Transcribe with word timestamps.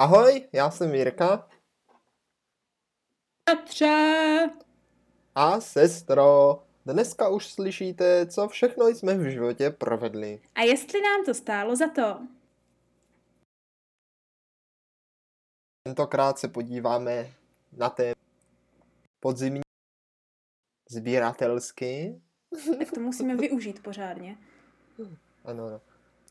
Ahoj, 0.00 0.48
já 0.52 0.70
jsem 0.70 0.94
Jirka. 0.94 1.48
Petře! 3.44 4.50
A 5.34 5.60
sestro, 5.60 6.62
dneska 6.86 7.28
už 7.28 7.46
slyšíte, 7.46 8.26
co 8.26 8.48
všechno 8.48 8.88
jsme 8.88 9.18
v 9.18 9.30
životě 9.30 9.70
provedli. 9.70 10.42
A 10.54 10.60
jestli 10.60 11.02
nám 11.02 11.24
to 11.24 11.34
stálo 11.34 11.76
za 11.76 11.88
to? 11.88 12.26
Tentokrát 15.82 16.38
se 16.38 16.48
podíváme 16.48 17.34
na 17.72 17.90
té 17.90 18.12
podzimní 19.20 19.60
sbíratelsky. 20.90 22.20
Tak 22.78 22.90
to 22.94 23.00
musíme 23.00 23.36
využít 23.36 23.82
pořádně. 23.82 24.38
Ano, 25.44 25.66
ano. 25.66 25.80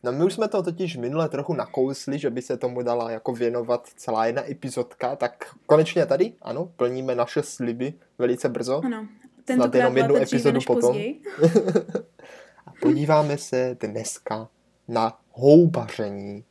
No 0.03 0.11
my 0.11 0.23
už 0.23 0.33
jsme 0.33 0.47
to 0.47 0.63
totiž 0.63 0.97
minule 0.97 1.29
trochu 1.29 1.53
nakousli, 1.53 2.19
že 2.19 2.29
by 2.29 2.41
se 2.41 2.57
tomu 2.57 2.81
dala 2.81 3.11
jako 3.11 3.33
věnovat 3.33 3.87
celá 3.95 4.25
jedna 4.25 4.51
epizodka, 4.51 5.15
tak 5.15 5.55
konečně 5.65 6.05
tady, 6.05 6.33
ano, 6.41 6.71
plníme 6.75 7.15
naše 7.15 7.43
sliby 7.43 7.93
velice 8.17 8.49
brzo. 8.49 8.81
Ano, 8.85 9.07
Snad 9.53 9.75
jenom 9.75 9.97
jednu 9.97 10.15
epizodu 10.15 10.59
potom. 10.67 10.97
A 12.65 12.71
podíváme 12.81 13.37
se 13.37 13.77
dneska 13.81 14.49
na 14.87 15.19
houbaření. 15.31 16.43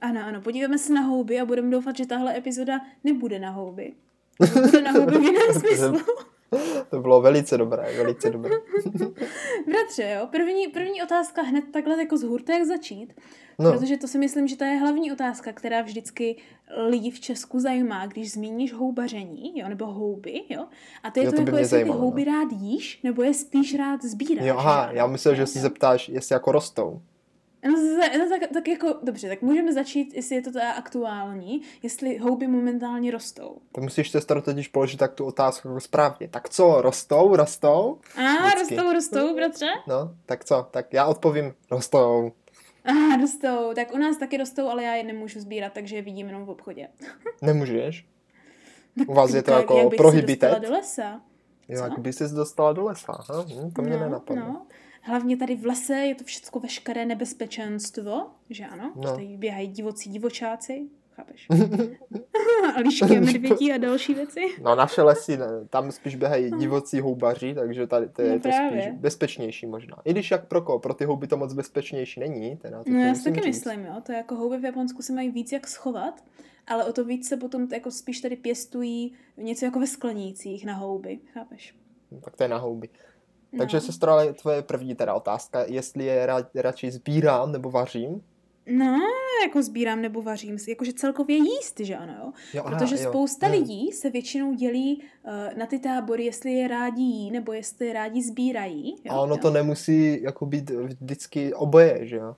Ano, 0.00 0.20
ano, 0.24 0.40
podíváme 0.40 0.78
se 0.78 0.92
na 0.92 1.00
houby 1.00 1.40
a 1.40 1.44
budeme 1.44 1.70
doufat, 1.70 1.96
že 1.96 2.06
tahle 2.06 2.36
epizoda 2.36 2.80
nebude 3.04 3.38
na 3.38 3.50
houby. 3.50 3.92
Bude 4.54 4.82
na 4.82 4.90
houby 4.90 5.18
v 5.18 5.22
jiném 5.22 5.52
smyslu. 5.60 6.00
To 6.90 7.00
bylo 7.00 7.20
velice 7.20 7.58
dobré, 7.58 7.96
velice 7.96 8.30
dobré. 8.30 8.50
Bratře, 9.66 10.16
jo, 10.18 10.28
první, 10.30 10.68
první 10.68 11.02
otázka 11.02 11.42
hned 11.42 11.64
takhle 11.72 11.98
jako 11.98 12.16
z 12.16 12.22
hurta, 12.22 12.52
jak 12.52 12.64
začít. 12.64 13.14
No. 13.58 13.72
Protože 13.72 13.96
to 13.96 14.08
si 14.08 14.18
myslím, 14.18 14.48
že 14.48 14.56
to 14.56 14.64
je 14.64 14.76
hlavní 14.76 15.12
otázka, 15.12 15.52
která 15.52 15.82
vždycky 15.82 16.36
lidi 16.88 17.10
v 17.10 17.20
Česku 17.20 17.60
zajímá, 17.60 18.06
když 18.06 18.32
zmíníš 18.32 18.72
houbaření, 18.72 19.58
jo, 19.58 19.68
nebo 19.68 19.86
houby, 19.86 20.42
jo. 20.48 20.64
A 21.02 21.10
to 21.10 21.20
je 21.20 21.26
jo, 21.26 21.32
to, 21.32 21.36
to 21.36 21.42
jako, 21.42 21.56
jestli 21.56 21.70
zajímalo, 21.70 22.00
ty 22.00 22.04
houby 22.04 22.24
no. 22.24 22.32
rád 22.32 22.48
jíš, 22.52 23.02
nebo 23.02 23.22
je 23.22 23.34
spíš 23.34 23.74
rád 23.74 24.04
sbíráš. 24.04 24.46
Jo, 24.46 24.56
aha, 24.58 24.88
já 24.92 25.06
myslel, 25.06 25.34
že 25.34 25.46
si 25.46 25.58
zeptáš, 25.58 26.08
jestli 26.08 26.32
jako 26.32 26.52
rostou. 26.52 27.00
No, 27.64 27.72
no 28.18 28.28
tak, 28.28 28.50
tak 28.52 28.68
jako, 28.68 28.98
dobře, 29.02 29.28
tak 29.28 29.42
můžeme 29.42 29.72
začít, 29.72 30.14
jestli 30.14 30.34
je 30.34 30.42
to 30.42 30.52
teda 30.52 30.72
aktuální, 30.72 31.62
jestli 31.82 32.18
houby 32.18 32.46
momentálně 32.46 33.10
rostou. 33.10 33.56
To 33.72 33.80
musíš 33.80 34.10
se 34.10 34.20
starat 34.20 34.44
totiž 34.44 34.68
položit 34.68 34.96
tak 34.96 35.14
tu 35.14 35.24
otázku 35.24 35.68
jako 35.68 35.80
správně. 35.80 36.28
Tak 36.28 36.48
co, 36.48 36.80
rostou, 36.82 37.36
rostou? 37.36 37.98
A, 38.16 38.54
rostou, 38.54 38.92
rostou, 38.92 39.34
bratře? 39.34 39.66
No, 39.86 40.14
tak 40.26 40.44
co, 40.44 40.66
tak 40.70 40.92
já 40.92 41.06
odpovím, 41.06 41.54
rostou. 41.70 42.32
A, 42.84 43.16
rostou, 43.16 43.74
tak 43.74 43.94
u 43.94 43.98
nás 43.98 44.16
taky 44.16 44.36
rostou, 44.36 44.68
ale 44.68 44.84
já 44.84 44.94
je 44.94 45.04
nemůžu 45.04 45.40
sbírat, 45.40 45.72
takže 45.72 45.96
je 45.96 46.02
vidím 46.02 46.26
jenom 46.26 46.44
v 46.44 46.50
obchodě. 46.50 46.88
Nemůžeš? 47.42 48.06
u 49.06 49.14
vás 49.14 49.34
je 49.34 49.42
to 49.42 49.50
jak, 49.50 49.70
jako 49.70 49.90
prohibitet? 49.96 50.58
do 50.62 50.72
lesa. 50.72 51.20
Jo, 51.68 51.82
jak 51.82 51.98
by 51.98 52.12
ses 52.12 52.32
dostala 52.32 52.72
do 52.72 52.84
lesa? 52.84 53.12
Hm, 53.48 53.70
to 53.70 53.82
mě 53.82 53.96
no, 53.96 54.00
nenapadlo. 54.00 54.44
No. 54.44 54.66
Hlavně 55.06 55.36
tady 55.36 55.56
v 55.56 55.66
lese 55.66 55.94
je 55.94 56.14
to 56.14 56.24
všechno 56.24 56.60
veškeré 56.60 57.06
nebezpečenstvo, 57.06 58.26
že 58.50 58.64
ano? 58.64 58.92
No. 58.96 59.02
Tady 59.02 59.36
běhají 59.36 59.68
divocí 59.68 60.10
divočáci, 60.10 60.88
chápeš? 61.14 61.46
a 62.76 62.80
lišky 62.80 63.16
a 63.16 63.20
medvědí 63.20 63.72
a 63.72 63.78
další 63.78 64.14
věci. 64.14 64.40
No 64.62 64.74
naše 64.74 65.02
lesy, 65.02 65.36
ne, 65.36 65.46
tam 65.70 65.92
spíš 65.92 66.16
běhají 66.16 66.50
divocí 66.50 67.00
houbaři, 67.00 67.54
takže 67.54 67.86
tady 67.86 68.08
to 68.08 68.22
je 68.22 68.32
no, 68.32 68.40
to 68.40 68.48
spíš 68.52 68.84
bezpečnější 68.92 69.66
možná. 69.66 69.96
I 70.04 70.10
když 70.10 70.30
jak 70.30 70.48
pro 70.48 70.62
koho, 70.62 70.78
pro 70.78 70.94
ty 70.94 71.04
houby 71.04 71.26
to 71.26 71.36
moc 71.36 71.52
bezpečnější 71.52 72.20
není. 72.20 72.56
Teda, 72.56 72.82
no 72.86 73.00
já 73.00 73.14
si 73.14 73.24
taky 73.24 73.40
říct. 73.40 73.64
myslím, 73.64 73.84
jo, 73.84 73.94
to 74.02 74.12
je 74.12 74.18
jako 74.18 74.34
houby 74.34 74.58
v 74.58 74.64
Japonsku 74.64 75.02
se 75.02 75.12
mají 75.12 75.30
víc 75.30 75.52
jak 75.52 75.68
schovat, 75.68 76.24
ale 76.66 76.84
o 76.84 76.92
to 76.92 77.04
víc 77.04 77.28
se 77.28 77.36
potom 77.36 77.68
jako 77.72 77.90
spíš 77.90 78.20
tady 78.20 78.36
pěstují 78.36 79.14
něco 79.36 79.64
jako 79.64 79.80
ve 79.80 79.86
sklenících 79.86 80.66
na 80.66 80.74
houby, 80.74 81.18
chápeš? 81.32 81.74
No, 82.10 82.20
tak 82.20 82.36
to 82.36 82.42
je 82.42 82.48
na 82.48 82.58
houby. 82.58 82.88
No. 83.52 83.58
Takže 83.58 83.80
sestra, 83.80 84.32
tvoje 84.32 84.62
první 84.62 84.94
teda 84.94 85.14
otázka, 85.14 85.64
jestli 85.68 86.04
je 86.04 86.26
ra, 86.26 86.38
radši 86.54 86.90
sbírám 86.90 87.52
nebo 87.52 87.70
vařím? 87.70 88.22
No, 88.66 89.00
jako 89.42 89.62
sbírám 89.62 90.02
nebo 90.02 90.22
vařím, 90.22 90.56
jakože 90.68 90.92
celkově 90.92 91.36
jíst, 91.36 91.80
že 91.80 91.96
ano, 91.96 92.14
jo? 92.20 92.32
jo 92.54 92.62
Protože 92.62 92.94
aha, 92.94 93.10
spousta 93.10 93.46
jo. 93.46 93.52
Hmm. 93.52 93.62
lidí 93.62 93.92
se 93.92 94.10
většinou 94.10 94.54
dělí 94.54 95.02
uh, 95.22 95.58
na 95.58 95.66
ty 95.66 95.78
tábory, 95.78 96.24
jestli 96.24 96.52
je 96.52 96.68
rádi 96.68 97.02
jí, 97.02 97.30
nebo 97.30 97.52
jestli 97.52 97.86
je 97.86 97.92
rádi 97.92 98.22
sbírají. 98.22 98.96
Jo? 99.04 99.12
A 99.12 99.20
ono 99.20 99.34
jo? 99.34 99.40
to 99.42 99.50
nemusí 99.50 100.22
jako 100.22 100.46
být 100.46 100.70
vždycky 100.70 101.54
oboje, 101.54 102.06
že 102.06 102.16
jo? 102.16 102.36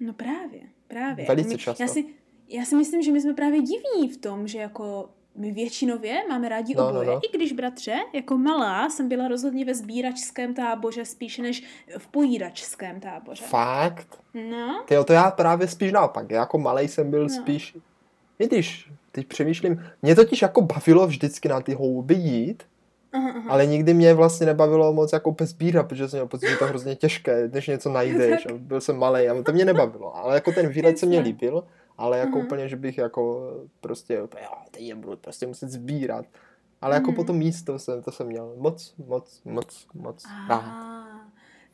No 0.00 0.12
právě, 0.12 0.60
právě. 0.88 1.26
Velice 1.26 1.58
často. 1.58 1.82
Já 1.82 1.88
si, 1.88 2.04
já 2.48 2.64
si 2.64 2.76
myslím, 2.76 3.02
že 3.02 3.12
my 3.12 3.20
jsme 3.20 3.34
právě 3.34 3.62
divní 3.62 4.08
v 4.08 4.16
tom, 4.16 4.48
že 4.48 4.58
jako 4.58 5.08
my 5.36 5.52
většinově 5.52 6.22
máme 6.28 6.48
rádi 6.48 6.74
no, 6.74 6.82
no 6.82 6.90
oboje, 6.90 7.06
no, 7.06 7.12
no. 7.12 7.20
i 7.22 7.36
když 7.36 7.52
bratře, 7.52 7.94
jako 8.12 8.38
malá 8.38 8.90
jsem 8.90 9.08
byla 9.08 9.28
rozhodně 9.28 9.64
ve 9.64 9.74
sbíračském 9.74 10.54
táboře 10.54 11.04
spíš 11.04 11.38
než 11.38 11.64
v 11.98 12.06
pojídačském 12.06 13.00
táboře. 13.00 13.44
Fakt? 13.44 14.18
No. 14.50 14.84
Tyjo, 14.86 15.04
to 15.04 15.12
já 15.12 15.30
právě 15.30 15.68
spíš 15.68 15.92
naopak. 15.92 16.30
Já 16.30 16.40
jako 16.40 16.58
malý 16.58 16.88
jsem 16.88 17.10
byl 17.10 17.22
no. 17.22 17.28
spíš, 17.28 17.76
i 18.38 18.46
když 18.46 18.90
teď 19.12 19.26
přemýšlím, 19.26 19.84
mě 20.02 20.14
totiž 20.14 20.42
jako 20.42 20.60
bavilo 20.60 21.06
vždycky 21.06 21.48
na 21.48 21.60
ty 21.60 21.74
houby 21.74 22.14
jít, 22.14 22.62
Aha, 23.12 23.30
aha. 23.30 23.50
Ale 23.50 23.66
nikdy 23.66 23.94
mě 23.94 24.14
vlastně 24.14 24.46
nebavilo 24.46 24.92
moc 24.92 25.12
jako 25.12 25.36
sbírat, 25.40 25.88
protože 25.88 26.08
jsem 26.08 26.18
měl 26.18 26.26
pocit, 26.26 26.48
že 26.48 26.56
to 26.56 26.64
je 26.64 26.68
hrozně 26.68 26.94
těžké, 26.96 27.48
než 27.52 27.66
něco 27.66 27.92
najdeš. 27.92 28.46
byl 28.58 28.80
jsem 28.80 28.96
malý 28.96 29.28
a 29.28 29.42
to 29.42 29.52
mě 29.52 29.64
nebavilo. 29.64 30.16
Ale 30.16 30.34
jako 30.34 30.52
ten 30.52 30.68
výlet 30.68 30.98
se 30.98 31.06
mě 31.06 31.20
líbil 31.20 31.64
ale 31.98 32.18
jako 32.18 32.38
uh-huh. 32.38 32.44
úplně, 32.44 32.68
že 32.68 32.76
bych 32.76 32.98
jako 32.98 33.52
prostě, 33.80 34.14
jo, 34.14 34.28
teď 34.70 34.82
je 34.82 34.94
budu 34.94 35.16
prostě 35.16 35.46
muset 35.46 35.68
sbírat. 35.68 36.26
Ale 36.80 36.94
jako 36.94 37.10
uh-huh. 37.10 37.16
potom 37.16 37.36
místo 37.36 37.78
jsem, 37.78 38.02
to 38.02 38.12
jsem 38.12 38.26
měl 38.26 38.54
moc, 38.56 38.94
moc, 39.06 39.40
moc, 39.44 39.86
moc 39.94 40.24
rád. 40.48 41.11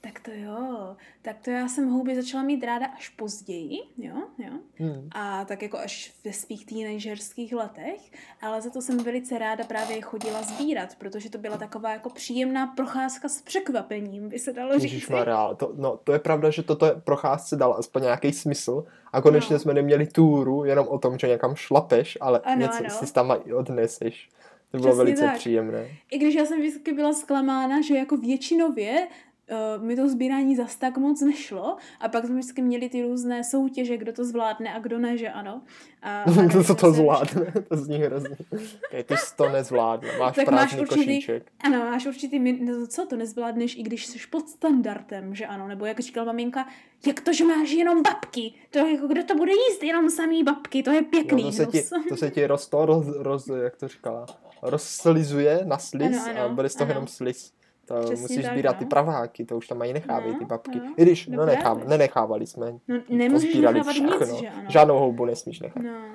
Tak 0.01 0.21
to 0.21 0.31
jo. 0.35 0.97
Tak 1.23 1.37
to 1.45 1.51
já 1.51 1.69
jsem 1.69 1.89
houby 1.89 2.17
začala 2.17 2.43
mít 2.43 2.65
ráda 2.65 2.87
až 2.87 3.09
později, 3.09 3.79
jo, 3.99 4.15
jo. 4.39 4.53
Hmm. 4.75 5.09
A 5.13 5.45
tak 5.45 5.63
jako 5.63 5.79
až 5.79 6.13
ve 6.25 6.33
svých 6.33 6.67
teenagerských 6.67 7.53
letech, 7.53 8.01
ale 8.43 8.61
za 8.61 8.71
to 8.71 8.83
jsem 8.83 8.99
velice 8.99 9.39
ráda 9.39 9.65
právě 9.65 10.01
chodila 10.01 10.43
sbírat, 10.43 10.95
protože 10.99 11.31
to 11.31 11.39
byla 11.39 11.57
taková 11.57 11.93
jako 11.93 12.11
příjemná 12.11 12.67
procházka 12.67 13.29
s 13.29 13.43
překvapením, 13.43 14.29
by 14.29 14.39
se 14.39 14.53
dalo 14.53 14.73
říct. 14.73 14.83
Ježišmarja, 14.83 15.55
to, 15.55 15.73
no, 15.77 15.97
to 16.05 16.13
je 16.13 16.19
pravda, 16.19 16.51
že 16.51 16.63
toto 16.63 16.87
procházce 17.05 17.57
dal 17.57 17.75
aspoň 17.79 18.03
nějaký 18.03 18.33
smysl 18.33 18.85
a 19.13 19.21
konečně 19.21 19.55
no. 19.55 19.61
jsme 19.61 19.75
neměli 19.75 20.07
túru 20.07 20.65
jenom 20.65 20.89
o 20.89 20.99
tom, 20.99 21.19
že 21.19 21.29
někam 21.29 21.57
šlapeš, 21.57 22.19
ale 22.21 22.41
ano, 22.41 22.61
něco 22.61 22.79
ano. 22.79 22.91
si 22.91 23.13
tam 23.13 23.37
odneseš. 23.55 24.29
To 24.71 24.79
bylo 24.79 24.89
Přesně 24.89 25.05
velice 25.05 25.25
tak. 25.25 25.37
příjemné. 25.37 25.89
I 26.11 26.19
když 26.19 26.35
já 26.35 26.45
jsem 26.45 26.59
vždycky 26.59 26.93
byla 26.93 27.13
zklamána, 27.13 27.81
že 27.81 27.97
jako 27.97 28.17
většinově 28.17 29.09
uh, 29.51 29.85
mi 29.85 29.97
to 29.97 30.09
sbírání 30.09 30.57
zas 30.57 30.77
tak 30.77 30.99
moc 30.99 31.21
nešlo 31.21 31.77
a 32.01 32.09
pak 32.09 32.25
jsme 32.25 32.35
vždycky 32.35 32.63
měli 32.63 32.89
ty 32.89 33.03
různé 33.03 33.45
soutěže, 33.45 33.97
kdo 33.97 34.13
to 34.13 34.25
zvládne 34.25 34.75
a 34.75 34.79
kdo 34.79 34.99
ne, 34.99 35.17
že 35.17 35.29
ano. 35.29 35.63
A, 36.03 36.23
a 36.23 36.31
kdo 36.47 36.65
to, 36.65 36.75
to 36.75 36.93
zvládne, 36.93 37.53
to 37.69 37.77
zní 37.77 37.99
hrozně. 37.99 38.37
Okay, 38.89 39.05
ty 39.05 39.17
jsi 39.17 39.37
to 39.37 39.49
nezvládne, 39.49 40.09
máš 40.19 40.37
tak 40.37 40.51
máš 40.51 40.77
určitý, 40.77 41.05
košíček. 41.05 41.53
Ano, 41.61 41.79
máš 41.79 42.07
určitý, 42.07 42.39
no, 42.39 42.87
co 42.87 43.07
to 43.07 43.17
nezvládneš, 43.17 43.77
i 43.77 43.83
když 43.83 44.07
jsi 44.07 44.19
pod 44.31 44.49
standardem, 44.49 45.35
že 45.35 45.47
ano, 45.47 45.69
nebo 45.69 45.87
jak 45.87 46.01
říkal 46.01 46.25
maminka, 46.25 46.67
jak 47.07 47.21
to, 47.21 47.33
že 47.33 47.45
máš 47.45 47.71
jenom 47.71 48.03
babky, 48.03 48.55
to 48.71 48.79
jako 48.79 49.07
kdo 49.07 49.25
to 49.25 49.35
bude 49.35 49.53
jíst, 49.53 49.83
jenom 49.83 50.11
samý 50.11 50.45
babky, 50.45 50.83
to 50.83 50.91
je 50.91 51.03
pěkný. 51.03 51.43
No, 51.43 51.51
to, 51.51 51.57
se 51.57 51.67
ti, 51.67 51.83
to 52.09 52.17
se 52.17 52.31
ti 52.31 52.47
rosto, 52.47 52.87
roz, 52.87 53.07
roz, 53.17 53.49
jak 53.63 53.77
to 53.77 53.89
říkala, 53.89 54.27
rozslizuje 54.63 55.61
na 55.65 55.79
sliz 55.79 56.17
ano, 56.17 56.31
ano, 56.31 56.41
a 56.41 56.49
bude 56.49 56.69
z 56.69 56.75
toho 56.75 56.85
ano. 56.85 56.93
jenom 56.93 57.07
sliz. 57.07 57.58
To 57.89 58.01
Přesně 58.01 58.23
musíš 58.23 58.45
tak, 58.45 58.53
sbírat 58.53 58.73
no. 58.73 58.79
ty 58.79 58.85
praváky, 58.85 59.45
to 59.45 59.57
už 59.57 59.67
tam 59.67 59.79
mají 59.79 59.93
nechávají 59.93 60.33
no, 60.33 60.39
ty 60.39 60.45
babky. 60.45 60.79
No, 60.79 60.95
I 60.97 61.03
když 61.03 61.27
no, 61.27 61.47
nenechám, 61.47 61.89
nenechávali 61.89 62.47
jsme. 62.47 62.79
No, 62.89 63.01
nemůžeš 63.09 63.55
nechávat 63.55 63.87
všechno. 63.87 64.27
nic, 64.27 64.41
že 64.41 64.49
ano. 64.49 64.65
Žádnou 64.69 64.99
houbu 64.99 65.25
nesmíš 65.25 65.61
nechat. 65.61 65.83
No. 65.83 66.09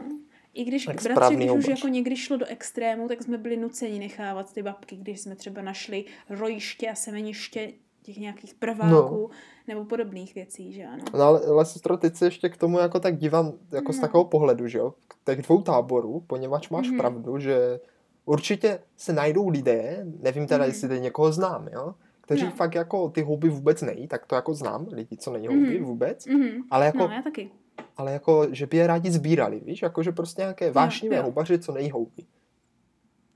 I 0.54 0.64
když, 0.64 0.86
tak 0.86 1.04
bratři, 1.14 1.36
když 1.36 1.52
už 1.52 1.68
jako 1.68 1.88
někdy 1.88 2.16
šlo 2.16 2.38
do 2.38 2.46
extrému, 2.46 3.08
tak 3.08 3.24
jsme 3.24 3.38
byli 3.38 3.58
nuceni 3.58 4.00
nechávat 4.00 4.54
ty 4.54 4.64
babky, 4.64 4.96
když 4.96 5.22
jsme 5.22 5.36
třeba 5.36 5.62
našli 5.62 6.06
rojiště 6.30 6.90
a 6.90 6.96
semeniště 6.96 7.72
těch 8.04 8.18
nějakých 8.18 8.54
prváků 8.54 9.18
no. 9.22 9.30
nebo 9.68 9.86
podobných 9.86 10.36
věcí, 10.36 10.74
že 10.74 10.86
ano. 10.86 11.04
No 11.14 11.22
ale, 11.22 11.42
ale 11.46 11.66
sestro, 11.66 11.98
teď 11.98 12.16
se 12.16 12.26
ještě 12.26 12.50
k 12.50 12.58
tomu 12.58 12.80
jako 12.80 13.00
tak 13.00 13.18
dívám 13.18 13.54
jako 13.72 13.92
no. 13.92 13.94
z 13.94 14.00
takového 14.00 14.26
pohledu, 14.26 14.68
že 14.68 14.78
jo, 14.78 14.94
těch 15.26 15.42
dvou 15.42 15.62
táborů, 15.62 16.24
poněvadž 16.28 16.70
máš 16.70 16.90
mm-hmm. 16.90 16.98
pravdu, 16.98 17.40
že 17.40 17.80
určitě 18.26 18.80
se 18.98 19.14
najdou 19.14 19.50
lidé, 19.50 20.06
nevím 20.20 20.48
teda, 20.48 20.64
mm. 20.64 20.70
jestli 20.70 20.88
tady 20.88 21.02
někoho 21.02 21.32
znám, 21.32 21.68
jo, 21.74 21.96
kteří 22.22 22.44
no. 22.44 22.52
fakt 22.52 22.76
jako 22.76 23.10
ty 23.10 23.22
houby 23.22 23.50
vůbec 23.50 23.82
nejí, 23.82 24.08
tak 24.08 24.26
to 24.26 24.36
jako 24.36 24.54
znám, 24.54 24.88
lidi, 24.92 25.18
co 25.18 25.34
nejí 25.34 25.48
houby 25.48 25.80
mm. 25.80 25.86
vůbec, 25.86 26.26
mm. 26.26 26.50
ale 26.72 26.86
jako, 26.86 26.98
no, 26.98 27.10
já 27.10 27.22
taky. 27.22 27.50
ale 27.98 28.14
jako, 28.14 28.48
že 28.52 28.68
by 28.68 28.78
je 28.78 28.88
rádi 28.88 29.12
sbírali, 29.12 29.62
víš, 29.66 29.82
jako, 29.82 30.04
že 30.04 30.12
prostě 30.12 30.42
nějaké 30.42 30.72
vášnivé 30.72 31.22
houbaři, 31.22 31.60
co 31.60 31.72
nejí 31.72 31.92
houby. 31.92 32.24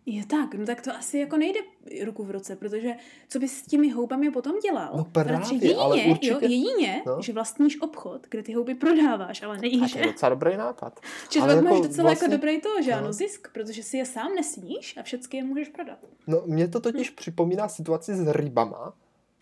Je 0.09 0.25
tak, 0.25 0.53
no 0.53 0.65
tak 0.65 0.81
to 0.81 0.95
asi 0.95 1.17
jako 1.17 1.37
nejde 1.37 1.59
ruku 2.05 2.23
v 2.23 2.31
ruce, 2.31 2.55
protože 2.55 2.93
co 3.29 3.39
bys 3.39 3.57
s 3.57 3.67
těmi 3.67 3.89
houbami 3.89 4.31
potom 4.31 4.59
dělal? 4.59 4.93
No 4.97 5.05
právě, 5.05 5.39
jedině, 5.51 5.75
ale 5.75 6.01
určitě... 6.03 6.27
jo, 6.27 6.39
jedině, 6.41 7.03
no. 7.05 7.21
že 7.21 7.33
vlastníš 7.33 7.81
obchod, 7.81 8.27
kde 8.29 8.43
ty 8.43 8.53
houby 8.53 8.75
prodáváš, 8.75 9.43
ale 9.43 9.57
nejíš. 9.57 9.95
A 9.95 9.97
to 9.97 9.99
je 9.99 10.05
docela 10.05 10.29
dobrý 10.29 10.57
nápad. 10.57 10.99
Čiže 11.29 11.43
ale 11.43 11.55
jako 11.55 11.65
máš 11.67 11.81
docela 11.81 12.09
vlastně... 12.09 12.25
jako 12.25 12.37
dobrý 12.37 12.61
to, 12.61 12.81
že 12.81 12.91
no. 12.91 12.97
ano, 12.97 13.13
zisk, 13.13 13.47
protože 13.53 13.83
si 13.83 13.97
je 13.97 14.05
sám 14.05 14.35
nesníš 14.35 14.97
a 14.97 15.03
všechny 15.03 15.39
je 15.39 15.43
můžeš 15.43 15.69
prodat. 15.69 15.97
No 16.27 16.41
mě 16.45 16.67
to 16.67 16.79
totiž 16.79 17.11
hm. 17.11 17.15
připomíná 17.15 17.67
situaci 17.67 18.15
s 18.15 18.27
rybama, 18.27 18.93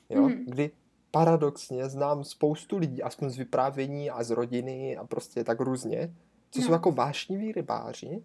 jo, 0.09 0.21
mm. 0.21 0.45
kdy 0.47 0.71
paradoxně 1.11 1.89
znám 1.89 2.23
spoustu 2.23 2.77
lidí, 2.77 3.03
aspoň 3.03 3.29
z 3.29 3.37
vyprávění 3.37 4.09
a 4.09 4.23
z 4.23 4.31
rodiny 4.31 4.97
a 4.97 5.03
prostě 5.03 5.43
tak 5.43 5.59
různě, 5.59 6.13
co 6.51 6.59
no. 6.59 6.65
jsou 6.65 6.71
jako 6.71 6.91
vášniví 6.91 7.51
rybáři, 7.51 8.23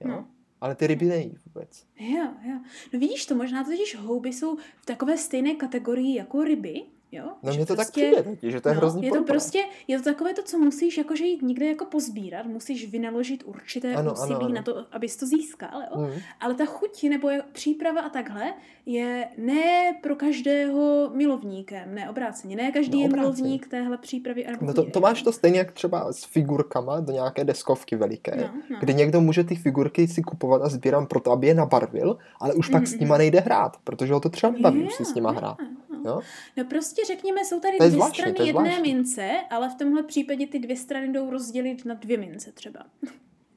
jo, 0.00 0.08
no 0.08 0.26
ale 0.64 0.74
ty 0.74 0.86
ryby 0.86 1.06
nejí 1.06 1.38
vůbec. 1.46 1.86
Jo, 1.98 2.26
jo. 2.48 2.58
No 2.92 2.98
vidíš 2.98 3.26
to, 3.26 3.34
možná 3.34 3.64
totiž 3.64 3.96
houby 3.96 4.32
jsou 4.32 4.56
v 4.56 4.86
takové 4.86 5.18
stejné 5.18 5.54
kategorii 5.54 6.14
jako 6.14 6.44
ryby, 6.44 6.82
Jo? 7.14 7.24
No 7.42 7.52
mně 7.52 7.66
to 7.66 7.74
prostě, 7.74 8.12
tak 8.14 8.26
přijde, 8.36 8.52
že 8.52 8.60
to 8.60 8.68
je 8.68 8.74
no, 8.74 8.80
hrozný 8.80 9.06
Je 9.06 9.12
to 9.12 9.22
prostě, 9.22 9.64
je 9.88 9.98
to 9.98 10.04
takové 10.04 10.34
to, 10.34 10.42
co 10.42 10.58
musíš 10.58 10.98
jakože 10.98 11.24
jít 11.24 11.42
někde 11.42 11.66
jako 11.66 11.84
pozbírat, 11.84 12.46
musíš 12.46 12.90
vynaložit 12.90 13.42
určité 13.46 13.94
ano, 13.94 14.12
úsilí 14.12 14.34
ano, 14.34 14.44
ano. 14.44 14.54
na 14.54 14.62
to, 14.62 14.86
abys 14.92 15.16
to 15.16 15.26
získal, 15.26 15.82
jo? 15.82 16.00
Mm. 16.00 16.20
Ale 16.40 16.54
ta 16.54 16.64
chuť 16.64 17.02
nebo 17.02 17.28
příprava 17.52 18.00
a 18.00 18.08
takhle 18.08 18.54
je 18.86 19.28
ne 19.38 19.92
pro 20.02 20.16
každého 20.16 21.10
milovníkem, 21.14 21.94
ne 21.94 22.10
obráceně, 22.10 22.56
ne 22.56 22.72
každý 22.72 22.98
no, 22.98 23.02
je 23.02 23.08
milovník 23.08 23.66
téhle 23.66 23.98
přípravy. 23.98 24.46
No 24.60 24.74
to, 24.74 24.90
to 24.90 25.00
máš 25.00 25.22
to 25.22 25.32
stejně 25.32 25.58
jak 25.58 25.72
třeba 25.72 26.12
s 26.12 26.24
figurkama 26.24 27.00
do 27.00 27.12
nějaké 27.12 27.44
deskovky 27.44 27.96
veliké, 27.96 28.36
no, 28.36 28.62
no. 28.70 28.76
kdy 28.80 28.94
někdo 28.94 29.20
může 29.20 29.44
ty 29.44 29.54
figurky 29.54 30.08
si 30.08 30.22
kupovat 30.22 30.62
a 30.62 30.68
sbírám 30.68 31.06
proto, 31.06 31.32
aby 31.32 31.46
je 31.46 31.54
nabarvil, 31.54 32.16
ale 32.40 32.54
už 32.54 32.68
mm, 32.68 32.72
pak 32.72 32.80
mm, 32.80 32.86
s 32.86 32.98
nima 32.98 33.18
nejde 33.18 33.40
hrát, 33.40 33.76
protože 33.84 34.12
ho 34.12 34.20
to 34.20 34.28
třeba 34.28 34.52
nebaví 34.52 34.78
yeah, 34.78 34.88
už 34.88 34.94
si 34.94 35.04
s 35.04 35.14
nima 35.14 35.30
hrát. 35.30 35.56
Jo? 36.04 36.20
No 36.56 36.64
prostě 36.64 37.02
řekněme, 37.06 37.44
jsou 37.44 37.60
tady 37.60 37.78
dvě 37.78 37.90
zvláštní, 37.90 38.14
strany 38.22 38.46
jedné 38.46 38.52
zvláštní. 38.52 38.94
mince, 38.94 39.30
ale 39.50 39.68
v 39.68 39.74
tomhle 39.74 40.02
případě 40.02 40.46
ty 40.46 40.58
dvě 40.58 40.76
strany 40.76 41.12
jdou 41.12 41.30
rozdělit 41.30 41.84
na 41.84 41.94
dvě 41.94 42.18
mince 42.18 42.52
třeba. 42.52 42.80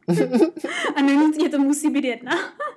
A 0.96 1.02
nenutně 1.02 1.50
to 1.50 1.60
musí 1.60 1.90
být 1.90 2.04
jedna. 2.06 2.32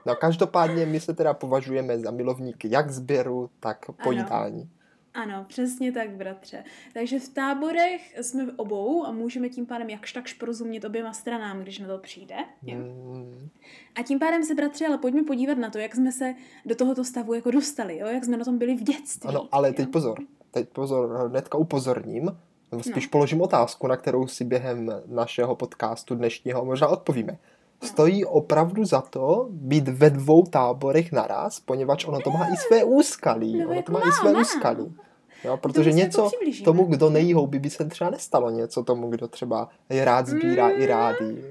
no 0.06 0.14
každopádně 0.14 0.86
my 0.86 1.00
se 1.00 1.14
teda 1.14 1.34
považujeme 1.34 1.98
za 1.98 2.10
milovníky 2.10 2.68
jak 2.70 2.90
sběru, 2.90 3.50
tak 3.60 3.86
pojídání. 4.04 4.70
Ano, 5.14 5.44
přesně 5.48 5.92
tak, 5.92 6.10
bratře. 6.10 6.64
Takže 6.92 7.18
v 7.18 7.28
táborech 7.28 8.18
jsme 8.20 8.46
v 8.46 8.54
obou 8.56 9.06
a 9.06 9.12
můžeme 9.12 9.48
tím 9.48 9.66
pádem 9.66 9.90
jakž 9.90 10.12
takž 10.12 10.32
porozumět 10.32 10.84
oběma 10.84 11.12
stranám, 11.12 11.60
když 11.60 11.78
na 11.78 11.88
to 11.88 11.98
přijde. 11.98 12.36
Mm. 12.62 13.48
A 13.94 14.02
tím 14.02 14.18
pádem 14.18 14.44
se, 14.44 14.54
bratře, 14.54 14.86
ale 14.86 14.98
pojďme 14.98 15.22
podívat 15.22 15.58
na 15.58 15.70
to, 15.70 15.78
jak 15.78 15.94
jsme 15.94 16.12
se 16.12 16.34
do 16.66 16.74
tohoto 16.74 17.04
stavu 17.04 17.34
jako 17.34 17.50
dostali, 17.50 17.98
jo? 17.98 18.06
jak 18.06 18.24
jsme 18.24 18.36
na 18.36 18.44
tom 18.44 18.58
byli 18.58 18.76
v 18.76 18.82
dětství. 18.82 19.28
Ano, 19.28 19.48
ale 19.52 19.68
jo? 19.68 19.74
teď 19.74 19.88
pozor, 19.88 20.18
teď 20.50 20.68
pozor, 20.68 21.28
hnedka 21.28 21.58
upozorním, 21.58 22.36
nebo 22.72 22.82
spíš 22.82 23.04
no. 23.04 23.10
položím 23.10 23.40
otázku, 23.40 23.86
na 23.86 23.96
kterou 23.96 24.26
si 24.26 24.44
během 24.44 24.90
našeho 25.06 25.56
podcastu 25.56 26.14
dnešního 26.14 26.64
možná 26.64 26.88
odpovíme. 26.88 27.38
Stojí 27.82 28.24
opravdu 28.24 28.84
za 28.84 29.00
to 29.00 29.48
být 29.50 29.88
ve 29.88 30.10
dvou 30.10 30.42
táborech 30.42 31.12
naraz, 31.12 31.60
poněvadž 31.60 32.04
ono 32.04 32.20
to 32.20 32.30
má 32.30 32.46
i 32.46 32.56
své 32.56 32.84
úskalí. 32.84 33.58
No, 33.58 33.70
ono 33.70 33.82
to 33.82 33.92
má, 33.92 34.00
i 34.00 34.12
své 34.12 34.40
úskalí. 34.40 34.96
Jo, 35.44 35.56
protože 35.56 35.92
něco 35.92 36.30
tomu, 36.64 36.84
kdo 36.84 37.10
nejí 37.10 37.32
houby, 37.32 37.58
by 37.58 37.70
se 37.70 37.84
třeba 37.84 38.10
nestalo 38.10 38.50
něco 38.50 38.82
tomu, 38.82 39.10
kdo 39.10 39.28
třeba 39.28 39.68
je 39.90 40.04
rád 40.04 40.26
sbírá 40.26 40.68
i 40.68 40.86
rádi 40.86 41.44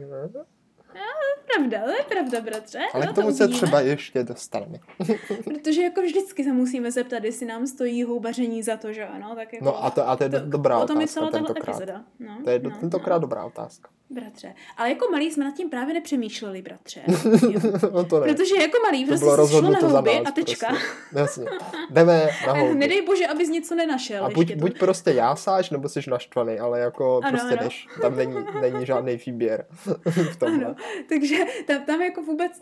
pravda, 1.56 1.82
to 1.84 1.90
je 1.90 2.04
pravda, 2.10 2.42
bratře. 2.42 2.80
Ale 2.94 3.08
k 3.08 3.14
tomu 3.14 3.32
se 3.32 3.48
třeba 3.48 3.82
ještě 3.82 4.24
dostaneme. 4.24 4.80
Protože 5.44 5.82
jako 5.82 6.02
vždycky 6.02 6.44
se 6.44 6.54
musíme 6.54 6.92
zeptat, 6.92 7.24
jestli 7.24 7.46
nám 7.46 7.68
stojí 7.68 8.04
houbaření 8.04 8.64
za 8.64 8.78
to, 8.78 8.94
že 8.94 9.06
ano. 9.06 9.36
Tak 9.36 9.54
jako, 9.54 9.66
no 9.66 9.86
a 9.86 9.90
to, 9.90 10.10
a 10.10 10.16
to 10.16 10.24
je 10.24 10.30
to, 10.30 10.40
dobrá 10.40 10.78
otázka. 10.78 10.94
O 10.94 10.96
tom 10.96 11.02
je 11.02 11.08
celá 11.08 11.32
tentokrát. 11.32 11.82
No, 12.20 12.38
to 12.44 12.50
je 12.50 12.60
no, 12.60 12.72
tentokrát 12.72 13.16
no. 13.16 13.22
dobrá 13.22 13.46
otázka. 13.46 13.90
Bratře. 14.12 14.54
Ale 14.78 14.90
jako 14.90 15.12
malí 15.12 15.32
jsme 15.32 15.46
nad 15.46 15.54
tím 15.54 15.70
právě 15.70 15.94
nepřemýšleli, 15.94 16.62
bratře. 16.62 17.02
no 17.94 18.04
to 18.04 18.20
ne. 18.20 18.34
Protože 18.34 18.56
jako 18.56 18.78
malý 18.84 19.06
prostě 19.06 19.26
to 19.26 19.48
šlo 19.48 19.62
na 19.62 19.80
houby 19.80 20.20
a 20.20 20.32
tečka. 20.32 20.68
Prostě. 20.68 21.20
Jasně. 21.20 21.46
Jdeme 21.90 22.30
na 22.48 22.54
houby. 22.60 22.76
Nedej 22.76 23.02
bože, 23.02 23.28
abys 23.28 23.50
něco 23.50 23.76
nenašel. 23.76 24.26
A 24.26 24.30
buď, 24.30 24.56
buď 24.56 24.80
prostě 24.80 25.12
jásáš, 25.12 25.70
nebo 25.70 25.90
jsi 25.90 26.00
naštvaný, 26.08 26.60
ale 26.60 26.80
jako 26.80 27.22
ano, 27.24 27.30
prostě 27.30 27.58
ano. 27.58 27.64
jdeš. 27.64 27.88
Tam 28.02 28.16
není, 28.16 28.36
není 28.62 28.86
žádný 28.86 29.20
výběr 29.26 29.66
v 30.32 30.36
tomhle. 30.38 30.66
Ano. 30.66 30.76
Takže 31.10 31.39
tam, 31.68 31.84
tam 31.84 32.02
jako 32.02 32.22
vůbec 32.24 32.62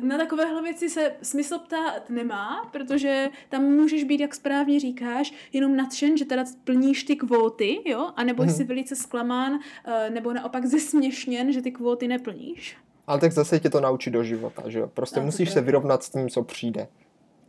na 0.00 0.18
takovéhle 0.18 0.62
věci 0.62 0.90
se 0.90 1.12
smysl 1.22 1.58
ptát 1.58 2.10
nemá, 2.10 2.68
protože 2.72 3.28
tam 3.48 3.62
můžeš 3.62 4.04
být, 4.04 4.20
jak 4.20 4.34
správně 4.34 4.80
říkáš, 4.80 5.32
jenom 5.52 5.76
nadšen, 5.76 6.16
že 6.16 6.24
teda 6.24 6.44
plníš 6.64 7.04
ty 7.04 7.16
kvóty, 7.16 7.78
jo, 7.84 8.10
anebo 8.16 8.42
jsi 8.42 8.58
mhm. 8.58 8.66
velice 8.66 8.96
zklamán, 8.96 9.58
eh, 9.84 10.10
nebo 10.10 10.32
naopak 10.32 10.66
zesměšněn, 10.66 11.52
že 11.52 11.62
ty 11.62 11.72
kvóty 11.72 12.08
neplníš. 12.08 12.76
Ale 13.06 13.20
tak 13.20 13.32
zase 13.32 13.60
tě 13.60 13.70
to 13.70 13.80
naučí 13.80 14.10
do 14.10 14.24
života, 14.24 14.62
že 14.66 14.78
jo? 14.78 14.90
Prostě 14.94 15.20
no, 15.20 15.26
musíš 15.26 15.50
se 15.50 15.60
vyrovnat 15.60 16.02
s 16.02 16.10
tím, 16.10 16.28
co 16.28 16.42
přijde. 16.42 16.88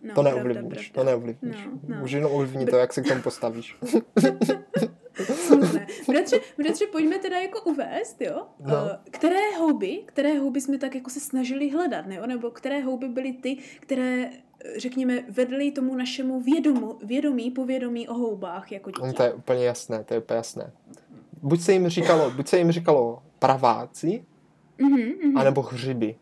No, 0.04 0.14
to 0.14 0.24
neovlivníš, 0.24 0.90
to 0.90 1.04
neovlivníš. 1.04 1.56
No, 1.66 1.80
no. 1.88 1.96
Můžeš 2.00 2.16
jenom 2.16 2.32
ovlivnit 2.32 2.70
to, 2.70 2.78
jak 2.78 2.94
se 2.94 3.02
k 3.02 3.08
tomu 3.08 3.22
postavíš. 3.22 3.78
bratře, 6.08 6.40
bratře, 6.58 6.86
pojďme 6.88 7.20
teda 7.20 7.40
jako 7.40 7.62
uvést, 7.62 8.22
jo? 8.22 8.48
No. 8.60 8.76
Eh, 8.76 9.00
které 9.12 9.58
houby, 9.60 10.04
které 10.06 10.40
houby 10.40 10.62
jsme 10.62 10.78
tak 10.78 10.96
jako 10.96 11.10
se 11.10 11.20
snažili 11.20 11.70
hledat, 11.70 12.06
ne? 12.06 12.22
Nebo 12.28 12.52
které 12.52 12.80
houby 12.80 13.08
byly 13.08 13.34
ty, 13.34 13.58
které 13.80 14.32
řekněme, 14.78 15.24
vedly 15.30 15.72
tomu 15.72 15.96
našemu 15.96 16.42
vědomu, 16.42 17.00
vědomí, 17.04 17.52
povědomí 17.52 18.08
o 18.08 18.14
houbách 18.14 18.72
jako 18.72 18.92
dítě. 18.92 19.14
To 19.14 19.24
je 19.24 19.34
úplně 19.34 19.66
jasné, 19.66 20.04
to 20.04 20.14
je 20.14 20.20
úplně 20.20 20.38
jasné. 20.38 20.72
Buď 21.42 21.62
se 21.62 21.74
jim 21.74 21.88
říkalo, 21.88 22.32
buď 22.32 22.48
se 22.48 22.58
jim 22.58 22.72
říkalo 22.72 23.24
praváci, 23.40 24.26
mm-hmm, 24.80 25.18
mm-hmm. 25.18 25.40
anebo 25.40 25.62
hřiby. 25.62 26.16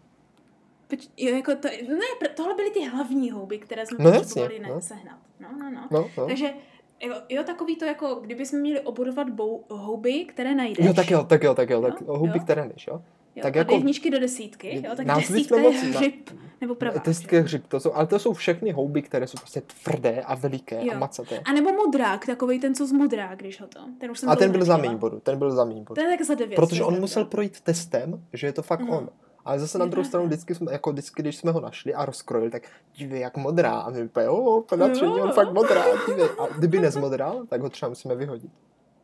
Poč- 0.89 1.09
jo, 1.17 1.35
jako 1.35 1.55
to, 1.55 1.67
ne, 1.87 2.29
tohle 2.35 2.55
byly 2.55 2.71
ty 2.71 2.81
hlavní 2.81 3.31
houby, 3.31 3.57
které 3.57 3.85
jsme 3.85 3.97
no, 4.05 4.11
potřebovali 4.11 4.59
no. 4.59 4.81
sehnat. 4.81 5.19
No, 5.39 5.49
no, 5.59 5.69
no. 5.69 5.87
no, 5.91 6.09
no. 6.17 6.27
Takže 6.27 6.53
Jo, 7.01 7.15
jo, 7.29 7.43
takový 7.43 7.75
to 7.75 7.85
jako, 7.85 8.15
kdyby 8.15 8.45
jsme 8.45 8.59
měli 8.59 8.79
obodovat 8.79 9.29
bou, 9.29 9.65
houby, 9.69 10.25
které 10.25 10.55
najdeš. 10.55 10.85
Jo, 10.85 10.93
tak 10.93 11.11
jo, 11.11 11.23
tak 11.23 11.43
jo, 11.43 11.55
tak 11.55 11.69
jo, 11.69 11.81
tak 11.81 12.01
jo? 12.01 12.17
houby, 12.17 12.37
jo? 12.37 12.43
které 12.43 12.61
najdeš, 12.61 12.87
jo? 12.87 13.01
Jo, 13.35 13.43
tak 13.43 13.55
jako 13.55 13.73
jedničky 13.73 14.11
do 14.11 14.19
desítky, 14.19 14.81
jo, 14.85 14.95
tak 14.95 15.05
desítka 15.05 15.59
je 15.59 15.69
hřib, 15.69 16.29
nebo 16.61 16.75
pravá. 16.75 17.01
Desítka 17.05 17.35
je 17.35 17.41
hřib, 17.41 17.67
to 17.67 17.79
jsou, 17.79 17.93
ale 17.93 18.07
to 18.07 18.19
jsou 18.19 18.33
všechny 18.33 18.71
houby, 18.71 19.01
které 19.01 19.27
jsou 19.27 19.37
prostě 19.37 19.61
tvrdé 19.83 20.21
a 20.21 20.35
veliké 20.35 20.85
jo. 20.85 20.93
a 20.93 20.97
macaté. 20.97 21.39
A 21.39 21.53
nebo 21.53 21.71
modrák, 21.71 22.25
takový 22.25 22.59
ten, 22.59 22.75
co 22.75 22.87
z 22.87 22.91
modrá, 22.91 23.35
když 23.35 23.61
ho 23.61 23.67
to. 23.67 23.79
Ten 23.97 24.11
už 24.11 24.19
jsem 24.19 24.29
a 24.29 24.35
ten 24.35 24.51
byl 24.51 24.65
za 24.65 24.77
mým 24.77 24.97
bodu, 24.97 25.19
ten 25.19 25.37
byl 25.37 25.51
za 25.51 25.65
mým 25.65 25.83
bodu. 25.83 26.01
Ten 26.01 26.17
tak 26.17 26.25
za 26.25 26.33
devět. 26.33 26.55
Protože 26.55 26.83
on 26.83 26.99
musel 26.99 27.25
projít 27.25 27.61
testem, 27.61 28.23
že 28.33 28.47
je 28.47 28.53
to 28.53 28.61
fakt 28.61 28.81
uh-huh. 28.81 28.97
on. 28.97 29.09
Ale 29.49 29.59
zase 29.59 29.77
na 29.77 29.85
druhou 29.85 30.05
stranu, 30.05 30.25
vždycky 30.25 30.55
jsme, 30.55 30.71
jako 30.71 30.91
vždycky, 30.91 31.21
když 31.21 31.37
jsme 31.37 31.51
ho 31.51 31.59
našli 31.59 31.93
a 31.93 32.05
rozkrojili, 32.05 32.51
tak 32.51 32.63
dívej, 32.95 33.21
jak 33.21 33.37
modrá. 33.37 33.79
A 33.79 33.89
my 33.89 34.03
úplně, 34.03 34.25
jo, 34.25 34.63
penatření, 34.69 35.21
on 35.21 35.31
fakt 35.31 35.53
modrá, 35.53 35.85
dívej. 36.07 36.29
A 36.39 36.47
kdyby 36.57 36.79
nezmodral, 36.79 37.45
tak 37.49 37.61
ho 37.61 37.69
třeba 37.69 37.89
musíme 37.89 38.15
vyhodit. 38.15 38.51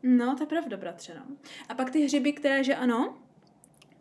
No, 0.04 0.36
to 0.36 0.44
je 0.44 0.48
pravda, 0.48 0.78
bratře, 0.78 1.14
no. 1.16 1.36
A 1.70 1.74
pak 1.74 1.92
ty 1.92 2.06
hřiby, 2.06 2.34
které, 2.34 2.64
že 2.64 2.76
ano, 2.76 3.14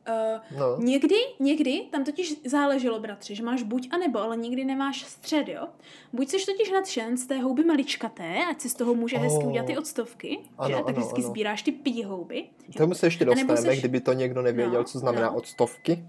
Uh, 0.09 0.59
no. 0.59 0.77
Někdy, 0.79 1.15
někdy, 1.41 1.81
tam 1.91 2.05
totiž 2.05 2.41
záleželo, 2.47 3.01
bratře, 3.01 3.35
že 3.35 3.43
máš 3.43 3.63
buď 3.63 3.89
a 3.93 3.99
nebo, 3.99 4.19
ale 4.19 4.37
nikdy 4.37 4.65
nemáš 4.65 5.05
střed, 5.05 5.49
jo. 5.49 5.69
Buď 6.13 6.29
jsi 6.29 6.47
totiž 6.47 6.71
nadšen 6.71 7.17
z 7.17 7.27
té 7.27 7.39
houby 7.39 7.65
maličkaté, 7.65 8.39
ať 8.51 8.61
si 8.61 8.69
z 8.69 8.75
toho 8.75 8.95
může 8.95 9.17
oh. 9.17 9.23
hezky 9.23 9.45
udělat 9.45 9.67
ty 9.67 9.79
odstovky, 9.79 10.39
ano, 10.59 10.69
že? 10.69 10.75
Ano, 10.75 10.85
tak 10.85 10.97
vždycky 10.97 11.21
ano. 11.21 11.29
sbíráš 11.29 11.63
ty 11.63 11.73
pí 11.73 12.05
houby. 12.05 12.45
K 12.75 12.79
tomu 12.79 12.95
se 12.95 13.07
ještě 13.07 13.25
dostaneme, 13.25 13.57
seš... 13.57 13.79
kdyby 13.79 14.01
to 14.01 14.13
někdo 14.13 14.43
nevěděl, 14.43 14.81
no, 14.81 14.85
co 14.85 14.99
znamená 14.99 15.31
no. 15.31 15.37
odstovky. 15.37 16.05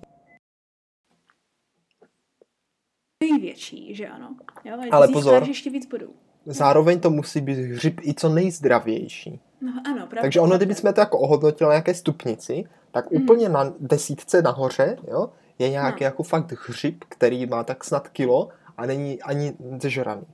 Největší, 3.20 3.96
že 3.96 4.08
ano. 4.08 4.36
Jo, 4.64 4.78
ale 4.92 5.08
pozor, 5.08 5.44
ještě 5.48 5.70
víc 5.70 5.86
bodů. 5.86 6.08
Zároveň 6.46 7.00
to 7.00 7.10
musí 7.10 7.42
být 7.42 7.58
hřib 7.58 8.02
i 8.04 8.14
co 8.14 8.30
nejzdravější. 8.30 9.40
No, 9.62 9.72
ano, 9.86 9.96
pravda. 9.96 10.22
Takže 10.22 10.40
ono, 10.40 10.58
kdybychom 10.58 10.94
to 10.94 11.00
jako 11.00 11.20
ohodnotili 11.20 11.68
na 11.68 11.74
nějaké 11.74 11.94
stupnici, 11.94 12.64
tak 12.92 13.12
mm. 13.12 13.24
úplně 13.24 13.50
na 13.50 13.74
desítce 13.80 14.42
nahoře 14.42 14.98
jo, 15.08 15.30
je 15.60 15.70
nějaký 15.70 16.04
no. 16.04 16.06
jako 16.06 16.24
fakt 16.24 16.52
hřib, 16.68 17.04
který 17.10 17.46
má 17.46 17.64
tak 17.64 17.84
snad 17.84 18.08
kilo 18.08 18.50
a 18.78 18.86
není 18.86 19.22
ani 19.22 19.54
zežraný. 19.82 20.26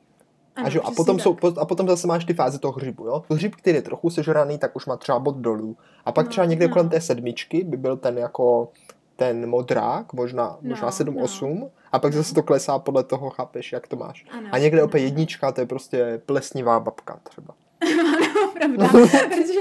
Ano, 0.56 0.68
a, 0.68 0.70
že, 0.70 0.80
a, 0.80 0.92
potom 0.92 1.20
jsou, 1.20 1.38
a 1.58 1.66
potom 1.66 1.88
zase 1.88 2.08
máš 2.08 2.26
ty 2.26 2.34
fáze 2.34 2.60
toho 2.60 2.72
hřibu. 2.72 3.06
Jo? 3.06 3.24
Hřib, 3.30 3.56
který 3.56 3.76
je 3.76 3.82
trochu 3.82 4.10
sežraný, 4.10 4.58
tak 4.58 4.76
už 4.76 4.86
má 4.86 4.98
třeba 4.98 5.20
bod 5.20 5.36
dolů. 5.36 5.78
A 6.06 6.12
pak 6.12 6.26
no, 6.26 6.30
třeba 6.30 6.46
někde 6.46 6.68
no. 6.68 6.74
kolem 6.74 6.90
té 6.90 7.02
sedmičky 7.02 7.64
by 7.64 7.78
byl 7.78 7.98
ten 7.98 8.18
jako 8.18 8.72
ten 9.16 9.50
modrák, 9.50 10.14
možná, 10.14 10.58
no, 10.62 10.70
možná 10.70 10.90
7-8, 10.90 11.60
no. 11.60 11.70
A 11.92 12.00
pak 12.00 12.14
zase 12.14 12.34
to 12.34 12.44
klesá 12.44 12.80
podle 12.80 13.04
toho, 13.04 13.30
chápeš, 13.30 13.72
jak 13.72 13.88
to 13.88 13.96
máš. 13.96 14.26
Ano, 14.32 14.50
a 14.52 14.58
někde 14.58 14.80
ano. 14.80 14.86
opět 14.86 15.02
jednička, 15.02 15.52
to 15.52 15.62
je 15.62 15.68
prostě 15.68 16.22
plesnivá 16.26 16.80
babka 16.80 17.20
třeba. 17.24 17.56
ano, 18.00 18.52
pravda. 18.54 18.88
protože 19.28 19.60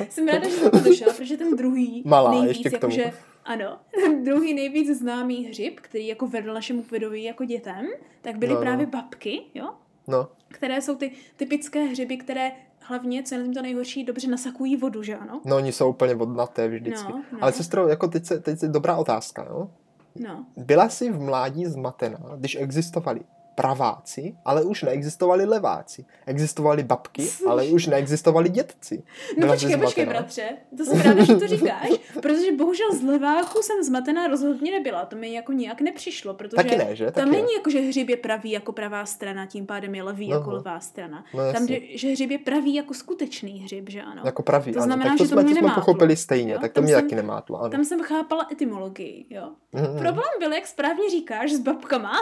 já 0.00 0.06
jsem 0.10 0.28
ráda, 0.28 0.48
že 0.48 0.54
jsem 0.54 0.70
to 0.70 0.80
došel, 0.80 1.12
protože 1.12 1.36
ten 1.36 1.56
druhý 1.56 2.02
Malá, 2.06 2.30
nejvíc, 2.30 2.48
ještě 2.48 2.70
k 2.70 2.80
tomu. 2.80 2.96
Jakože, 2.98 3.18
ano, 3.44 3.78
ten 3.94 4.24
druhý 4.24 4.54
nejvíc 4.54 4.98
známý 4.98 5.44
hřib, 5.44 5.80
který 5.80 6.06
jako 6.06 6.26
vedl 6.26 6.54
našemu 6.54 6.82
kvidovi 6.82 7.22
jako 7.22 7.44
dětem, 7.44 7.86
tak 8.22 8.36
byly 8.36 8.52
no, 8.52 8.54
no. 8.54 8.60
právě 8.60 8.86
no. 8.86 8.92
babky, 8.92 9.42
jo? 9.54 9.68
No. 10.06 10.28
Které 10.48 10.82
jsou 10.82 10.96
ty 10.96 11.12
typické 11.36 11.84
hřiby, 11.84 12.16
které 12.16 12.52
hlavně, 12.80 13.22
co 13.22 13.34
je 13.34 13.44
na 13.44 13.52
to 13.54 13.62
nejhorší, 13.62 14.04
dobře 14.04 14.28
nasakují 14.28 14.76
vodu, 14.76 15.02
že 15.02 15.16
ano? 15.16 15.40
No, 15.44 15.56
oni 15.56 15.72
jsou 15.72 15.90
úplně 15.90 16.14
vodnaté 16.14 16.68
vždycky. 16.68 17.12
No, 17.12 17.24
no. 17.32 17.38
Ale 17.40 17.52
sestro, 17.52 17.88
jako 17.88 18.08
teď, 18.08 18.24
se, 18.24 18.40
teď 18.40 18.58
se 18.58 18.68
dobrá 18.68 18.96
otázka, 18.96 19.46
jo? 19.50 19.70
No. 20.18 20.46
Byla 20.56 20.88
jsi 20.88 21.12
v 21.12 21.20
mládí 21.20 21.66
zmatená, 21.66 22.18
když 22.36 22.56
existovali 22.60 23.20
praváci, 23.58 24.36
ale 24.44 24.62
už 24.62 24.82
neexistovali 24.82 25.44
leváci. 25.44 26.04
Existovali 26.26 26.82
babky, 26.82 27.28
ale 27.46 27.64
už 27.64 27.86
neexistovali 27.86 28.48
dětci. 28.48 29.02
No 29.36 29.40
Byla 29.40 29.52
počkej, 29.52 29.76
počkej, 29.76 30.06
bratře, 30.06 30.48
to 30.76 30.84
jsem 30.84 31.00
ráda, 31.00 31.24
že 31.24 31.36
to 31.36 31.46
říkáš, 31.56 31.90
protože 32.22 32.52
bohužel 32.52 32.94
z 32.94 33.02
leváku 33.02 33.62
jsem 33.62 33.82
zmatená 33.82 34.26
rozhodně 34.26 34.70
nebyla, 34.70 35.04
to 35.04 35.16
mi 35.16 35.32
jako 35.32 35.52
nějak 35.52 35.80
nepřišlo, 35.80 36.34
protože 36.34 36.56
Taky 36.56 36.76
ne, 36.76 36.96
že? 36.96 37.04
Taky 37.04 37.14
tam 37.14 37.30
není 37.30 37.52
jako, 37.56 37.70
že 37.70 37.80
hřib 37.80 38.08
je 38.08 38.16
pravý 38.16 38.50
jako 38.50 38.72
pravá 38.72 39.06
strana, 39.06 39.46
tím 39.46 39.66
pádem 39.66 39.94
je 39.94 40.02
levý 40.02 40.28
no, 40.30 40.36
jako 40.36 40.50
levá 40.50 40.80
strana. 40.80 41.24
No, 41.34 41.52
tam, 41.52 41.66
že 41.94 42.08
hřib 42.08 42.30
je 42.30 42.38
pravý 42.38 42.74
jako 42.74 42.94
skutečný 42.94 43.60
hřib, 43.60 43.88
že 43.90 44.02
ano. 44.02 44.22
Jako 44.24 44.42
pravý, 44.42 44.72
to 44.72 44.82
znamená, 44.82 45.10
ano. 45.10 45.18
Tak 45.18 45.18
to 45.18 45.24
že 45.24 45.34
to, 45.34 45.40
jsme, 45.40 45.54
to 45.54 45.58
jsme 45.58 45.74
pochopili 45.74 46.16
stejně, 46.16 46.52
jo? 46.52 46.58
tak 46.60 46.72
to 46.72 46.74
tam 46.74 46.84
mě 46.84 46.94
jsem, 46.94 47.02
taky 47.02 47.14
nemátlo. 47.14 47.60
Ano. 47.60 47.70
Tam 47.70 47.84
jsem 47.84 48.02
chápala 48.02 48.46
etymologii, 48.52 49.26
jo. 49.30 49.50
Mm-hmm. 49.74 49.98
Problém 49.98 50.30
byl, 50.38 50.52
jak 50.52 50.66
správně 50.66 51.10
říkáš, 51.10 51.52
s 51.52 51.60
babkama. 51.60 52.12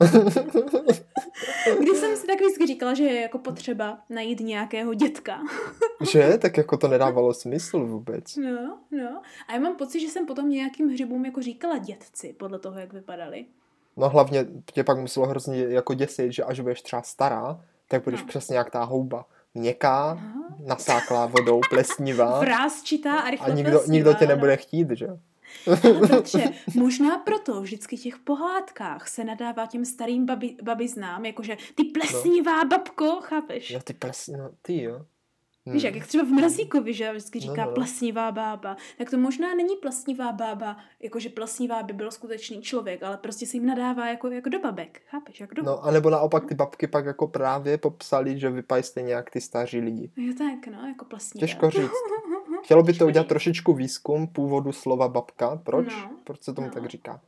Když 1.80 1.98
jsem 1.98 2.16
si 2.16 2.26
tak 2.26 2.40
vždycky 2.40 2.66
říkala, 2.66 2.94
že 2.94 3.04
je 3.04 3.20
jako 3.20 3.38
potřeba 3.38 3.98
najít 4.10 4.40
nějakého 4.40 4.94
dětka. 4.94 5.40
že? 6.12 6.38
Tak 6.38 6.56
jako 6.56 6.76
to 6.76 6.88
nedávalo 6.88 7.34
smysl 7.34 7.86
vůbec. 7.86 8.36
No, 8.36 8.78
no. 8.90 9.22
A 9.48 9.52
já 9.52 9.60
mám 9.60 9.76
pocit, 9.76 10.00
že 10.00 10.08
jsem 10.08 10.26
potom 10.26 10.50
nějakým 10.50 10.88
hřibům 10.88 11.24
jako 11.24 11.42
říkala 11.42 11.78
dětci, 11.78 12.34
podle 12.38 12.58
toho, 12.58 12.78
jak 12.78 12.92
vypadali. 12.92 13.46
No 13.96 14.08
hlavně 14.08 14.46
tě 14.72 14.84
pak 14.84 14.98
muselo 14.98 15.26
hrozně 15.26 15.58
jako 15.58 15.94
děsit, 15.94 16.32
že 16.32 16.44
až 16.44 16.60
budeš 16.60 16.82
třeba 16.82 17.02
stará, 17.02 17.60
tak 17.88 18.04
budeš 18.04 18.20
no. 18.20 18.26
přesně 18.26 18.56
jak 18.56 18.70
ta 18.70 18.84
houba. 18.84 19.26
Měkká, 19.54 20.14
no. 20.14 20.66
nasáklá 20.66 21.26
vodou, 21.26 21.60
plesnivá. 21.70 22.38
Vrázčitá 22.40 23.18
a 23.18 23.30
rychle 23.30 23.46
A 23.46 23.54
nikdo, 23.54 23.80
nikdo 23.86 24.14
tě 24.14 24.26
nebude 24.26 24.56
chtít, 24.56 24.90
že? 24.90 25.08
Protože 26.08 26.44
možná 26.74 27.18
proto 27.18 27.60
vždycky 27.60 27.96
v 27.96 28.02
těch 28.02 28.18
pohádkách 28.18 29.08
se 29.08 29.24
nadává 29.24 29.66
těm 29.66 29.84
starým 29.84 30.26
babi, 30.26 30.56
babiznám, 30.62 31.24
jakože 31.24 31.56
ty 31.74 31.84
plesnivá 31.84 32.62
no. 32.62 32.68
babko, 32.68 33.20
chápeš? 33.20 33.70
Jo, 33.70 33.80
ty 33.84 33.92
plesní, 33.92 34.36
no, 34.36 34.50
ty 34.62 34.82
jo. 34.82 35.06
Hmm. 35.66 35.74
Víš, 35.74 35.82
jak, 35.82 35.94
jak 35.94 36.06
třeba 36.06 36.24
v 36.24 36.28
Mrazíkovi, 36.28 36.94
že 36.94 37.12
vždycky 37.12 37.40
říká 37.40 37.64
no, 37.64 37.66
no. 37.66 37.74
plesnivá 37.74 38.32
bába, 38.32 38.76
tak 38.98 39.10
to 39.10 39.18
možná 39.18 39.54
není 39.54 39.76
plesnivá 39.76 40.32
bába, 40.32 40.76
jakože 41.00 41.28
plesnivá 41.28 41.82
by 41.82 41.92
byl 41.92 42.10
skutečný 42.10 42.62
člověk, 42.62 43.02
ale 43.02 43.16
prostě 43.16 43.46
se 43.46 43.56
jim 43.56 43.66
nadává 43.66 44.08
jako, 44.08 44.30
jako 44.30 44.48
do 44.48 44.58
babek, 44.58 45.02
chápeš, 45.06 45.40
jak 45.40 45.54
do 45.54 45.62
No, 45.62 45.84
anebo 45.84 46.10
naopak 46.10 46.46
ty 46.46 46.54
babky 46.54 46.86
pak 46.86 47.06
jako 47.06 47.28
právě 47.28 47.78
popsali, 47.78 48.38
že 48.38 48.50
vypadají 48.50 48.82
stejně 48.82 49.12
jak 49.12 49.30
ty 49.30 49.40
staří 49.40 49.80
lidi. 49.80 50.10
Jo 50.16 50.34
tak, 50.38 50.72
no, 50.72 50.88
jako 50.88 51.04
plesnivá. 51.04 51.46
Těžko 51.46 51.70
říct. 51.70 51.90
Chtělo 52.64 52.82
by 52.82 52.92
to 52.92 53.06
udělat 53.06 53.26
trošičku 53.26 53.74
výzkum 53.74 54.26
původu 54.26 54.72
slova 54.72 55.08
babka. 55.08 55.56
Proč? 55.56 55.86
No, 55.86 56.10
Proč 56.24 56.42
se 56.42 56.52
tomu 56.52 56.66
no. 56.66 56.72
tak 56.72 56.86
říká? 56.86 57.20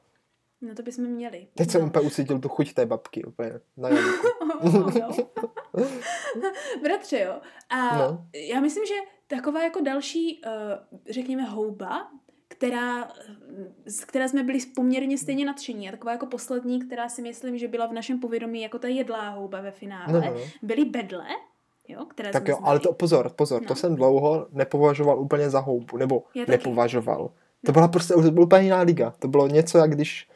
No 0.60 0.74
to 0.74 0.82
bychom 0.82 1.04
měli. 1.04 1.46
Teď 1.54 1.66
no. 1.66 1.72
jsem 1.72 1.84
úplně 1.84 2.06
ucítil 2.06 2.38
tu 2.38 2.48
chuť 2.48 2.74
té 2.74 2.86
babky 2.86 3.24
úplně 3.24 3.52
na 3.76 3.88
Bratře, 6.82 7.20
jo. 7.20 7.40
A 7.68 7.98
no. 7.98 8.26
já 8.34 8.60
myslím, 8.60 8.86
že 8.86 8.94
taková 9.26 9.62
jako 9.62 9.80
další, 9.80 10.42
uh, 10.46 10.52
řekněme, 11.10 11.42
houba, 11.42 12.10
která, 12.48 13.08
z 13.86 14.04
které 14.04 14.28
jsme 14.28 14.42
byli 14.42 14.58
poměrně 14.74 15.18
stejně 15.18 15.44
nadšení 15.44 15.88
a 15.88 15.92
taková 15.92 16.12
jako 16.12 16.26
poslední, 16.26 16.80
která 16.80 17.08
si 17.08 17.22
myslím, 17.22 17.58
že 17.58 17.68
byla 17.68 17.86
v 17.86 17.92
našem 17.92 18.20
povědomí 18.20 18.62
jako 18.62 18.78
ta 18.78 18.88
jedlá 18.88 19.28
houba 19.28 19.60
ve 19.60 19.70
finále, 19.70 20.12
no, 20.12 20.20
no. 20.20 20.34
no. 20.34 20.40
byly 20.62 20.84
bedle, 20.84 21.26
jo, 21.88 22.04
které 22.04 22.30
Tak 22.30 22.48
jo, 22.48 22.58
ale 22.62 22.80
to 22.80 22.92
pozor, 22.92 23.30
pozor, 23.36 23.62
no. 23.62 23.68
to 23.68 23.74
jsem 23.74 23.96
dlouho 23.96 24.46
nepovažoval 24.50 25.20
úplně 25.20 25.50
za 25.50 25.60
houbu, 25.60 25.96
nebo 25.96 26.22
nepovažoval. 26.48 27.30
To 27.66 27.72
byla 27.72 27.88
prostě 27.88 28.14
to 28.14 28.30
byla 28.30 28.46
úplně 28.46 28.62
jiná 28.62 28.80
liga. 28.80 29.14
To 29.18 29.28
bylo 29.28 29.46
něco, 29.46 29.78
jak 29.78 29.90
když, 29.90 30.28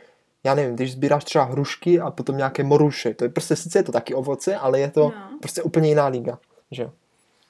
já 0.45 0.54
nevím, 0.54 0.75
když 0.75 0.92
sbíráš 0.92 1.25
třeba 1.25 1.45
hrušky 1.45 2.00
a 2.00 2.11
potom 2.11 2.37
nějaké 2.37 2.64
moruše. 2.64 3.14
To 3.14 3.25
je 3.25 3.28
prostě, 3.28 3.57
sice 3.57 3.78
je 3.78 3.83
to 3.83 3.92
taky 3.92 4.14
ovoce, 4.14 4.57
ale 4.57 4.80
je 4.80 4.90
to 4.90 5.00
no. 5.00 5.38
prostě 5.40 5.62
úplně 5.62 5.88
jiná 5.88 6.07
liga, 6.07 6.38
že 6.71 6.90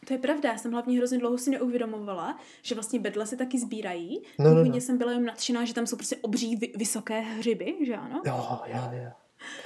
to 0.07 0.15
je 0.15 0.19
pravda, 0.19 0.53
já 0.53 0.59
jsem 0.59 0.73
hlavně 0.73 0.99
hrozně 0.99 1.19
dlouho 1.19 1.39
si 1.39 1.51
neuvědomovala, 1.51 2.39
že 2.63 2.75
vlastně 2.75 3.01
bedle 3.01 3.27
se 3.27 3.37
taky 3.37 3.59
sbírají. 3.59 4.23
No, 4.39 4.55
no, 4.55 4.65
no. 4.65 4.75
jsem 4.75 4.99
byla 4.99 5.13
jen 5.13 5.25
nadšená, 5.25 5.65
že 5.65 5.75
tam 5.75 5.87
jsou 5.87 5.97
prostě 5.97 6.17
obří 6.17 6.73
vysoké 6.77 7.21
hřiby, 7.21 7.77
že 7.87 7.97
ano? 7.97 8.23
Jo, 8.27 8.59
jo, 8.67 8.81
jo. 8.93 9.11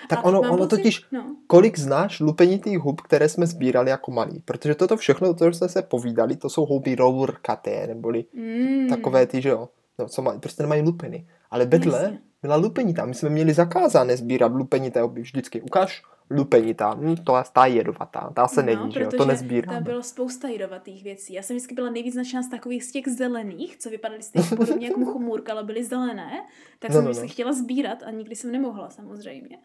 Tak 0.09 0.27
ono, 0.27 0.41
ono 0.41 0.67
totiž, 0.67 1.03
no. 1.13 1.37
kolik 1.47 1.79
znáš 1.79 2.21
lupenitých 2.21 2.79
hub, 2.79 3.01
které 3.01 3.29
jsme 3.29 3.47
sbírali 3.47 3.91
jako 3.91 4.11
malí? 4.11 4.43
Protože 4.45 4.75
toto 4.75 4.97
všechno, 4.97 5.35
to, 5.35 5.51
co 5.51 5.53
jsme 5.53 5.69
se 5.69 5.83
povídali, 5.83 6.37
to 6.37 6.49
jsou 6.49 6.67
houby 6.67 6.95
rourkaté, 6.95 7.87
neboli 7.87 8.25
mm. 8.35 8.89
takové 8.89 9.27
ty, 9.27 9.43
že 9.43 9.49
jo, 9.49 9.69
no, 9.99 10.09
co 10.09 10.23
mají, 10.23 10.41
prostě 10.41 10.63
nemají 10.63 10.83
lupeny. 10.83 11.27
Ale 11.51 11.67
bedle 11.67 12.03
Jasně. 12.03 12.19
byla 12.43 12.57
lupenitá. 12.57 13.05
My 13.05 13.15
jsme 13.15 13.29
měli 13.29 13.55
zakázané 13.55 14.17
sbírat 14.17 14.53
lupenité 14.53 15.01
houby 15.01 15.21
vždycky. 15.21 15.61
Ukáž 15.61 16.03
lupenitá, 16.31 16.95
hm, 16.95 17.17
to 17.17 17.37
je 17.37 17.43
ta 17.53 17.67
jedovatá, 17.67 18.31
ta 18.35 18.49
se 18.49 18.63
no, 18.63 18.67
neví, 18.67 18.93
že 18.93 19.01
jo, 19.01 19.11
to 19.17 19.25
nezbírám. 19.25 19.75
Tam 19.75 19.83
bylo 19.83 20.03
spousta 20.03 20.49
jedovatých 20.49 21.05
věcí. 21.05 21.35
Já 21.35 21.43
jsem 21.43 21.57
vždycky 21.57 21.75
byla 21.75 21.91
nejvíc 21.91 22.15
nadšená 22.15 22.43
z 22.43 22.49
takových 22.49 22.85
z 22.85 22.93
těch 22.93 23.09
zelených, 23.09 23.79
co 23.79 23.91
vypadaly 23.91 24.23
stejně 24.23 24.49
podobně 24.57 24.87
jako 24.87 25.05
chmůrka, 25.05 25.53
ale 25.53 25.65
byly 25.65 25.85
zelené, 25.85 26.31
tak 26.79 26.91
no, 26.91 26.97
jsem 26.97 27.05
no, 27.05 27.13
no. 27.23 27.29
chtěla 27.29 27.53
sbírat 27.53 28.03
a 28.03 28.11
nikdy 28.11 28.37
jsem 28.37 28.53
nemohla 28.53 28.91
samozřejmě. 28.91 29.59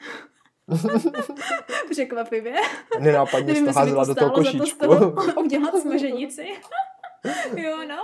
Překvapivě. 1.90 2.56
Nenápadně 3.00 3.56
jsi 3.56 3.66
to 3.66 3.72
házela 3.72 4.06
do 4.06 4.16
toho 4.16 4.32
košíčku. 4.32 4.86
udělat 5.38 5.78
smaženici. 5.82 6.48
jo, 7.56 7.78
no. 7.90 7.98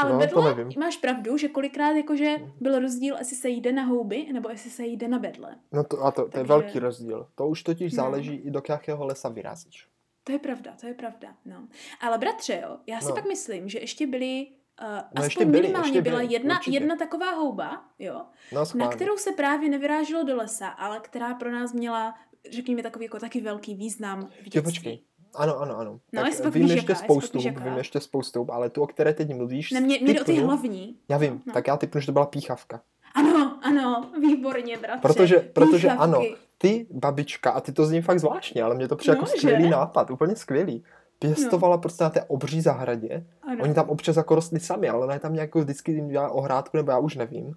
Ale 0.00 0.12
no, 0.12 0.18
bedle, 0.18 0.66
máš 0.78 0.96
pravdu, 0.96 1.36
že 1.36 1.48
kolikrát 1.48 1.92
jakože 1.92 2.36
byl 2.60 2.78
rozdíl, 2.78 3.16
jestli 3.18 3.36
se 3.36 3.48
jde 3.48 3.72
na 3.72 3.82
houby, 3.82 4.26
nebo 4.32 4.48
jestli 4.48 4.70
se 4.70 4.86
jde 4.86 5.08
na 5.08 5.18
bedle. 5.18 5.56
No 5.72 5.84
to, 5.84 6.04
a 6.04 6.10
to, 6.10 6.22
to 6.22 6.28
Takže... 6.28 6.40
je 6.40 6.44
velký 6.44 6.78
rozdíl. 6.78 7.26
To 7.34 7.48
už 7.48 7.62
totiž 7.62 7.92
no. 7.92 7.96
záleží 7.96 8.34
i 8.34 8.50
do 8.50 8.62
jakého 8.68 9.04
lesa 9.04 9.28
vyrazíš. 9.28 9.88
To 10.24 10.32
je 10.32 10.38
pravda, 10.38 10.74
to 10.80 10.86
je 10.86 10.94
pravda, 10.94 11.28
no. 11.44 11.68
Ale 12.00 12.18
bratře, 12.18 12.60
jo, 12.62 12.76
já 12.86 13.00
si 13.00 13.08
no. 13.08 13.14
pak 13.14 13.26
myslím, 13.26 13.68
že 13.68 13.78
ještě 13.78 14.06
byli 14.06 14.46
Uh, 14.82 14.86
no 14.86 15.02
aspoň 15.14 15.24
ještě 15.24 15.44
byli, 15.44 15.62
minimálně 15.62 15.88
ještě 15.88 16.02
byli, 16.02 16.16
byla 16.16 16.22
jedna, 16.22 16.60
jedna 16.66 16.96
taková 16.96 17.30
houba, 17.30 17.84
jo, 17.98 18.22
no, 18.52 18.64
na 18.74 18.88
kterou 18.88 19.16
se 19.16 19.32
právě 19.32 19.68
nevyráželo 19.68 20.24
do 20.24 20.36
lesa, 20.36 20.68
ale 20.68 21.00
která 21.00 21.34
pro 21.34 21.52
nás 21.52 21.72
měla, 21.72 22.14
řekněme, 22.50 22.82
takový 22.82 23.04
jako 23.04 23.18
taky 23.18 23.40
velký 23.40 23.74
význam 23.74 24.26
v 24.26 24.44
dětství. 24.44 24.52
Jo, 24.54 24.62
počkej, 24.62 25.00
ano, 25.34 25.60
ano, 25.60 25.78
ano. 25.78 26.00
No, 26.12 26.22
tak 26.42 26.54
vím 26.54 26.62
ještě 26.62 26.92
jaká, 26.92 26.94
spoustu, 26.94 27.38
vím 27.38 27.76
ještě 27.76 28.00
spoustu, 28.00 28.46
ale 28.50 28.70
tu, 28.70 28.82
o 28.82 28.86
které 28.86 29.14
teď 29.14 29.34
mluvíš... 29.34 29.70
Ne, 29.70 29.80
mě, 29.80 29.98
mě 30.02 30.20
o 30.20 30.24
ty 30.24 30.34
hlavní. 30.34 30.96
Já 31.08 31.18
vím, 31.18 31.42
no. 31.46 31.52
tak 31.52 31.66
já 31.66 31.76
typnu, 31.76 32.00
že 32.00 32.06
to 32.06 32.12
byla 32.12 32.26
píchavka. 32.26 32.80
Ano, 33.14 33.58
ano, 33.62 34.10
výborně, 34.20 34.78
bratře. 34.78 35.00
Protože, 35.02 35.38
protože 35.38 35.88
ano, 35.88 36.22
ty, 36.58 36.86
babička, 36.90 37.50
a 37.50 37.60
ty 37.60 37.72
to 37.72 37.84
zní 37.84 38.02
fakt 38.02 38.20
zvláštně, 38.20 38.62
ale 38.62 38.74
mě 38.74 38.88
to 38.88 38.96
přijde 38.96 39.16
no, 39.16 39.22
jako 39.22 39.38
skvělý 39.38 39.64
že? 39.64 39.70
nápad, 39.70 40.10
úplně 40.10 40.36
skvělý. 40.36 40.84
Pěstovala 41.18 41.76
no. 41.76 41.80
prostě 41.82 42.04
na 42.04 42.10
té 42.10 42.22
obří 42.22 42.60
zahradě. 42.60 43.26
Ano. 43.42 43.62
Oni 43.62 43.74
tam 43.74 43.88
občas 43.88 44.16
jako 44.16 44.34
rostli 44.34 44.60
sami, 44.60 44.88
ale 44.88 45.04
ona 45.04 45.14
je 45.14 45.20
tam 45.20 45.34
nějak 45.34 45.54
vždycky 45.54 45.92
jim 45.92 46.08
dělala 46.08 46.30
ohrádku, 46.30 46.76
nebo 46.76 46.90
já 46.90 46.98
už 46.98 47.16
nevím. 47.16 47.54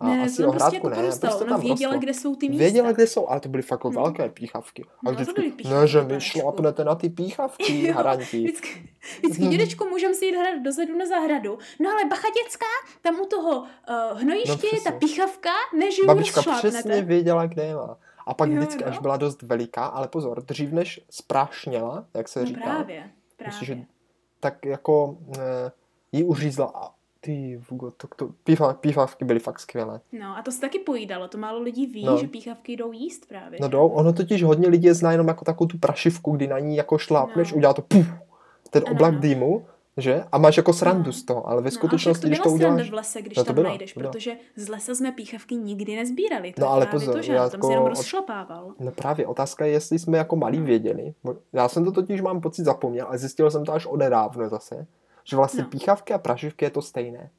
A 0.00 0.06
ne, 0.06 0.22
asi 0.22 0.44
ohrádku 0.44 0.58
prostě 0.58 0.76
jako 0.76 0.88
ne, 0.88 0.96
prostě 1.20 1.44
tam 1.44 1.60
věděla, 1.60 1.92
rostlo. 1.92 1.98
kde 1.98 2.14
jsou 2.14 2.36
ty 2.36 2.48
místa. 2.48 2.64
Věděla, 2.64 2.92
kde 2.92 3.06
jsou, 3.06 3.28
ale 3.28 3.40
to 3.40 3.48
byly 3.48 3.62
fakt 3.62 3.84
hmm. 3.84 3.94
velké 3.94 4.28
píchavky. 4.28 4.84
A 4.84 5.10
no, 5.10 5.12
vždycky, 5.12 5.52
ne, 5.68 5.86
že 5.86 6.02
my 6.02 6.20
šlapnete 6.20 6.84
na 6.84 6.94
ty 6.94 7.10
píchavky, 7.10 7.86
haranti. 7.92 8.38
Vždycky, 8.38 8.88
vždycky 9.18 9.46
dědečku, 9.46 9.84
můžeme 9.88 10.14
si 10.14 10.26
jít 10.26 10.36
hrát 10.36 10.58
dozadu 10.62 10.98
na 10.98 11.06
zahradu. 11.06 11.58
No 11.80 11.90
ale 11.90 12.04
bacha 12.04 12.28
dětská, 12.42 12.66
tam 13.02 13.20
u 13.20 13.26
toho 13.26 13.58
uh, 13.60 14.20
hnojiště 14.20 14.66
no, 14.72 14.78
je 14.78 14.80
ta 14.80 14.90
píchavka, 14.90 15.50
než 15.78 15.98
ji 15.98 16.06
Babička 16.06 16.42
přesně 16.58 17.02
věděla, 17.02 17.46
kde 17.46 17.64
je 17.64 17.74
má. 17.74 17.96
A 18.26 18.34
pak 18.34 18.50
jo, 18.50 18.56
vždycky, 18.56 18.84
no. 18.84 18.90
až 18.90 18.98
byla 18.98 19.16
dost 19.16 19.42
veliká, 19.42 19.86
ale 19.86 20.08
pozor, 20.08 20.44
dřív 20.44 20.72
než 20.72 21.00
sprášněla, 21.10 22.06
jak 22.14 22.28
se 22.28 22.40
no, 22.40 22.46
říká. 22.46 22.60
Právě, 22.60 23.10
právě. 23.36 23.46
Myslím, 23.46 23.66
že 23.66 23.84
tak 24.40 24.66
jako 24.66 25.18
e, 25.38 25.72
jí 26.12 26.24
uřízla 26.24 26.93
ty 27.24 27.60
Vugo, 27.70 27.90
to, 27.90 28.08
to, 28.16 28.28
pícha, 28.44 28.72
píchavky 28.72 29.24
byly 29.24 29.40
fakt 29.40 29.60
skvělé. 29.60 30.00
No 30.12 30.36
a 30.36 30.42
to 30.42 30.52
se 30.52 30.60
taky 30.60 30.78
pojídalo, 30.78 31.28
to 31.28 31.38
málo 31.38 31.60
lidí 31.60 31.86
ví, 31.86 32.04
no. 32.04 32.16
že 32.16 32.28
píchavky 32.28 32.76
jdou 32.76 32.92
jíst 32.92 33.28
právě. 33.28 33.58
No 33.62 33.68
jdou, 33.68 33.88
ono 33.88 34.12
totiž 34.12 34.42
hodně 34.42 34.68
lidí 34.68 34.90
zná 34.90 35.12
jenom 35.12 35.28
jako 35.28 35.44
takovou 35.44 35.68
tu 35.68 35.78
prašivku, 35.78 36.32
kdy 36.32 36.46
na 36.46 36.58
ní 36.58 36.76
jako 36.76 36.98
šlápneš, 36.98 37.52
no. 37.52 37.56
udělá 37.56 37.74
to 37.74 37.82
puf, 37.82 38.06
ten 38.70 38.82
ano, 38.86 38.94
oblak 38.94 39.14
no. 39.14 39.20
dýmu, 39.20 39.66
Že? 39.96 40.24
A 40.32 40.38
máš 40.38 40.56
jako 40.56 40.72
srandu 40.72 41.06
no. 41.06 41.12
z 41.12 41.24
toho, 41.24 41.48
ale 41.48 41.62
ve 41.62 41.70
skutečnosti, 41.70 42.26
no, 42.26 42.28
když 42.28 42.38
to 42.38 42.50
uděláš... 42.50 42.90
v 42.90 42.94
lese, 42.94 43.22
když 43.22 43.36
no, 43.36 43.44
to 43.44 43.46
tam 43.46 43.54
byla, 43.54 43.68
najdeš, 43.68 43.94
byla. 43.94 44.10
protože 44.10 44.36
z 44.56 44.68
lesa 44.68 44.94
jsme 44.94 45.12
píchavky 45.12 45.54
nikdy 45.54 45.96
nezbírali. 45.96 46.52
To 46.52 46.60
no 46.60 46.68
ale 46.68 46.86
pozor, 46.86 47.14
to, 47.14 47.22
že 47.22 47.32
já 47.32 47.48
tam 47.48 47.58
jako, 47.58 47.70
jenom 47.70 47.86
rozšlapával. 47.86 48.74
No 48.78 48.90
právě, 48.90 49.26
otázka 49.26 49.64
je, 49.64 49.72
jestli 49.72 49.98
jsme 49.98 50.18
jako 50.18 50.36
malí 50.36 50.60
věděli. 50.60 51.14
Já 51.52 51.68
jsem 51.68 51.84
to 51.84 51.92
totiž, 51.92 52.20
mám 52.20 52.40
pocit, 52.40 52.64
zapomněl, 52.64 53.06
ale 53.06 53.18
zjistil 53.18 53.50
jsem 53.50 53.64
to 53.64 53.72
až 53.72 53.86
odedávno 53.86 54.48
zase, 54.48 54.86
že 55.24 55.36
vlastně 55.36 55.62
no. 55.62 55.68
píchavky 55.68 56.14
a 56.14 56.18
praživky 56.18 56.64
je 56.64 56.70
to 56.70 56.82
stejné. 56.82 57.30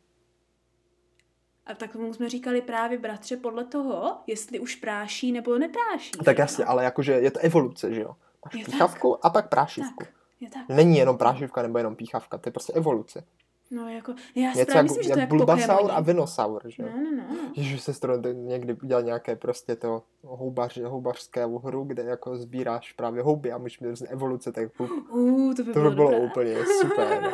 A 1.66 1.74
tak 1.74 1.92
tomu 1.92 2.14
jsme 2.14 2.30
říkali 2.30 2.62
právě, 2.62 2.98
bratře, 2.98 3.38
podle 3.38 3.66
toho, 3.66 4.18
jestli 4.28 4.60
už 4.60 4.76
práší 4.76 5.32
nebo 5.32 5.58
nepráší. 5.58 6.12
Tak 6.26 6.38
jasně, 6.38 6.66
ale 6.66 6.84
jakože 6.84 7.14
je 7.14 7.32
to 7.32 7.40
evoluce, 7.40 7.94
že 7.94 8.02
jo? 8.02 8.16
Máš 8.46 8.54
je 8.54 8.66
píchavku 8.66 9.12
tak. 9.12 9.26
a 9.26 9.30
pak 9.30 9.50
prášivku. 9.50 10.04
Tak. 10.04 10.14
Je 10.40 10.50
tak. 10.50 10.70
Není 10.70 10.98
jenom 10.98 11.18
prášivka 11.18 11.62
nebo 11.62 11.78
jenom 11.78 11.96
píchavka, 11.96 12.38
to 12.38 12.48
je 12.50 12.52
prostě 12.52 12.74
evoluce. 12.74 13.24
No 13.72 13.90
jako, 13.90 14.14
já 14.36 14.54
si 14.54 14.66
právě 14.66 14.84
myslím, 14.84 15.04
že 15.04 15.10
to 15.10 15.20
je 15.20 15.26
Bulbasaur 15.26 15.92
a 15.92 16.02
Venosaur, 16.02 16.62
že 16.66 16.84
jo? 16.84 16.90
No, 16.96 17.04
no, 17.04 17.12
no. 17.18 17.52
Ježiš, 17.56 17.82
sestro, 17.82 18.18
někdy 18.34 18.74
udělal 18.84 19.04
nějaké 19.04 19.36
prostě 19.36 19.76
to 19.76 20.04
houbař, 20.24 20.78
houbařské 20.78 21.46
hru, 21.64 21.84
kde 21.84 22.04
jako 22.04 22.38
sbíráš 22.38 22.92
právě 22.92 23.24
houby 23.24 23.52
a 23.52 23.58
můžeš 23.58 23.80
mít 23.80 23.90
různé 23.90 24.08
evoluce, 24.08 24.52
tak 24.52 24.80
uh, 24.80 25.54
to 25.54 25.64
by 25.64 25.74
to 25.74 25.80
bylo, 25.80 25.90
by 25.90 25.96
bylo 25.96 26.20
úplně 26.20 26.56
super. 26.82 27.32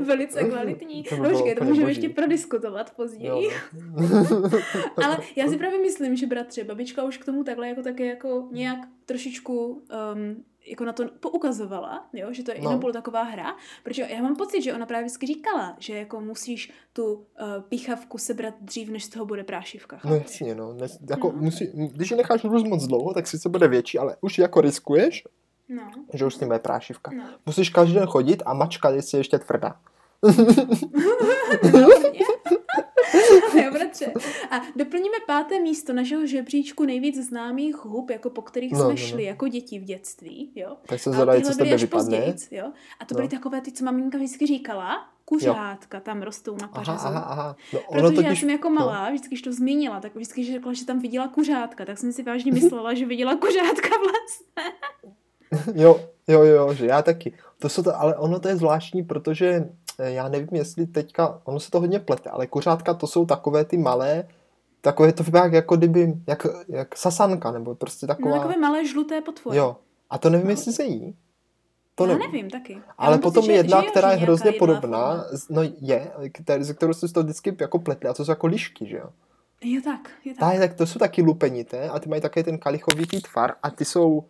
Velice 0.00 0.44
kvalitní. 0.44 1.02
To, 1.02 1.14
by 1.14 1.20
no, 1.20 1.30
počkej, 1.30 1.54
to 1.54 1.64
můžeme 1.64 1.86
boží. 1.86 2.00
ještě 2.00 2.14
prodiskutovat 2.14 2.94
později. 2.94 3.26
Jo, 3.26 3.50
no. 3.96 5.04
Ale 5.04 5.18
já 5.36 5.48
si 5.48 5.56
právě 5.56 5.78
myslím, 5.78 6.16
že 6.16 6.26
bratře, 6.26 6.64
babička 6.64 7.04
už 7.04 7.18
k 7.18 7.24
tomu 7.24 7.44
takhle 7.44 7.68
jako 7.68 7.82
také 7.82 8.06
jako 8.06 8.48
nějak 8.52 8.78
trošičku 9.06 9.82
um, 10.14 10.44
jako 10.66 10.84
na 10.84 10.92
to 10.92 11.04
poukazovala, 11.20 12.06
jo, 12.12 12.32
že 12.32 12.42
to 12.42 12.50
je 12.50 12.60
no. 12.60 12.70
jenom 12.70 12.92
taková 12.92 13.22
hra, 13.22 13.56
protože 13.82 14.06
já 14.10 14.22
mám 14.22 14.36
pocit, 14.36 14.62
že 14.62 14.74
ona 14.74 14.86
právě 14.86 15.04
vždycky 15.04 15.26
říkala, 15.26 15.76
že 15.78 15.96
jako 15.96 16.20
musíš 16.20 16.72
tu 16.92 17.14
uh, 17.14 17.22
píchavku 17.68 18.18
sebrat 18.18 18.54
dřív, 18.60 18.88
než 18.88 19.04
z 19.04 19.08
toho 19.08 19.26
bude 19.26 19.44
prášivka. 19.44 19.96
Chápeš? 19.96 20.10
No 20.10 20.16
jasně, 20.16 20.54
no. 20.54 20.74
Ne, 20.74 20.86
jako 21.10 21.32
no. 21.32 21.42
Musí, 21.42 21.70
když 21.74 22.10
ji 22.10 22.16
necháš 22.16 22.44
růst 22.44 22.64
moc 22.64 22.86
dlouho, 22.86 23.14
tak 23.14 23.26
si 23.26 23.38
se 23.38 23.48
bude 23.48 23.68
větší, 23.68 23.98
ale 23.98 24.16
už 24.20 24.38
jako 24.38 24.60
riskuješ, 24.60 25.24
no. 25.68 25.90
že 26.14 26.26
už 26.26 26.34
s 26.34 26.38
tím 26.38 26.48
bude 26.48 26.58
prášivka. 26.58 27.10
No. 27.16 27.24
Musíš 27.46 27.70
každý 27.70 27.94
den 27.94 28.06
chodit 28.06 28.42
a 28.46 28.54
mačka 28.54 28.90
jestli 28.90 29.18
ještě 29.18 29.38
tvrdá. 29.38 29.76
no, 31.72 31.88
jo, 33.64 33.72
bratře. 33.72 34.12
A 34.50 34.60
doplníme 34.76 35.16
páté 35.26 35.60
místo 35.60 35.92
našeho 35.92 36.26
žebříčku 36.26 36.84
nejvíc 36.84 37.28
známých 37.28 37.76
hub, 37.76 38.10
jako 38.10 38.30
po 38.30 38.42
kterých 38.42 38.72
no, 38.72 38.78
jsme 38.78 38.88
no, 38.88 38.96
šli 38.96 39.22
no. 39.22 39.28
jako 39.28 39.48
děti 39.48 39.78
v 39.78 39.84
dětství. 39.84 40.52
Jo? 40.54 40.76
Tak 40.86 41.00
se 41.00 41.10
zadají, 41.10 41.42
co 41.42 41.52
z 41.52 41.56
tebe 41.56 41.76
vypadne. 41.76 42.18
Pozdějíc, 42.18 42.48
jo? 42.50 42.72
A 43.00 43.04
to 43.04 43.14
byly 43.14 43.26
no. 43.26 43.30
takové 43.30 43.60
ty, 43.60 43.72
co 43.72 43.84
maminka 43.84 44.18
vždycky 44.18 44.46
říkala, 44.46 45.08
kuřátka 45.24 45.98
jo. 45.98 46.02
tam 46.04 46.22
rostou 46.22 46.56
na 46.60 46.68
pařezu. 46.68 46.98
Aha, 46.98 47.08
aha, 47.08 47.20
aha. 47.20 47.56
No, 47.72 47.80
ono 47.80 48.00
Protože 48.00 48.14
totiž... 48.14 48.30
já 48.30 48.36
jsem 48.36 48.50
jako 48.50 48.68
no. 48.68 48.74
malá, 48.74 49.04
no. 49.04 49.10
vždycky, 49.10 49.28
když 49.28 49.42
to 49.42 49.52
zmínila, 49.52 50.00
tak 50.00 50.14
vždycky 50.14 50.52
řekla, 50.52 50.72
že 50.72 50.86
tam 50.86 50.98
viděla 50.98 51.28
kuřátka, 51.28 51.84
tak 51.84 51.98
jsem 51.98 52.12
si 52.12 52.22
vážně 52.22 52.52
myslela, 52.52 52.94
že 52.94 53.06
viděla 53.06 53.36
kuřátka 53.36 53.88
vlastně. 53.88 54.72
jo, 55.82 56.00
jo, 56.28 56.42
jo, 56.44 56.74
že 56.74 56.86
já 56.86 57.02
taky. 57.02 57.32
To 57.58 57.68
jsou 57.68 57.82
to, 57.82 58.00
ale 58.00 58.16
ono 58.16 58.40
to 58.40 58.48
je 58.48 58.56
zvláštní, 58.56 59.02
protože 59.02 59.68
já 59.98 60.28
nevím, 60.28 60.48
jestli 60.52 60.86
teďka, 60.86 61.40
ono 61.44 61.60
se 61.60 61.70
to 61.70 61.80
hodně 61.80 61.98
plete, 61.98 62.30
ale 62.30 62.46
kuřátka 62.46 62.94
to 62.94 63.06
jsou 63.06 63.26
takové 63.26 63.64
ty 63.64 63.78
malé, 63.78 64.28
takové 64.80 65.12
to 65.12 65.22
vypadá 65.22 65.46
jako 65.46 65.76
kdyby, 65.76 66.14
jak, 66.26 66.46
jak 66.68 66.98
sasanka, 66.98 67.52
nebo 67.52 67.74
prostě 67.74 68.06
taková... 68.06 68.30
No, 68.30 68.42
takové 68.42 68.60
malé 68.60 68.86
žluté 68.86 69.20
potvory. 69.20 69.58
Jo. 69.58 69.76
A 70.10 70.18
to 70.18 70.30
nevím, 70.30 70.46
no. 70.46 70.52
jestli 70.52 70.72
se 70.72 70.84
jí. 70.84 71.16
To 71.94 72.06
nevím. 72.06 72.22
Já 72.22 72.26
nevím 72.26 72.50
taky. 72.50 72.82
Ale 72.98 73.18
potom 73.18 73.42
pocit, 73.42 73.52
jedna, 73.52 73.82
že, 73.82 73.88
která 73.88 74.10
je 74.10 74.16
hrozně 74.16 74.52
podobná, 74.52 75.24
no 75.50 75.62
je, 75.80 76.12
ze 76.60 76.74
kterou 76.74 76.92
se 76.92 77.08
to 77.08 77.22
vždycky 77.22 77.56
jako 77.60 77.78
pletli, 77.78 78.08
a 78.08 78.14
to 78.14 78.24
jsou 78.24 78.32
jako 78.32 78.46
lišky, 78.46 78.86
že 78.86 78.96
jo? 78.96 79.08
Jo 79.64 79.80
tak, 79.84 80.10
je 80.24 80.34
tak. 80.34 80.40
Tak, 80.40 80.58
tak 80.58 80.74
to 80.74 80.86
jsou 80.86 80.98
taky 80.98 81.22
lupenité 81.22 81.88
a 81.88 81.98
ty 81.98 82.08
mají 82.08 82.22
také 82.22 82.42
ten 82.42 82.58
kalichovitý 82.58 83.22
tvar 83.22 83.54
a 83.62 83.70
ty 83.70 83.84
jsou 83.84 84.24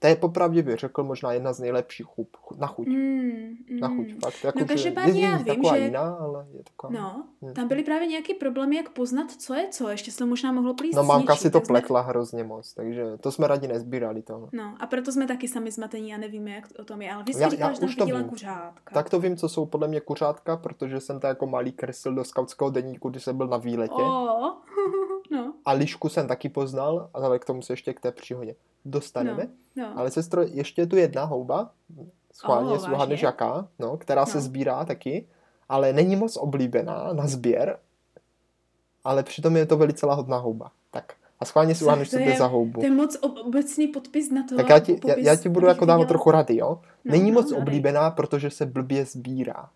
to 0.00 0.06
je 0.06 0.16
popravdě 0.16 0.62
bych 0.62 0.78
řekl 0.78 1.04
možná 1.04 1.32
jedna 1.32 1.52
z 1.52 1.60
nejlepších 1.60 2.06
chup 2.06 2.36
na 2.58 2.66
chuť. 2.66 2.86
Mm, 2.88 3.56
mm. 3.70 3.80
Na 3.80 3.88
chuť, 3.88 4.06
fakt. 4.24 4.44
Jako, 4.44 4.58
no 4.58 4.66
každopádně 4.66 5.26
já 5.26 5.36
vím, 5.36 5.64
že... 5.70 5.78
jiná, 5.78 6.14
ale 6.14 6.46
je 6.52 6.62
taková... 6.64 6.92
No, 7.00 7.24
hmm. 7.42 7.54
tam 7.54 7.68
byly 7.68 7.82
právě 7.82 8.06
nějaké 8.06 8.34
problémy, 8.34 8.76
jak 8.76 8.88
poznat, 8.88 9.30
co 9.30 9.54
je 9.54 9.68
co. 9.70 9.88
Ještě 9.88 10.10
se 10.10 10.18
to 10.18 10.26
možná 10.26 10.52
mohlo 10.52 10.74
plíst 10.74 10.96
No 10.96 11.04
mamka 11.04 11.36
si 11.36 11.50
to 11.50 11.60
pletla 11.60 12.02
jsme... 12.02 12.08
hrozně 12.08 12.44
moc, 12.44 12.74
takže 12.74 13.04
to 13.20 13.32
jsme 13.32 13.46
rádi 13.46 13.68
nezbírali 13.68 14.22
toho. 14.22 14.48
No 14.52 14.74
a 14.80 14.86
proto 14.86 15.12
jsme 15.12 15.26
taky 15.26 15.48
sami 15.48 15.70
zmatení 15.70 16.14
a 16.14 16.18
nevíme, 16.18 16.50
jak 16.50 16.64
o 16.78 16.84
tom 16.84 17.02
je. 17.02 17.12
Ale 17.12 17.24
vy 17.24 17.32
jste 17.32 17.42
já, 17.42 17.48
říkala, 17.48 17.70
já 17.70 17.86
že 17.86 17.96
tam 17.96 18.06
viděla 18.06 18.28
kuřátka. 18.28 18.94
Tak 18.94 19.10
to 19.10 19.20
vím, 19.20 19.36
co 19.36 19.48
jsou 19.48 19.66
podle 19.66 19.88
mě 19.88 20.00
kuřátka, 20.00 20.56
protože 20.56 21.00
jsem 21.00 21.20
to 21.20 21.26
jako 21.26 21.46
malý 21.46 21.72
kreslil 21.72 22.14
do 22.14 22.24
skautského 22.24 22.70
deníku, 22.70 23.10
když 23.10 23.24
jsem 23.24 23.36
byl 23.36 23.46
na 23.46 23.56
výletě. 23.56 24.02
Oh. 24.02 24.52
no. 25.30 25.54
A 25.64 25.72
lišku 25.72 26.08
jsem 26.08 26.28
taky 26.28 26.48
poznal, 26.48 27.10
ale 27.14 27.38
k 27.38 27.44
tomu 27.44 27.62
se 27.62 27.72
ještě 27.72 27.94
k 27.94 28.00
té 28.00 28.12
příhodě 28.12 28.54
dostaneme. 28.84 29.48
No, 29.76 29.82
no. 29.82 29.98
Ale 29.98 30.10
sestro, 30.10 30.42
ještě 30.42 30.82
je 30.82 30.86
tu 30.86 30.96
jedna 30.96 31.24
houba, 31.24 31.70
schválně 32.32 32.72
oh, 32.72 32.92
uhádneš 32.92 33.22
jaká, 33.22 33.68
no, 33.78 33.96
která 33.96 34.22
no. 34.22 34.26
se 34.26 34.40
sbírá 34.40 34.84
taky, 34.84 35.26
ale 35.68 35.92
není 35.92 36.16
moc 36.16 36.36
oblíbená 36.36 37.12
na 37.12 37.26
sběr, 37.26 37.78
ale 39.04 39.22
přitom 39.22 39.56
je 39.56 39.66
to 39.66 39.76
velice 39.76 40.06
lahodná 40.06 40.36
houba. 40.36 40.70
Tak 40.90 41.14
a 41.40 41.44
schválně 41.44 41.74
si 41.74 41.84
uhádneš, 41.84 42.10
co 42.10 42.16
to 42.16 42.22
je 42.22 42.36
za 42.36 42.46
houbu. 42.46 42.80
To 42.80 42.86
je 42.86 42.90
moc 42.90 43.16
obecný 43.46 43.88
podpis 43.88 44.30
na 44.30 44.42
to. 44.48 44.56
Tak 44.56 44.68
já 44.68 44.78
ti, 44.78 45.00
já, 45.06 45.14
já 45.18 45.36
ti 45.36 45.48
budu 45.48 45.66
jako 45.66 45.84
dávat 45.84 46.08
trochu 46.08 46.30
rady, 46.30 46.56
jo? 46.56 46.80
No, 47.04 47.12
není 47.12 47.30
no, 47.30 47.40
moc 47.40 47.50
no, 47.50 47.58
oblíbená, 47.58 48.10
protože 48.10 48.50
se 48.50 48.66
blbě 48.66 49.04
sbírá. 49.04 49.68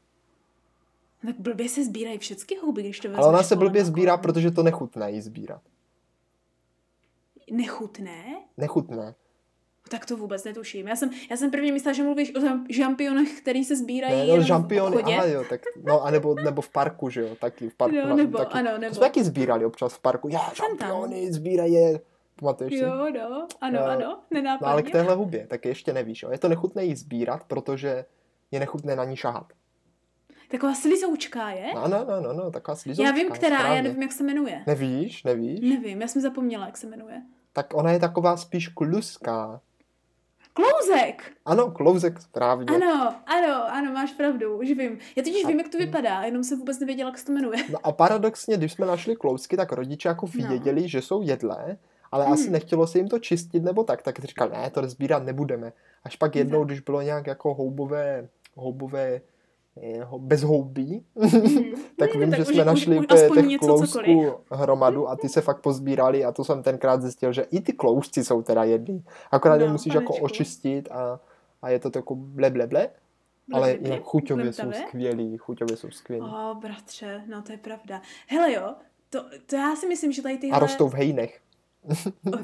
Tak 1.27 1.37
blbě 1.39 1.69
se 1.69 1.85
sbírají 1.85 2.19
všechny 2.19 2.57
houby, 2.57 2.83
když 2.83 3.01
to 3.01 3.09
Ale 3.15 3.29
ona 3.29 3.43
se 3.43 3.57
blbě 3.57 3.85
sbírá, 3.85 4.17
protože 4.17 4.51
to 4.51 4.63
nechutné 4.63 5.11
jí 5.11 5.21
sbírat. 5.21 5.63
Nechutné? 7.51 8.25
Nechutné. 8.57 9.15
Tak 9.89 10.07
to 10.07 10.17
vůbec 10.17 10.45
netuším. 10.45 10.89
Já 10.89 10.97
jsem, 10.97 11.11
já 11.31 11.37
jsem 11.37 11.51
prvně 11.51 11.73
myslela, 11.73 11.93
že 11.93 12.03
mluvíš 12.03 12.35
o 12.37 12.41
žampionech, 12.69 13.41
který 13.41 13.65
se 13.65 13.77
sbírají 13.77 14.29
ne, 14.29 14.37
no, 14.37 14.43
žampiony, 14.43 15.03
aha, 15.03 15.25
jo, 15.25 15.45
tak, 15.49 15.61
no, 15.85 16.03
a 16.03 16.11
nebo, 16.11 16.35
nebo 16.35 16.63
v 16.63 16.69
parku, 16.69 17.11
že 17.11 17.21
jo, 17.21 17.37
taky 17.41 17.69
v 17.69 17.75
parku. 17.75 17.97
No, 17.97 18.17
nebo, 18.17 18.39
taky, 18.39 18.53
ano, 18.53 18.79
nebo. 18.79 18.89
To 18.89 18.95
jsme 18.95 19.07
taky 19.07 19.25
sbírali 19.25 19.65
občas 19.65 19.95
v 19.95 20.01
parku. 20.01 20.29
Já, 20.29 20.53
žampiony, 20.55 21.33
sbírají 21.33 21.73
je. 21.73 22.01
Pamatuješ 22.41 22.75
si? 22.75 22.81
Jo, 22.81 22.91
no, 22.91 23.47
ano, 23.61 23.81
uh, 23.81 23.91
ano, 23.91 24.21
nenápadně. 24.31 24.67
No, 24.67 24.73
ale 24.73 24.83
k 24.83 24.91
téhle 24.91 25.15
hubě, 25.15 25.47
tak 25.47 25.65
ještě 25.65 25.93
nevíš, 25.93 26.23
jo. 26.23 26.31
Je 26.31 26.39
to 26.39 26.49
nechutné 26.49 26.85
jí 26.85 26.97
sbírat, 26.97 27.45
protože 27.45 28.05
je 28.51 28.61
nechutné 28.61 28.97
na 28.97 29.05
ní 29.05 29.17
šahat. 29.17 29.53
Taková 30.55 30.75
slizoučka 30.75 31.51
je? 31.51 31.75
No, 31.75 31.89
no, 31.89 32.05
no, 32.05 32.21
no, 32.21 32.33
no 32.33 32.51
taková 32.51 32.77
slizoučka. 32.77 33.09
Já 33.09 33.15
vím, 33.15 33.31
která, 33.31 33.57
správně. 33.57 33.77
já 33.77 33.83
nevím, 33.83 34.03
jak 34.03 34.13
se 34.13 34.25
jmenuje. 34.25 34.63
Nevíš, 34.67 35.25
nevíš? 35.25 35.61
Nevím, 35.61 36.03
já 36.03 36.09
jsem 36.09 36.23
zapomněla, 36.23 36.67
jak 36.67 36.77
se 36.77 36.87
jmenuje. 36.87 37.23
Tak 37.53 37.75
ona 37.75 37.93
je 37.93 37.99
taková 37.99 38.37
spíš 38.37 38.69
kluská. 38.69 39.61
Klouzek! 40.53 41.33
Ano, 41.45 41.71
klouzek, 41.71 42.21
správně. 42.21 42.67
Ano, 42.77 43.15
ano, 43.27 43.65
ano, 43.73 43.93
máš 43.93 44.13
pravdu, 44.13 44.59
už 44.59 44.71
vím. 44.71 44.99
Já 45.17 45.23
totiž 45.23 45.47
vím, 45.47 45.59
jak 45.59 45.69
to 45.69 45.79
vypadá, 45.79 46.23
jenom 46.23 46.45
jsem 46.45 46.59
vůbec 46.59 46.81
nevěděla, 46.81 47.11
jak 47.11 47.19
se 47.19 47.25
to 47.25 47.33
jmenuje. 47.33 47.59
No 47.73 47.79
a 47.83 47.93
paradoxně, 47.93 48.57
když 48.57 48.73
jsme 48.73 48.87
našli 48.87 49.17
klouzky, 49.17 49.57
tak 49.57 49.73
rodiče 49.73 50.09
jako 50.09 50.29
no. 50.39 50.49
věděli, 50.49 50.83
no. 50.83 50.89
že 50.89 51.03
jsou 51.03 51.23
jedlé, 51.23 51.77
ale 52.13 52.25
hmm. 52.25 52.33
asi 52.33 52.51
nechtělo 52.51 52.87
se 52.87 52.99
jim 52.99 53.09
to 53.09 53.19
čistit 53.19 53.63
nebo 53.63 53.85
tak, 53.85 54.03
tak 54.03 54.19
říkal, 54.19 54.49
ne, 54.49 54.71
to 54.71 54.89
sbírat 54.89 55.25
nebudeme. 55.25 55.73
Až 56.05 56.17
pak 56.17 56.37
jednou, 56.37 56.65
když 56.65 56.81
bylo 56.81 57.03
nějak 57.03 57.27
jako 57.27 57.55
houbové, 57.55 58.29
houbové 58.55 59.21
bez 60.19 60.43
houbí, 60.43 61.05
mm. 61.15 61.31
tak 61.99 62.15
vím, 62.15 62.31
tak 62.31 62.39
že 62.39 62.43
už, 62.43 62.55
jsme 62.55 62.65
našli 62.65 62.99
už, 62.99 63.07
těch 63.07 63.59
klousků 63.59 64.33
hromadu 64.51 65.09
a 65.09 65.17
ty 65.17 65.29
se 65.29 65.41
fakt 65.41 65.61
pozbírali 65.61 66.25
a 66.25 66.33
to 66.33 66.45
jsem 66.45 66.63
tenkrát 66.63 67.03
zjistil, 67.03 67.33
že 67.33 67.43
i 67.43 67.61
ty 67.61 67.73
klousci 67.73 68.25
jsou 68.25 68.43
teda 68.43 68.65
jedný. 68.65 69.05
Akorát 69.31 69.57
no, 69.57 69.65
je 69.65 69.73
musíš 69.73 69.93
panečku. 69.93 70.15
jako 70.15 70.25
očistit 70.25 70.89
a, 70.91 71.21
a 71.63 71.71
je 71.71 71.79
to 71.79 71.91
jako 71.95 72.15
ble, 72.15 72.51
ble, 72.51 72.67
ble. 72.67 72.89
Ale 73.53 73.73
jinak 73.81 74.03
chuťově 74.03 74.53
jsou 74.53 74.73
skvělí, 74.73 75.37
chuťově 75.37 75.77
jsou 75.77 75.91
skvělí. 75.91 76.23
O, 76.23 76.51
oh, 76.51 76.59
bratře, 76.59 77.25
no 77.27 77.43
to 77.43 77.53
je 77.53 77.59
pravda. 77.59 78.03
Hele 78.27 78.53
jo, 78.53 78.75
to, 79.11 79.25
to 79.47 79.57
já 79.57 79.77
si 79.77 79.89
myslím, 79.89 80.13
že 80.13 80.23
tady 80.23 80.39
tyhle... 80.39 80.57
A 80.57 80.59
rostou 80.59 80.89
v 80.89 80.95
hejnech. 80.95 81.41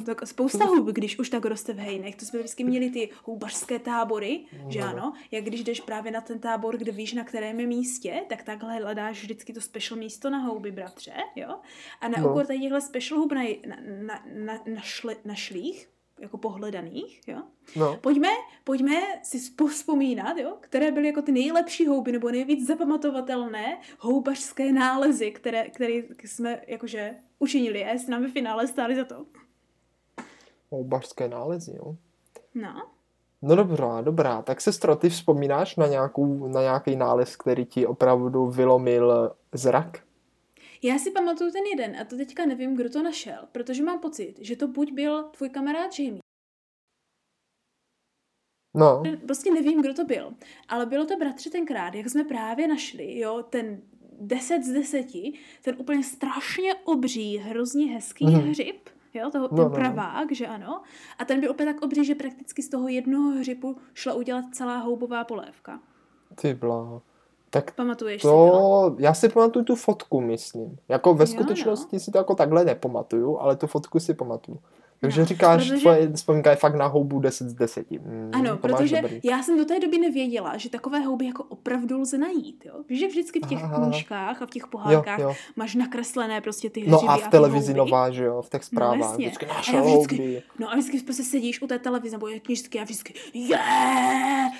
Tak 0.06 0.26
spousta 0.26 0.64
hub, 0.64 0.86
když 0.86 1.18
už 1.18 1.30
tak 1.30 1.44
roste 1.44 1.72
v 1.72 1.78
hejnech. 1.78 2.16
To 2.16 2.24
jsme 2.24 2.38
vždycky 2.38 2.64
měli 2.64 2.90
ty 2.90 3.10
houbařské 3.24 3.78
tábory, 3.78 4.40
no. 4.64 4.70
že 4.70 4.80
ano? 4.80 5.12
Jak 5.30 5.44
když 5.44 5.64
jdeš 5.64 5.80
právě 5.80 6.12
na 6.12 6.20
ten 6.20 6.38
tábor, 6.38 6.76
kde 6.76 6.92
víš, 6.92 7.12
na 7.12 7.24
kterém 7.24 7.60
je 7.60 7.66
místě, 7.66 8.22
tak 8.28 8.42
takhle 8.42 8.76
hledáš 8.76 9.22
vždycky 9.22 9.52
to 9.52 9.60
special 9.60 10.00
místo 10.00 10.30
na 10.30 10.38
houby, 10.38 10.70
bratře, 10.70 11.12
jo? 11.36 11.60
A 12.00 12.08
na 12.08 12.18
no. 12.20 12.30
úkor 12.30 12.46
těchto 12.46 12.80
special 12.80 13.20
hub 13.20 13.32
na, 13.32 13.42
na, 13.66 13.76
na, 14.06 14.22
na, 14.34 14.60
na, 14.74 14.80
šli, 14.80 15.16
na 15.24 15.34
šlích, 15.34 15.88
jako 16.20 16.38
pohledaných, 16.38 17.28
jo? 17.28 17.42
No. 17.76 17.96
Pojďme, 17.96 18.28
pojďme 18.64 19.00
si 19.22 19.38
vzpomínat, 19.68 20.36
jo? 20.36 20.56
které 20.60 20.92
byly 20.92 21.06
jako 21.06 21.22
ty 21.22 21.32
nejlepší 21.32 21.86
houby 21.86 22.12
nebo 22.12 22.30
nejvíc 22.30 22.66
zapamatovatelné 22.66 23.80
houbařské 23.98 24.72
nálezy, 24.72 25.30
které, 25.30 25.70
které 25.70 26.02
jsme 26.24 26.60
jakože 26.66 27.14
učinili 27.38 27.84
a 27.84 27.88
jestli 27.88 28.10
nám 28.10 28.24
v 28.24 28.32
finále 28.32 28.66
stáli 28.66 28.96
za 28.96 29.04
to. 29.04 29.26
Houbařské 30.70 31.28
nálezy, 31.28 31.76
jo? 31.76 31.96
No. 32.54 32.86
No 33.42 33.56
dobrá, 33.56 34.00
dobrá. 34.00 34.42
Tak 34.42 34.60
sestro, 34.60 34.96
ty 34.96 35.08
vzpomínáš 35.08 35.76
na, 35.76 35.86
nějakou, 35.86 36.46
na 36.46 36.60
nějaký 36.60 36.96
nález, 36.96 37.36
který 37.36 37.64
ti 37.64 37.86
opravdu 37.86 38.46
vylomil 38.46 39.32
zrak? 39.52 40.00
Já 40.82 40.98
si 40.98 41.10
pamatuju 41.10 41.50
ten 41.52 41.64
jeden 41.64 42.00
a 42.00 42.04
to 42.04 42.16
teďka 42.16 42.46
nevím, 42.46 42.76
kdo 42.76 42.90
to 42.90 43.02
našel, 43.02 43.48
protože 43.52 43.82
mám 43.82 43.98
pocit, 43.98 44.34
že 44.40 44.56
to 44.56 44.68
buď 44.68 44.92
byl 44.92 45.22
tvůj 45.22 45.48
kamarád 45.48 45.98
Jamie. 45.98 46.20
No. 48.76 49.02
Prostě 49.26 49.52
nevím, 49.52 49.82
kdo 49.82 49.94
to 49.94 50.04
byl, 50.04 50.34
ale 50.68 50.86
bylo 50.86 51.06
to 51.06 51.16
bratře 51.16 51.50
tenkrát, 51.50 51.94
jak 51.94 52.08
jsme 52.08 52.24
právě 52.24 52.68
našli, 52.68 53.18
jo, 53.18 53.42
ten 53.50 53.82
10 54.20 54.62
z 54.62 54.72
10, 54.72 55.06
ten 55.62 55.76
úplně 55.78 56.02
strašně 56.02 56.74
obří, 56.74 57.36
hrozně 57.36 57.86
hezký 57.86 58.26
mm. 58.26 58.34
hřib, 58.34 58.88
jo, 59.14 59.30
toho, 59.30 59.42
no, 59.42 59.48
ten 59.48 59.58
no, 59.58 59.64
no. 59.64 59.70
pravák, 59.70 60.32
že 60.32 60.46
ano, 60.46 60.82
a 61.18 61.24
ten 61.24 61.40
byl 61.40 61.50
opět 61.50 61.66
tak 61.66 61.82
obří, 61.82 62.04
že 62.04 62.14
prakticky 62.14 62.62
z 62.62 62.68
toho 62.68 62.88
jednoho 62.88 63.30
hřibu 63.30 63.76
šla 63.94 64.14
udělat 64.14 64.44
celá 64.52 64.76
houbová 64.76 65.24
polévka. 65.24 65.80
Ty 66.40 66.54
bláho. 66.54 67.02
Tak 67.50 67.74
Pamatuješ 67.74 68.22
to, 68.22 68.28
si 68.28 68.50
to? 68.50 68.96
Já 68.98 69.14
si 69.14 69.28
pamatuju 69.28 69.64
tu 69.64 69.76
fotku, 69.76 70.20
myslím. 70.20 70.78
Jako 70.88 71.14
ve 71.14 71.22
jo, 71.22 71.26
skutečnosti 71.26 71.96
jo. 71.96 72.00
si 72.00 72.10
to 72.10 72.18
jako 72.18 72.34
takhle 72.34 72.64
nepamatuju, 72.64 73.38
ale 73.38 73.56
tu 73.56 73.66
fotku 73.66 74.00
si 74.00 74.14
pamatuju. 74.14 74.58
Takže 75.00 75.20
no, 75.20 75.26
říkáš, 75.26 75.62
protože... 75.62 75.80
tvoje 75.80 76.12
vzpomínka 76.12 76.50
je 76.50 76.56
fakt 76.56 76.74
na 76.74 76.86
houbu 76.86 77.20
10 77.20 77.48
z 77.48 77.54
10. 77.54 77.90
Mm, 77.90 78.30
ano, 78.32 78.56
protože 78.56 79.02
já 79.22 79.42
jsem 79.42 79.58
do 79.58 79.64
té 79.64 79.80
doby 79.80 79.98
nevěděla, 79.98 80.56
že 80.56 80.70
takové 80.70 81.00
houby 81.00 81.26
jako 81.26 81.44
opravdu 81.44 82.00
lze 82.00 82.18
najít. 82.18 82.64
Jo? 82.66 82.74
Že 82.88 83.08
vždycky 83.08 83.40
v 83.40 83.48
těch 83.48 83.64
Aha. 83.64 83.86
knížkách 83.86 84.42
a 84.42 84.46
v 84.46 84.50
těch 84.50 84.66
pohádkách 84.66 85.18
jo, 85.18 85.28
jo. 85.28 85.34
máš 85.56 85.74
nakreslené 85.74 86.40
prostě 86.40 86.70
ty 86.70 86.80
hřiby 86.80 86.92
No 86.92 87.10
a 87.10 87.16
v 87.16 87.28
televizi 87.28 87.74
nová, 87.74 88.10
že 88.10 88.24
jo, 88.24 88.42
v 88.42 88.50
těch 88.50 88.60
no, 88.60 88.66
zprávách. 88.66 89.12
No, 89.12 89.18
vždycky 89.18 89.46
našel 89.46 89.82
houby. 89.82 90.42
No 90.58 90.70
a 90.70 90.74
vždycky 90.74 90.98
prostě 90.98 91.22
sedíš 91.22 91.62
u 91.62 91.66
té 91.66 91.78
televize 91.78 92.16
nebo 92.16 92.28
knížky 92.42 92.80
a 92.80 92.84
vždycky, 92.84 93.14
je, 93.34 93.58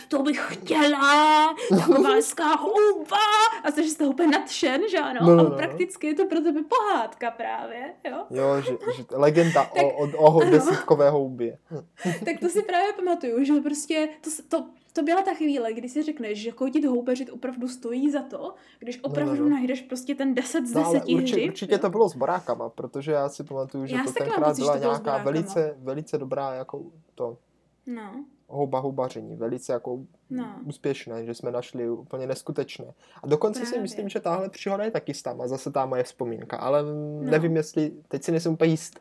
to 0.09 0.23
bych 0.23 0.47
chtěla, 0.51 1.55
taková 1.69 2.11
hezká 2.11 2.57
houba. 2.57 3.17
A 3.65 3.71
jsi 3.71 3.91
z 3.91 3.97
toho 3.97 4.11
úplně 4.11 4.29
nadšen, 4.29 4.81
že 4.91 4.99
ano, 4.99 5.21
no, 5.23 5.35
no, 5.35 5.41
ale 5.41 5.51
no. 5.51 5.57
prakticky 5.57 6.07
je 6.07 6.15
to 6.15 6.27
pro 6.27 6.41
tebe 6.41 6.61
pohádka 6.63 7.31
právě. 7.31 7.93
Jo, 8.11 8.17
jo 8.31 8.61
že, 8.61 8.73
že 8.97 9.05
legenda 9.11 9.65
tak, 9.75 9.85
o, 9.85 9.89
o, 9.89 10.30
o 10.30 10.30
toho 10.33 10.51
desítkové 10.51 11.11
houbě. 11.11 11.59
tak 12.25 12.41
to 12.41 12.49
si 12.49 12.63
právě 12.63 12.93
pamatuju, 12.93 13.45
že 13.45 13.53
prostě 13.61 14.09
to, 14.21 14.31
to, 14.49 14.67
to 14.93 15.03
byla 15.03 15.23
ta 15.23 15.35
chvíle, 15.35 15.73
kdy 15.73 15.89
si 15.89 16.03
řekneš, 16.03 16.39
že 16.39 16.51
chodit 16.51 16.85
houbařit 16.85 17.31
opravdu 17.31 17.69
stojí 17.69 18.11
za 18.11 18.23
to, 18.23 18.55
když 18.79 19.01
opravdu 19.03 19.35
no, 19.35 19.43
no, 19.43 19.49
no. 19.49 19.57
najdeš 19.57 19.83
prostě 19.83 20.15
ten 20.15 20.35
10 20.35 20.67
z 20.67 20.73
10 20.73 20.83
no, 20.83 20.93
určitě, 20.93 21.17
hřib. 21.17 21.49
Určitě 21.49 21.79
to 21.79 21.91
bylo 21.91 22.09
s 22.09 22.17
barákama, 22.17 22.69
protože 22.69 23.13
já 23.13 23.29
si 23.29 23.45
pamatuju, 23.45 23.87
že 23.87 23.97
já 23.97 24.05
to 24.05 24.13
tenkrát 24.13 24.57
byla 24.57 24.79
nějaká 24.79 25.19
velice, 25.19 25.77
velice 25.79 26.19
dobrá 26.19 26.55
jako 26.55 26.85
to 27.15 27.39
no. 27.87 28.25
houba 28.49 28.79
houbaření, 28.79 29.37
velice 29.37 29.73
jako 29.73 29.99
no. 30.31 30.55
úspěšné, 30.65 31.27
že 31.27 31.35
jsme 31.35 31.51
našli 31.51 31.91
úplně 31.91 32.27
neskutečné. 32.27 32.95
A 33.23 33.27
dokonce 33.27 33.61
Právě. 33.61 33.75
si 33.75 33.83
myslím, 33.83 34.09
že 34.09 34.21
tahle 34.21 34.49
příhoda 34.49 34.85
je 34.85 34.91
taky 34.91 35.13
tam 35.25 35.41
a 35.41 35.49
zase 35.49 35.71
ta 35.71 35.87
moje 35.87 36.03
vzpomínka, 36.03 36.57
ale 36.57 36.83
no. 36.83 37.31
nevím, 37.31 37.57
jestli, 37.57 37.93
teď 38.09 38.23
si 38.23 38.31
nejsem 38.31 38.53
úplně 38.53 38.71
jist, 38.71 39.01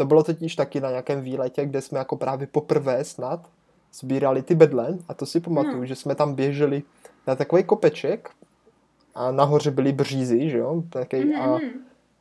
to 0.00 0.06
bylo 0.06 0.22
totiž 0.22 0.56
taky 0.56 0.80
na 0.80 0.90
nějakém 0.90 1.20
výletě, 1.20 1.66
kde 1.66 1.80
jsme 1.80 1.98
jako 1.98 2.16
právě 2.16 2.46
poprvé 2.46 3.04
snad 3.04 3.40
sbírali 3.92 4.42
ty 4.42 4.54
bedle 4.54 4.98
a 5.08 5.14
to 5.14 5.26
si 5.26 5.40
pamatuju, 5.40 5.78
no. 5.78 5.86
že 5.86 5.96
jsme 5.96 6.14
tam 6.14 6.34
běželi 6.34 6.82
na 7.26 7.34
takový 7.34 7.64
kopeček 7.64 8.30
a 9.14 9.30
nahoře 9.30 9.70
byly 9.70 9.92
břízy, 9.92 10.50
že 10.50 10.58
jo, 10.58 10.82
taky, 10.90 11.34
a 11.34 11.46
mhm. 11.46 11.70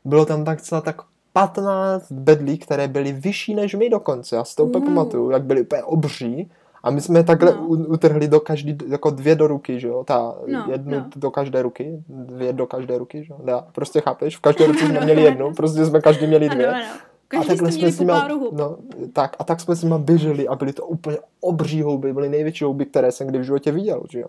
bylo 0.05 0.25
tam 0.25 0.45
tak 0.45 0.61
celá 0.61 0.81
tak 0.81 1.01
15 1.33 2.11
bedlí, 2.11 2.57
které 2.57 2.87
byly 2.87 3.11
vyšší 3.11 3.55
než 3.55 3.75
my 3.75 3.89
dokonce, 3.89 4.35
já 4.35 4.43
si 4.43 4.55
to 4.55 4.65
úplně 4.65 4.85
mm. 4.85 4.95
pamatuju, 4.95 5.29
jak 5.29 5.43
byly 5.43 5.61
úplně 5.61 5.83
obří 5.83 6.51
a 6.83 6.91
my 6.91 7.01
jsme 7.01 7.23
takhle 7.23 7.55
no. 7.55 7.67
utrhli 7.67 8.27
do 8.27 8.39
každý, 8.39 8.77
jako 8.87 9.09
dvě 9.09 9.35
do 9.35 9.47
ruky, 9.47 9.79
že 9.79 9.87
jo, 9.87 10.03
ta 10.03 10.35
no, 10.47 10.65
jednu 10.71 10.99
no. 10.99 11.05
do 11.15 11.31
každé 11.31 11.61
ruky, 11.61 12.03
dvě 12.07 12.53
do 12.53 12.67
každé 12.67 12.97
ruky, 12.97 13.23
že 13.23 13.33
jo, 13.47 13.63
prostě 13.71 14.01
chápeš, 14.01 14.37
v 14.37 14.41
každé 14.41 14.67
ruce 14.67 14.85
jsme 14.85 14.99
měli 15.03 15.21
jednu, 15.21 15.53
prostě 15.53 15.85
jsme 15.85 16.01
každý 16.01 16.27
měli 16.27 16.49
dvě. 16.49 16.67
Ano, 16.67 16.77
ano. 16.77 17.08
Každý 17.29 17.45
a 17.45 17.47
takhle 17.47 17.71
jsme 17.71 17.91
s 17.91 17.99
nima, 17.99 18.27
no, 18.51 18.77
tak, 19.13 19.35
a 19.39 19.43
tak 19.43 19.61
jsme 19.61 19.75
s 19.75 19.83
nima 19.83 19.97
běželi 19.97 20.47
a 20.47 20.55
byly 20.55 20.73
to 20.73 20.85
úplně 20.85 21.17
obří 21.39 21.81
houby, 21.81 22.13
byly 22.13 22.29
největší 22.29 22.63
houby, 22.63 22.85
které 22.85 23.11
jsem 23.11 23.27
kdy 23.27 23.39
v 23.39 23.43
životě 23.43 23.71
viděl, 23.71 24.03
že 24.09 24.19
jo. 24.19 24.27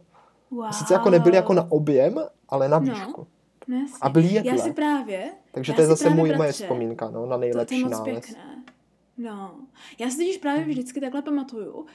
Wow. 0.50 0.70
Sice 0.70 0.94
jako 0.94 1.10
nebyly 1.10 1.36
jako 1.36 1.52
na 1.52 1.72
objem, 1.72 2.20
ale 2.48 2.68
na 2.68 2.78
no, 2.78 2.84
výšku. 2.84 3.26
No, 3.68 3.86
a 4.00 4.08
byly 4.08 4.26
jedle. 4.26 4.52
Já 4.52 4.58
si 4.58 4.72
právě. 4.72 5.30
Takže 5.52 5.72
to 5.72 5.80
je 5.80 5.86
zase 5.86 6.10
můj, 6.10 6.36
moje 6.36 6.52
vzpomínka, 6.52 7.10
no, 7.10 7.26
na 7.26 7.36
nejlepší 7.36 7.82
to, 7.82 7.88
to 7.90 7.94
je 7.94 7.98
moc 7.98 8.06
nález. 8.08 8.26
Pěkné. 8.26 8.64
No, 9.18 9.54
já 9.98 10.10
si 10.10 10.16
totiž 10.16 10.36
právě 10.36 10.64
vždycky 10.64 11.00
takhle 11.00 11.22
pamatuju. 11.22 11.86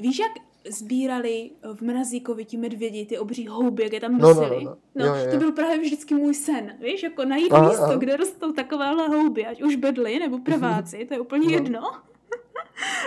Víš, 0.00 0.18
jak 0.18 0.45
sbírali 0.70 1.50
v 1.74 1.82
Mrazíkovi 1.82 2.44
ti 2.44 2.56
medvědi, 2.56 3.06
ty 3.06 3.18
obří 3.18 3.46
houby, 3.46 3.82
jak 3.82 3.92
je 3.92 4.00
tam 4.00 4.18
nosili. 4.18 4.64
No, 4.64 4.70
no, 4.70 4.76
no, 4.94 5.04
no. 5.04 5.06
no 5.06 5.16
jo, 5.16 5.24
jo. 5.24 5.30
to 5.30 5.36
byl 5.36 5.52
právě 5.52 5.78
vždycky 5.78 6.14
můj 6.14 6.34
sen, 6.34 6.74
víš, 6.80 7.02
jako 7.02 7.24
najít 7.24 7.52
aha, 7.52 7.68
místo, 7.68 7.84
aha. 7.84 7.96
kde 7.96 8.16
rostou 8.16 8.52
takovéhle 8.52 9.08
houby, 9.08 9.46
ať 9.46 9.62
už 9.62 9.76
bedly 9.76 10.18
nebo 10.18 10.38
prváci, 10.38 11.04
to 11.04 11.14
je 11.14 11.20
úplně 11.20 11.46
no. 11.46 11.52
jedno. 11.52 11.80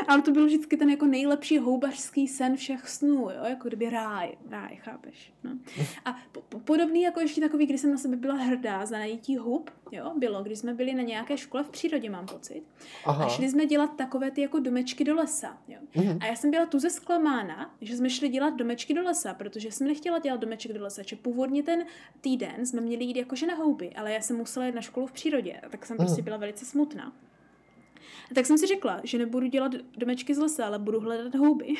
Ale 0.07 0.21
to 0.21 0.31
byl 0.31 0.45
vždycky 0.45 0.77
ten 0.77 0.89
jako 0.89 1.05
nejlepší 1.05 1.57
houbařský 1.57 2.27
sen 2.27 2.55
všech 2.55 2.89
snů, 2.89 3.15
jo? 3.15 3.43
jako 3.43 3.67
kdyby 3.67 3.89
ráj, 3.89 4.31
ráj, 4.49 4.75
chápeš. 4.75 5.33
No. 5.43 5.51
A 6.05 6.15
po- 6.31 6.59
podobný 6.59 7.01
jako 7.01 7.19
ještě 7.19 7.41
takový, 7.41 7.65
kdy 7.65 7.77
jsem 7.77 7.91
na 7.91 7.97
sebe 7.97 8.15
byla 8.15 8.35
hrdá 8.35 8.85
za 8.85 8.97
najítí 8.97 9.37
hub, 9.37 9.71
jo, 9.91 10.13
bylo, 10.17 10.43
když 10.43 10.59
jsme 10.59 10.73
byli 10.73 10.93
na 10.93 11.01
nějaké 11.01 11.37
škole 11.37 11.63
v 11.63 11.69
přírodě, 11.69 12.09
mám 12.09 12.25
pocit. 12.25 12.63
Aha. 13.05 13.25
A 13.25 13.29
šli 13.29 13.49
jsme 13.49 13.65
dělat 13.65 13.95
takové 13.95 14.31
ty 14.31 14.41
jako 14.41 14.59
domečky 14.59 15.03
do 15.03 15.15
lesa, 15.15 15.57
jo. 15.67 15.77
Mhm. 15.95 16.17
A 16.21 16.25
já 16.25 16.35
jsem 16.35 16.51
byla 16.51 16.65
tu 16.65 16.79
ze 16.79 16.89
zklamána, 16.89 17.75
že 17.81 17.97
jsme 17.97 18.09
šli 18.09 18.29
dělat 18.29 18.55
domečky 18.55 18.93
do 18.93 19.03
lesa, 19.03 19.33
protože 19.33 19.71
jsem 19.71 19.87
nechtěla 19.87 20.19
dělat 20.19 20.39
domeček 20.39 20.73
do 20.73 20.83
lesa, 20.83 21.01
že 21.05 21.15
původně 21.15 21.63
ten 21.63 21.85
týden 22.21 22.65
jsme 22.65 22.81
měli 22.81 23.03
jít 23.03 23.17
jakože 23.17 23.47
na 23.47 23.55
houby, 23.55 23.89
ale 23.95 24.13
já 24.13 24.21
jsem 24.21 24.37
musela 24.37 24.65
jít 24.65 24.75
na 24.75 24.81
školu 24.81 25.07
v 25.07 25.11
přírodě, 25.11 25.61
tak 25.69 25.85
jsem 25.85 25.97
prostě 25.97 26.21
mhm. 26.21 26.23
byla 26.25 26.37
velice 26.37 26.65
smutná. 26.65 27.13
A 28.31 28.33
tak 28.33 28.45
jsem 28.45 28.57
si 28.57 28.67
řekla, 28.67 29.01
že 29.03 29.17
nebudu 29.17 29.47
dělat 29.47 29.71
domečky 29.97 30.35
z 30.35 30.37
lesa, 30.37 30.65
ale 30.65 30.79
budu 30.79 30.99
hledat 30.99 31.35
houby. 31.35 31.75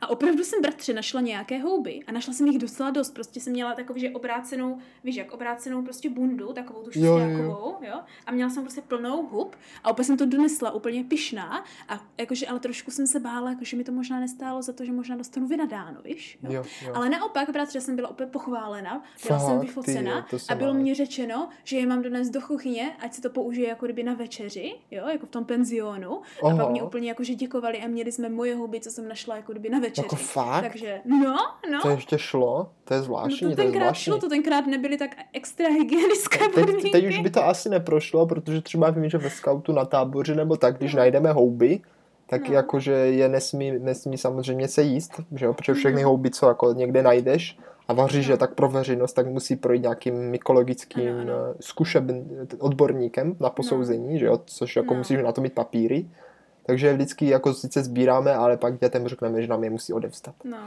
A 0.00 0.10
opravdu 0.10 0.44
jsem 0.44 0.62
bratře 0.62 0.94
našla 0.94 1.20
nějaké 1.20 1.58
houby 1.58 2.00
a 2.06 2.12
našla 2.12 2.32
jsem 2.32 2.46
jich 2.46 2.58
docela 2.58 2.90
dost. 2.90 3.14
Prostě 3.14 3.40
jsem 3.40 3.52
měla 3.52 3.74
takovou, 3.74 3.98
že 3.98 4.10
obrácenou, 4.10 4.78
víš 5.04 5.16
jak, 5.16 5.32
obrácenou 5.32 5.82
prostě 5.82 6.10
bundu, 6.10 6.52
takovou 6.52 6.82
tu 6.82 6.90
štěrkovou, 6.90 7.76
jo, 7.80 7.88
jo. 7.88 8.00
A 8.26 8.32
měla 8.32 8.50
jsem 8.50 8.62
prostě 8.62 8.80
plnou 8.80 9.26
hub 9.26 9.56
a 9.84 9.90
opět 9.90 10.04
jsem 10.04 10.16
to 10.16 10.26
donesla 10.26 10.70
úplně 10.70 11.04
pišná 11.04 11.64
a 11.88 12.00
jakože, 12.18 12.46
ale 12.46 12.60
trošku 12.60 12.90
jsem 12.90 13.06
se 13.06 13.20
bála, 13.20 13.50
jakože 13.50 13.76
mi 13.76 13.84
to 13.84 13.92
možná 13.92 14.20
nestálo 14.20 14.62
za 14.62 14.72
to, 14.72 14.84
že 14.84 14.92
možná 14.92 15.16
dostanu 15.16 15.46
vynadáno, 15.46 16.00
víš, 16.04 16.38
jo. 16.42 16.52
Jo, 16.52 16.64
jo. 16.86 16.92
Ale 16.94 17.08
naopak, 17.08 17.50
bratře, 17.50 17.80
jsem 17.80 17.96
byla 17.96 18.08
opět 18.08 18.32
pochválena, 18.32 19.02
byla 19.26 19.38
Fakt, 19.38 19.48
jsem 19.48 19.60
vyfocena 19.60 20.26
a 20.48 20.54
bylo 20.54 20.74
mě 20.74 20.94
řečeno, 20.94 21.48
že 21.64 21.76
je 21.76 21.86
mám 21.86 22.02
donést 22.02 22.32
do 22.32 22.40
kuchyně, 22.40 22.96
ať 22.98 23.14
se 23.14 23.22
to 23.22 23.30
použije 23.30 23.68
jako 23.68 23.84
kdyby 23.84 24.02
na 24.02 24.14
večeři, 24.14 24.74
jo, 24.90 25.08
jako 25.08 25.26
v 25.26 25.30
tom 25.30 25.44
penzionu. 25.44 26.20
Oho. 26.40 26.54
A 26.54 26.56
pak 26.56 26.70
mě 26.70 26.82
úplně 26.82 27.08
jakože 27.08 27.34
děkovali 27.34 27.82
a 27.82 27.86
měli 27.86 28.12
jsme 28.12 28.28
moje 28.28 28.54
houby, 28.54 28.80
co 28.80 28.90
jsem 28.90 29.08
našla 29.08 29.36
jako 29.36 29.52
kdyby 29.52 29.68
na 29.68 29.78
večeři. 29.88 30.04
Jako 30.04 30.16
fakt? 30.16 30.62
Takže, 30.62 31.00
no, 31.04 31.36
no. 31.72 31.82
To 31.82 31.90
ještě 31.90 32.18
šlo? 32.18 32.68
To 32.84 32.94
je 32.94 33.02
zvláštní, 33.02 33.44
no 33.48 33.50
to, 33.50 33.56
tenkrát 33.56 33.72
to 33.72 33.78
je 33.78 33.82
zvláštní. 33.82 34.04
šlo, 34.04 34.18
to 34.18 34.28
tenkrát 34.28 34.66
nebyly 34.66 34.96
tak 34.96 35.10
extra 35.32 35.68
hygienické 35.68 36.48
teď, 36.48 36.92
teď 36.92 37.06
už 37.06 37.18
by 37.18 37.30
to 37.30 37.44
asi 37.44 37.68
neprošlo, 37.68 38.26
protože 38.26 38.60
třeba 38.60 38.90
vím, 38.90 39.08
že 39.08 39.18
ve 39.18 39.30
scoutu 39.30 39.72
na 39.72 39.84
táboře 39.84 40.34
nebo 40.34 40.56
tak, 40.56 40.78
když 40.78 40.94
no. 40.94 40.98
najdeme 40.98 41.32
houby, 41.32 41.80
tak 42.26 42.48
no. 42.48 42.54
jakože 42.54 42.92
je 42.92 43.28
nesmí, 43.28 43.72
nesmí 43.78 44.18
samozřejmě 44.18 44.68
se 44.68 44.82
jíst, 44.82 45.20
že 45.34 45.46
jo? 45.46 45.54
protože 45.54 45.74
všechny 45.74 46.02
no. 46.02 46.08
houby, 46.08 46.30
co 46.30 46.48
jako 46.48 46.72
někde 46.72 47.02
najdeš 47.02 47.58
a 47.88 47.92
vaříš, 47.92 48.26
no. 48.26 48.32
že 48.32 48.36
tak 48.36 48.54
pro 48.54 48.68
veřejnost, 48.68 49.12
tak 49.12 49.26
musí 49.26 49.56
projít 49.56 49.82
nějakým 49.82 50.14
mykologickým 50.14 51.18
no, 51.18 51.24
no. 51.24 51.34
zkušebn, 51.60 52.46
odborníkem 52.58 53.36
na 53.40 53.50
posouzení, 53.50 54.12
no. 54.12 54.18
že 54.18 54.26
jo? 54.26 54.40
což 54.46 54.76
jako 54.76 54.94
no. 54.94 54.98
musíš 54.98 55.18
na 55.22 55.32
to 55.32 55.40
mít 55.40 55.52
papíry. 55.52 56.06
Takže 56.66 56.92
vždycky 56.92 57.26
jako 57.26 57.54
sice 57.54 57.82
sbíráme, 57.82 58.34
ale 58.34 58.56
pak 58.56 58.78
dětem 58.78 59.08
řekneme, 59.08 59.42
že 59.42 59.48
nám 59.48 59.64
je 59.64 59.70
musí 59.70 59.92
odevstat. 59.92 60.34
No, 60.44 60.58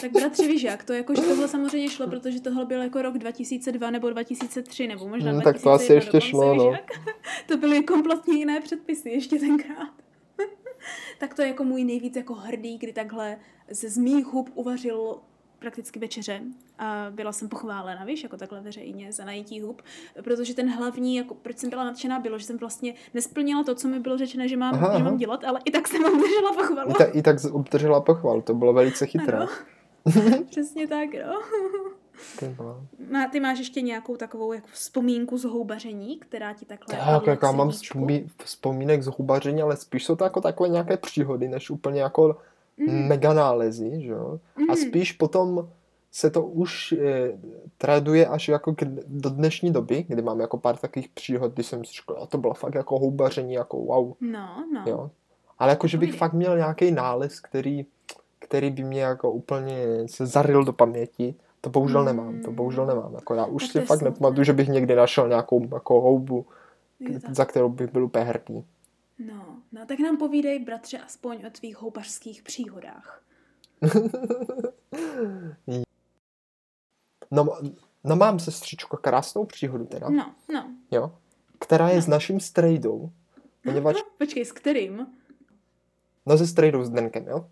tak 0.00 0.12
bratři, 0.12 0.46
víš 0.48 0.62
jak, 0.62 0.84
to 0.84 0.92
jako, 0.92 1.14
že 1.14 1.22
tohle 1.22 1.48
samozřejmě 1.48 1.90
šlo, 1.90 2.06
protože 2.06 2.40
tohle 2.40 2.64
byl 2.64 2.82
jako 2.82 3.02
rok 3.02 3.18
2002 3.18 3.90
nebo 3.90 4.10
2003, 4.10 4.86
nebo 4.86 5.08
možná 5.08 5.30
hmm, 5.30 5.40
2001 5.40 5.52
Tak 5.52 5.62
to 5.62 5.70
asi 5.70 5.92
ještě 5.92 6.20
šlo, 6.20 6.54
no. 6.54 6.72
Jak? 6.72 6.90
To 7.46 7.56
byly 7.56 7.82
kompletně 7.82 8.38
jiné 8.38 8.60
předpisy 8.60 9.10
ještě 9.10 9.38
tenkrát. 9.38 9.92
tak 11.18 11.34
to 11.34 11.42
je 11.42 11.48
jako 11.48 11.64
můj 11.64 11.84
nejvíc 11.84 12.16
jako 12.16 12.34
hrdý, 12.34 12.78
kdy 12.78 12.92
takhle 12.92 13.36
ze 13.70 13.88
z 13.88 13.98
mých 13.98 14.26
hub 14.26 14.50
uvařil 14.54 15.16
prakticky 15.66 15.98
večeře 15.98 16.40
a 16.78 17.06
byla 17.10 17.32
jsem 17.32 17.48
pochválena, 17.48 18.04
víš, 18.04 18.22
jako 18.22 18.36
takhle 18.36 18.60
veřejně 18.60 19.12
za 19.12 19.24
najítí 19.24 19.60
hub, 19.60 19.82
protože 20.24 20.54
ten 20.54 20.70
hlavní, 20.70 21.16
jako 21.16 21.34
proč 21.34 21.58
jsem 21.58 21.70
byla 21.70 21.84
nadšená, 21.84 22.20
bylo, 22.20 22.38
že 22.38 22.44
jsem 22.44 22.58
vlastně 22.58 22.94
nesplnila 23.14 23.64
to, 23.64 23.74
co 23.74 23.88
mi 23.88 23.98
bylo 23.98 24.18
řečeno, 24.18 24.48
že 24.48 24.56
mám, 24.56 24.74
aha, 24.74 24.98
že 24.98 25.04
mám 25.04 25.16
dělat, 25.16 25.44
ale 25.44 25.60
i 25.64 25.70
tak 25.70 25.88
jsem 25.88 26.04
obdržela 26.04 26.52
pochvalu. 26.54 26.90
I, 26.90 26.94
ta, 26.94 27.04
I 27.04 27.22
tak 27.22 27.36
obdržela 27.52 28.00
pochvalu, 28.00 28.42
to 28.42 28.54
bylo 28.54 28.72
velice 28.72 29.06
chytré. 29.06 29.38
Ano. 29.38 29.48
Přesně 30.50 30.86
tak, 30.88 31.08
no. 31.26 32.82
Má, 33.10 33.28
ty 33.28 33.40
máš 33.40 33.58
ještě 33.58 33.80
nějakou 33.80 34.16
takovou 34.16 34.52
jako 34.52 34.66
vzpomínku 34.72 35.38
z 35.38 35.44
houbaření, 35.44 36.18
která 36.18 36.52
ti 36.52 36.64
takhle... 36.64 36.98
Tak, 36.98 37.26
jak 37.26 37.42
mám 37.42 37.72
vzpomínek 38.44 39.02
z 39.02 39.06
houbaření, 39.06 39.62
ale 39.62 39.76
spíš 39.76 40.04
jsou 40.04 40.16
to 40.16 40.24
jako 40.24 40.40
takové 40.40 40.68
nějaké 40.68 40.96
příhody, 40.96 41.48
než 41.48 41.70
úplně 41.70 42.00
jako 42.00 42.36
mm. 42.76 43.08
mega 43.08 43.32
nálezy, 43.32 44.02
že 44.02 44.10
jo? 44.10 44.40
Mm. 44.56 44.70
A 44.70 44.72
mhm. 44.72 44.76
spíš 44.76 45.12
potom 45.12 45.68
se 46.12 46.30
to 46.30 46.42
už 46.42 46.92
e, 46.92 47.32
traduje 47.78 48.26
až 48.26 48.48
jako 48.48 48.74
k, 48.74 48.84
do 49.06 49.30
dnešní 49.30 49.72
doby, 49.72 50.04
kdy 50.08 50.22
mám 50.22 50.40
jako 50.40 50.58
pár 50.58 50.76
takových 50.76 51.08
příhod, 51.08 51.52
kdy 51.52 51.62
jsem 51.62 51.84
si 51.84 51.92
říkal, 51.92 52.22
a 52.22 52.26
to 52.26 52.38
bylo 52.38 52.54
fakt 52.54 52.74
jako 52.74 52.98
houbaření, 52.98 53.54
jako 53.54 53.76
wow. 53.76 54.12
No, 54.20 54.64
no. 54.72 54.84
Jo? 54.86 55.10
Ale 55.58 55.70
jako, 55.70 55.86
že 55.86 55.98
bych 55.98 56.14
fakt 56.14 56.32
měl 56.32 56.56
nějaký 56.56 56.90
nález, 56.90 57.40
který, 57.40 57.86
který 58.38 58.70
by 58.70 58.84
mě 58.84 59.02
jako 59.02 59.30
úplně 59.30 59.76
se 60.06 60.26
zaril 60.26 60.64
do 60.64 60.72
paměti, 60.72 61.34
to 61.60 61.70
bohužel 61.70 62.00
mm. 62.00 62.06
nemám, 62.06 62.40
to 62.40 62.50
bohužel 62.50 62.86
nemám. 62.86 63.14
Jako 63.14 63.34
já 63.34 63.44
už 63.46 63.68
tak 63.68 63.72
si 63.72 63.86
fakt 63.86 64.02
nepamatuju, 64.02 64.44
že 64.44 64.52
bych 64.52 64.68
někdy 64.68 64.94
našel 64.94 65.28
nějakou 65.28 65.68
jako 65.74 66.00
houbu, 66.00 66.46
za 67.30 67.44
kterou 67.44 67.68
bych 67.68 67.92
byl 67.92 68.04
úplně 68.04 68.24
hrdý. 68.24 68.64
No, 69.18 69.62
no 69.72 69.86
tak 69.86 69.98
nám 69.98 70.16
povídej, 70.16 70.58
bratře, 70.58 70.98
aspoň 70.98 71.44
o 71.46 71.50
tvých 71.50 71.76
houbařských 71.76 72.42
příhodách. 72.42 73.22
no, 77.30 77.60
no 78.04 78.16
mám 78.16 78.38
sestřičko 78.38 78.96
krásnou 78.96 79.44
příhodu 79.44 79.86
teda. 79.86 80.08
No, 80.08 80.34
no. 80.52 80.74
Jo, 80.90 81.18
která 81.58 81.88
je 81.88 81.96
no. 81.96 82.02
s 82.02 82.06
naším 82.06 82.40
strejdou. 82.40 83.10
Poněvadž... 83.64 83.96
Počkej, 84.18 84.44
s 84.44 84.52
kterým? 84.52 85.06
No 86.26 86.38
se 86.38 86.46
strejdou 86.46 86.84
s 86.84 86.90
Denkem, 86.90 87.26
jo? 87.26 87.50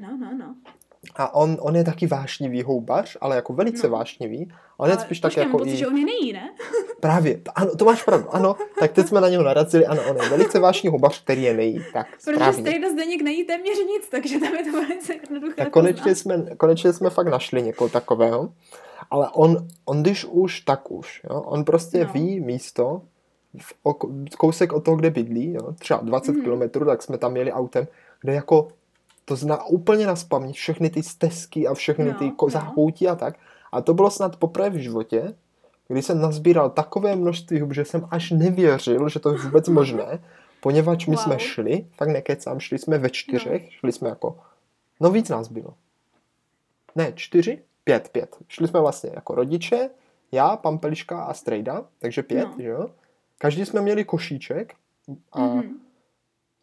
No, 0.00 0.16
no, 0.16 0.34
no. 0.36 0.56
A 1.16 1.34
on, 1.34 1.56
on 1.60 1.76
je 1.76 1.84
taky 1.84 2.06
vášnivý 2.06 2.62
houbař, 2.62 3.16
ale 3.20 3.36
jako 3.36 3.52
velice 3.52 3.86
no. 3.88 3.92
vášnivý. 3.92 4.52
On 4.76 4.90
je 4.90 4.98
spíš 4.98 5.20
tak 5.20 5.36
jako 5.36 5.58
pocit, 5.58 5.72
i... 5.72 5.76
že 5.76 5.86
on 5.86 5.96
je 5.96 6.04
nejí, 6.04 6.32
ne? 6.32 6.50
Právě, 7.00 7.40
ano, 7.54 7.76
to 7.76 7.84
máš 7.84 8.02
pravdu, 8.02 8.34
ano. 8.34 8.56
Tak 8.78 8.92
teď 8.92 9.06
jsme 9.06 9.20
na 9.20 9.28
něho 9.28 9.42
narazili, 9.42 9.86
ano, 9.86 10.02
on 10.10 10.16
je 10.16 10.28
velice 10.28 10.58
vášnivý 10.58 10.92
houbař, 10.92 11.22
který 11.22 11.42
je 11.42 11.54
nejí. 11.54 11.84
Tak, 11.92 12.06
Protože 12.24 12.52
Strejda 12.52 12.90
Zdeněk 12.90 13.22
nejí 13.22 13.44
téměř 13.44 13.78
nic, 13.78 14.08
takže 14.10 14.38
tam 14.38 14.54
je 14.54 14.64
to 14.64 14.72
velice 14.72 15.14
jednoduché. 15.14 15.54
Tak 15.56 15.70
konečně 15.70 16.14
jsme, 16.14 16.56
konečně 16.56 16.92
jsme 16.92 17.10
fakt 17.10 17.28
našli 17.28 17.62
někoho 17.62 17.90
takového. 17.90 18.52
Ale 19.10 19.28
on, 19.32 19.66
on 19.84 20.02
když 20.02 20.24
už, 20.24 20.60
tak 20.60 20.90
už. 20.90 21.22
Jo? 21.30 21.40
On 21.40 21.64
prostě 21.64 22.04
no. 22.04 22.12
ví 22.12 22.40
místo, 22.40 23.02
v 23.58 23.74
oko, 23.82 24.08
kousek 24.38 24.72
od 24.72 24.84
toho, 24.84 24.96
kde 24.96 25.10
bydlí, 25.10 25.52
jo? 25.52 25.72
třeba 25.72 26.00
20 26.00 26.32
mm. 26.32 26.42
kilometrů, 26.42 26.84
tak 26.84 27.02
jsme 27.02 27.18
tam 27.18 27.36
jeli 27.36 27.52
autem, 27.52 27.86
kde 28.20 28.34
jako 28.34 28.68
to 29.24 29.36
zná 29.36 29.64
úplně 29.64 30.06
na 30.06 30.16
spaměť, 30.16 30.56
všechny 30.56 30.90
ty 30.90 31.02
stezky 31.02 31.66
a 31.66 31.74
všechny 31.74 32.04
no, 32.04 32.14
ty 32.18 32.24
ko- 32.24 32.46
no. 32.46 32.50
zákoutí 32.50 33.08
a 33.08 33.14
tak. 33.14 33.38
A 33.72 33.80
to 33.80 33.94
bylo 33.94 34.10
snad 34.10 34.36
poprvé 34.36 34.70
v 34.70 34.76
životě, 34.76 35.34
kdy 35.88 36.02
jsem 36.02 36.20
nazbíral 36.20 36.70
takové 36.70 37.16
množství 37.16 37.60
hub, 37.60 37.72
že 37.72 37.84
jsem 37.84 38.08
až 38.10 38.30
nevěřil, 38.30 39.08
že 39.08 39.20
to 39.20 39.32
je 39.32 39.38
vůbec 39.38 39.68
možné, 39.68 40.22
poněvadž 40.60 41.06
my 41.06 41.16
wow. 41.16 41.24
jsme 41.24 41.38
šli, 41.38 41.86
fakt 41.92 42.08
nekecám, 42.08 42.60
šli 42.60 42.78
jsme 42.78 42.98
ve 42.98 43.10
čtyřech, 43.10 43.62
no. 43.62 43.70
šli 43.70 43.92
jsme 43.92 44.08
jako, 44.08 44.38
no 45.00 45.10
víc 45.10 45.28
nás 45.28 45.48
bylo. 45.48 45.74
Ne, 46.94 47.12
čtyři? 47.14 47.62
Pět, 47.84 48.08
pět. 48.08 48.36
Šli 48.48 48.68
jsme 48.68 48.80
vlastně 48.80 49.10
jako 49.14 49.34
rodiče, 49.34 49.90
já, 50.32 50.56
Pampeliška 50.56 51.22
a 51.24 51.34
Strejda, 51.34 51.84
takže 51.98 52.22
pět, 52.22 52.48
no. 52.48 52.54
že 52.58 52.68
jo. 52.68 52.90
Každý 53.38 53.66
jsme 53.66 53.80
měli 53.80 54.04
košíček 54.04 54.74
a 55.32 55.40
mm-hmm 55.40 55.72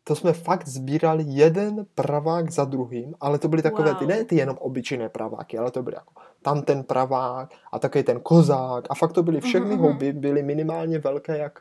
to 0.10 0.16
jsme 0.16 0.34
fakt 0.34 0.68
sbírali 0.68 1.24
jeden 1.28 1.86
pravák 1.96 2.52
za 2.52 2.66
druhým, 2.66 3.16
ale 3.20 3.40
to 3.40 3.48
byly 3.48 3.62
takové 3.62 3.90
wow. 3.90 4.00
ty, 4.00 4.06
ne 4.06 4.24
ty 4.24 4.36
jenom 4.36 4.58
obyčejné 4.58 5.10
praváky, 5.10 5.58
ale 5.58 5.72
to 5.72 5.84
byly 5.84 5.96
jako 5.96 6.14
tam 6.42 6.62
ten 6.62 6.84
pravák 6.84 7.54
a 7.72 7.80
také 7.80 8.04
ten 8.04 8.20
kozák 8.20 8.88
a 8.90 8.96
fakt 8.96 9.14
to 9.14 9.24
byly 9.24 9.42
všechny 9.42 9.76
uh-huh. 9.76 9.80
houby, 9.80 10.14
byly 10.14 10.44
minimálně 10.44 11.00
velké 11.00 11.38
jak, 11.38 11.60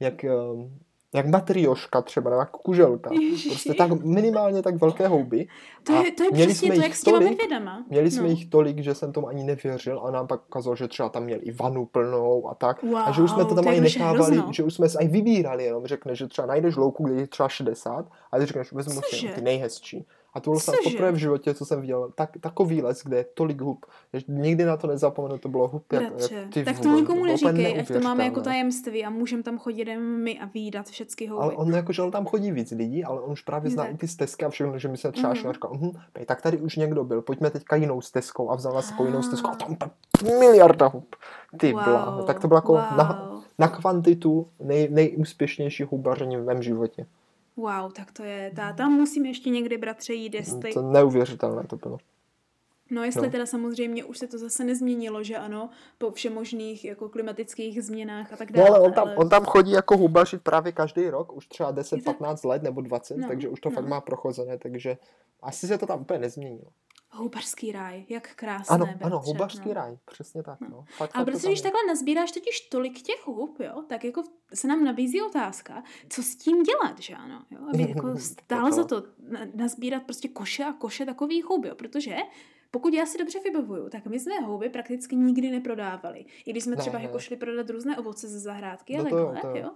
jak 0.00 0.24
ehm, 0.24 0.78
jak 1.14 1.26
matrioška 1.26 2.02
třeba, 2.02 2.30
nebo 2.30 2.40
jak 2.40 2.50
kuželka. 2.50 3.10
Ježiši. 3.12 3.48
Prostě 3.48 3.74
tak 3.74 4.04
minimálně 4.04 4.62
tak 4.62 4.74
velké 4.74 5.08
houby. 5.08 5.46
To 5.82 5.92
je, 5.92 6.12
to 6.12 6.22
je 6.22 6.30
přesně 6.32 6.54
jsme 6.54 6.74
to, 6.74 6.82
jak 6.82 6.94
s 6.94 7.02
těma 7.02 7.20
medvědama. 7.20 7.84
Měli 7.90 8.10
jsme 8.10 8.22
no. 8.22 8.28
jich 8.28 8.46
tolik, 8.46 8.78
že 8.78 8.94
jsem 8.94 9.12
tomu 9.12 9.28
ani 9.28 9.44
nevěřil 9.44 10.00
a 10.04 10.10
nám 10.10 10.26
pak 10.26 10.46
ukázalo, 10.46 10.76
že 10.76 10.88
třeba 10.88 11.08
tam 11.08 11.24
měli 11.24 11.40
i 11.40 11.52
vanu 11.52 11.86
plnou 11.86 12.48
a 12.50 12.54
tak. 12.54 12.82
Wow, 12.82 12.96
a 12.96 13.12
že 13.12 13.22
už 13.22 13.30
jsme 13.30 13.44
to 13.44 13.54
tam 13.54 13.64
to 13.64 13.70
ani 13.70 13.80
nechávali, 13.80 14.36
hrozno. 14.36 14.52
že 14.52 14.62
už 14.62 14.74
jsme 14.74 14.88
se 14.88 14.98
aj 14.98 15.08
vybírali, 15.08 15.64
jenom 15.64 15.86
řekne, 15.86 16.14
že 16.14 16.26
třeba 16.26 16.46
najdeš 16.46 16.76
louku, 16.76 17.04
kde 17.04 17.20
je 17.20 17.26
třeba 17.26 17.48
60 17.48 18.06
a 18.32 18.38
ty 18.38 18.46
řekneš, 18.46 18.72
vezmu 18.72 19.00
si 19.04 19.28
ty 19.28 19.40
nejhezčí. 19.40 20.06
A 20.34 20.40
to 20.40 20.50
bylo 20.50 20.60
snad 20.60 20.76
poprvé 20.84 21.12
v 21.12 21.16
životě, 21.16 21.54
co 21.54 21.64
jsem 21.64 21.80
viděl, 21.80 22.10
tak, 22.14 22.30
takový 22.40 22.82
les, 22.82 23.02
kde 23.02 23.16
je 23.16 23.24
tolik 23.34 23.60
hub. 23.60 23.86
Nikdy 24.28 24.64
na 24.64 24.76
to 24.76 24.86
nezapomenu, 24.86 25.38
to 25.38 25.48
bylo 25.48 25.68
hub 25.68 25.92
jak, 25.92 26.02
jak 26.02 26.30
ty 26.52 26.64
Tak 26.64 26.80
to 26.80 26.88
nikomu 26.88 27.24
neříkej, 27.24 27.80
ať 27.80 27.88
to 27.88 28.00
máme 28.00 28.24
jako 28.24 28.40
tajemství 28.40 29.04
a 29.04 29.10
můžeme 29.10 29.42
tam 29.42 29.58
chodit 29.58 29.88
jen 29.88 30.02
my 30.02 30.38
a 30.38 30.44
výdat 30.44 30.86
všechny 30.86 31.26
houby. 31.26 31.42
Ale 31.42 31.52
on 31.52 31.74
jako, 31.74 31.92
že 31.92 32.02
on 32.02 32.10
tam 32.10 32.26
chodí 32.26 32.52
víc 32.52 32.70
lidí, 32.70 33.04
ale 33.04 33.20
on 33.20 33.32
už 33.32 33.42
právě 33.42 33.70
zná 33.70 33.86
i 33.86 33.96
ty 33.96 34.08
stezky 34.08 34.44
a 34.44 34.48
všechno, 34.48 34.78
že 34.78 34.88
my 34.88 34.96
se 34.96 35.12
třeba 35.12 35.34
mm-hmm. 35.34 35.52
říkal, 35.52 35.70
uh-huh, 35.70 35.94
tak 36.26 36.42
tady 36.42 36.58
už 36.58 36.76
někdo 36.76 37.04
byl, 37.04 37.22
pojďme 37.22 37.50
teďka 37.50 37.76
jinou 37.76 38.00
stezkou 38.00 38.50
a 38.50 38.54
vzal 38.54 38.74
nás 38.74 38.90
jako 38.90 39.04
jinou 39.04 39.22
stezkou 39.22 39.48
a 39.50 39.54
tam 39.54 39.76
miliarda 40.38 40.86
hub. 40.86 41.16
Ty 41.58 41.72
wow. 41.72 41.84
bláho. 41.84 42.22
Tak 42.22 42.40
to 42.40 42.48
bylo 42.48 42.58
jako 42.58 42.72
wow. 42.72 42.82
na, 42.96 43.32
na 43.58 43.68
kvantitu 43.68 44.46
nej, 44.60 44.88
nejúspěšnější 44.90 45.82
hubaření 45.82 46.36
v 46.36 46.44
mém 46.44 46.62
životě. 46.62 47.06
Wow, 47.56 47.92
tak 47.92 48.12
to 48.12 48.24
je, 48.24 48.52
tá, 48.56 48.72
tam 48.72 48.92
musím 48.92 49.26
ještě 49.26 49.50
někdy 49.50 49.78
bratře 49.78 50.14
jít, 50.14 50.34
jestli... 50.34 50.72
To 50.72 50.82
neuvěřitelné 50.82 51.64
to 51.66 51.76
bylo. 51.76 51.98
No 52.90 53.04
jestli 53.04 53.22
no. 53.22 53.30
teda 53.30 53.46
samozřejmě 53.46 54.04
už 54.04 54.18
se 54.18 54.26
to 54.26 54.38
zase 54.38 54.64
nezměnilo, 54.64 55.22
že 55.22 55.36
ano, 55.36 55.70
po 55.98 56.10
všemožných 56.10 56.84
jako 56.84 57.08
klimatických 57.08 57.82
změnách 57.82 58.32
a 58.32 58.36
tak 58.36 58.52
dále. 58.52 58.70
No 58.70 58.76
ale 58.76 58.86
on 58.86 58.92
tam, 58.92 59.08
ale... 59.08 59.16
on 59.16 59.28
tam 59.28 59.44
chodí 59.44 59.72
jako 59.72 59.96
hubařit 59.96 60.42
právě 60.42 60.72
každý 60.72 61.10
rok, 61.10 61.32
už 61.32 61.46
třeba 61.46 61.72
10-15 61.72 62.48
let 62.48 62.62
nebo 62.62 62.80
20, 62.80 63.16
no. 63.16 63.28
takže 63.28 63.48
už 63.48 63.60
to 63.60 63.70
no. 63.70 63.74
fakt 63.74 63.86
má 63.86 64.00
prochozené, 64.00 64.58
takže 64.58 64.96
asi 65.42 65.66
se 65.66 65.78
to 65.78 65.86
tam 65.86 66.00
úplně 66.00 66.18
nezměnilo. 66.18 66.70
Houbařský 67.10 67.72
ráj, 67.72 68.04
jak 68.08 68.34
krásné. 68.34 68.74
Ano, 68.74 68.86
ano, 69.02 69.20
houbařský 69.20 69.68
no. 69.68 69.74
ráj, 69.74 69.96
přesně 70.04 70.42
tak. 70.42 70.60
No. 70.60 70.68
No. 70.70 70.84
Fakt, 70.96 71.10
Ale 71.14 71.24
protože 71.24 71.48
když 71.48 71.60
takhle 71.60 71.80
nazbíráš 71.88 72.32
totiž 72.32 72.60
tolik 72.60 73.02
těch 73.02 73.26
hub, 73.26 73.60
jo, 73.60 73.82
tak 73.88 74.04
jako 74.04 74.22
se 74.54 74.68
nám 74.68 74.84
nabízí 74.84 75.22
otázka, 75.22 75.82
co 76.08 76.22
s 76.22 76.36
tím 76.36 76.62
dělat, 76.62 76.98
že 76.98 77.14
ano, 77.14 77.42
jo, 77.50 77.58
aby 77.74 77.88
jako 77.88 78.16
stálo 78.16 78.72
za 78.72 78.84
to 78.84 79.02
nazbírat 79.54 80.02
prostě 80.02 80.28
koše 80.28 80.64
a 80.64 80.72
koše 80.72 81.06
takových 81.06 81.44
hub, 81.44 81.64
jo, 81.64 81.74
protože 81.74 82.16
pokud 82.70 82.94
já 82.94 83.06
si 83.06 83.18
dobře 83.18 83.38
vybavuju, 83.44 83.88
tak 83.88 84.06
my 84.06 84.20
jsme 84.20 84.40
houby 84.40 84.68
prakticky 84.68 85.16
nikdy 85.16 85.50
neprodávali. 85.50 86.24
I 86.46 86.50
když 86.50 86.64
jsme 86.64 86.76
třeba 86.76 86.98
ne, 86.98 87.04
jako 87.04 87.18
šli 87.18 87.36
prodat 87.36 87.70
různé 87.70 87.98
ovoce 87.98 88.28
ze 88.28 88.38
zahrádky 88.38 88.96
no 88.96 89.00
a 89.00 89.02
takhle, 89.02 89.40
to, 89.40 89.48
to. 89.48 89.56
jo. 89.58 89.70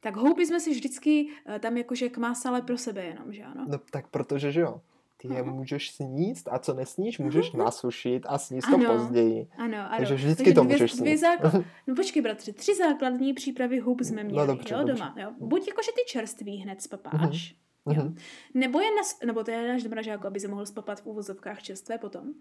Tak 0.00 0.16
houby 0.16 0.46
jsme 0.46 0.60
si 0.60 0.70
vždycky 0.70 1.26
uh, 1.48 1.58
tam 1.58 1.76
jakože 1.76 2.08
kmásali 2.08 2.62
pro 2.62 2.78
sebe 2.78 3.04
jenom, 3.04 3.32
že 3.32 3.42
ano? 3.42 3.64
No 3.68 3.78
tak 3.90 4.08
protože, 4.08 4.52
že 4.52 4.60
jo 4.60 4.80
ty 5.16 5.34
je 5.34 5.42
můžeš 5.42 5.90
sníst 5.90 6.48
a 6.50 6.58
co 6.58 6.74
nesníš, 6.74 7.18
můžeš 7.18 7.52
nasušit 7.52 8.26
a 8.28 8.38
sníst 8.38 8.70
to 8.70 8.78
později. 8.78 9.48
Ano, 9.56 9.78
ano. 9.78 9.96
Takže 9.96 10.14
vždycky 10.14 10.44
Takže 10.44 10.54
to 10.54 10.64
dvě, 10.64 10.74
můžeš 10.74 10.92
dvě 10.92 11.18
základ... 11.18 11.54
No 11.86 11.94
počkej, 11.94 12.22
bratře, 12.22 12.52
tři 12.52 12.74
základní 12.74 13.34
přípravy 13.34 13.78
hub 13.78 14.00
jsme 14.00 14.24
no, 14.24 14.30
měli, 14.30 14.46
no, 14.46 14.54
dobře, 14.54 14.74
jo, 14.74 14.80
dobře. 14.80 14.92
doma. 14.92 15.14
Jo. 15.16 15.32
Buď 15.38 15.68
jako, 15.68 15.82
že 15.82 15.90
ty 15.92 16.00
čerství 16.06 16.56
hned 16.56 16.82
spapáš, 16.82 17.56
mm-hmm. 17.86 17.96
jo. 17.96 18.12
Nebo 18.54 18.80
je, 18.80 18.94
nas... 18.96 19.18
nebo 19.26 19.44
to 19.44 19.50
je 19.50 19.68
náš 19.68 20.06
jako 20.06 20.26
aby 20.26 20.40
se 20.40 20.48
mohl 20.48 20.66
spapat 20.66 21.00
v 21.00 21.06
úvozovkách 21.06 21.62
čerstvé 21.62 21.98
potom. 21.98 22.34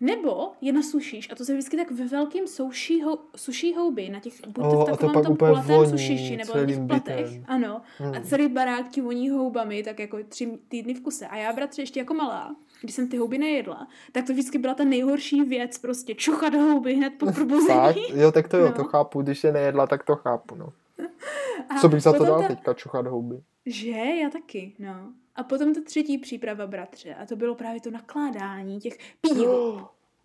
Nebo 0.00 0.52
je 0.60 0.72
nasušíš, 0.72 1.28
a 1.32 1.34
to 1.34 1.44
se 1.44 1.52
vždycky 1.52 1.76
tak 1.76 1.90
ve 1.90 2.04
velkým 2.04 2.46
souší, 2.46 3.02
hou, 3.02 3.18
suší 3.36 3.74
houby, 3.74 4.08
na 4.08 4.20
těch, 4.20 4.32
buď 4.46 4.64
oh, 4.64 4.82
v 4.82 4.86
takovém 4.90 5.24
tom 5.24 5.36
kulatém 5.36 5.86
sušiši, 5.86 6.36
nebo 6.36 6.56
na 6.56 6.66
těch 6.66 6.78
platech, 6.86 7.26
bytem. 7.26 7.44
ano, 7.46 7.82
hmm. 7.98 8.14
a 8.14 8.20
celý 8.20 8.48
barák 8.48 8.88
ti 8.88 9.00
voní 9.00 9.30
houbami, 9.30 9.82
tak 9.82 9.98
jako 9.98 10.18
tři 10.28 10.58
týdny 10.68 10.94
v 10.94 11.00
kuse. 11.00 11.26
A 11.26 11.36
já, 11.36 11.52
bratře, 11.52 11.82
ještě 11.82 12.00
jako 12.00 12.14
malá, 12.14 12.56
když 12.80 12.94
jsem 12.94 13.08
ty 13.08 13.16
houby 13.16 13.38
nejedla, 13.38 13.88
tak 14.12 14.26
to 14.26 14.32
vždycky 14.32 14.58
byla 14.58 14.74
ta 14.74 14.84
nejhorší 14.84 15.42
věc, 15.42 15.78
prostě 15.78 16.14
čuchat 16.14 16.54
houby 16.54 16.94
hned 16.94 17.12
po 17.18 17.32
probuzení. 17.32 18.04
Jo, 18.14 18.32
tak 18.32 18.48
to 18.48 18.56
jo, 18.56 18.66
no. 18.66 18.72
to 18.72 18.84
chápu, 18.84 19.22
když 19.22 19.44
je 19.44 19.52
nejedla, 19.52 19.86
tak 19.86 20.04
to 20.04 20.16
chápu, 20.16 20.54
no. 20.54 20.72
A 21.68 21.80
Co 21.80 21.88
bych 21.88 22.02
za 22.02 22.12
to 22.12 22.24
dal 22.24 22.42
ta... 22.42 22.48
teďka, 22.48 22.74
čuchat 22.74 23.06
houby? 23.06 23.36
Že, 23.66 23.90
já 23.90 24.30
taky, 24.30 24.74
no. 24.78 25.12
A 25.38 25.42
potom 25.42 25.74
ta 25.74 25.80
třetí 25.86 26.18
příprava, 26.18 26.66
bratře, 26.66 27.14
a 27.14 27.26
to 27.26 27.36
bylo 27.36 27.54
právě 27.54 27.80
to 27.80 27.90
nakládání 27.90 28.80
těch 28.80 28.98
pív. 29.20 29.48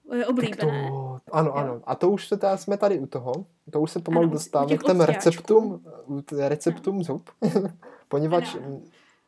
Oh, 0.09 0.23
oblíbené. 0.27 0.89
To, 0.91 1.19
ano, 1.31 1.57
ano. 1.57 1.81
A 1.83 1.95
to 1.95 2.09
už 2.09 2.27
se 2.27 2.37
teda, 2.37 2.57
jsme 2.57 2.77
tady 2.77 2.99
u 2.99 3.05
toho. 3.05 3.33
To 3.71 3.81
už 3.81 3.91
se 3.91 3.99
pomalu 3.99 4.27
dostáváme 4.27 4.77
k 4.77 4.83
těm 4.83 5.01
receptům, 5.01 5.85
receptům 6.37 6.97
no. 6.97 7.03
zub. 7.03 7.29
poněvadž, 8.07 8.55
ano. 8.55 8.81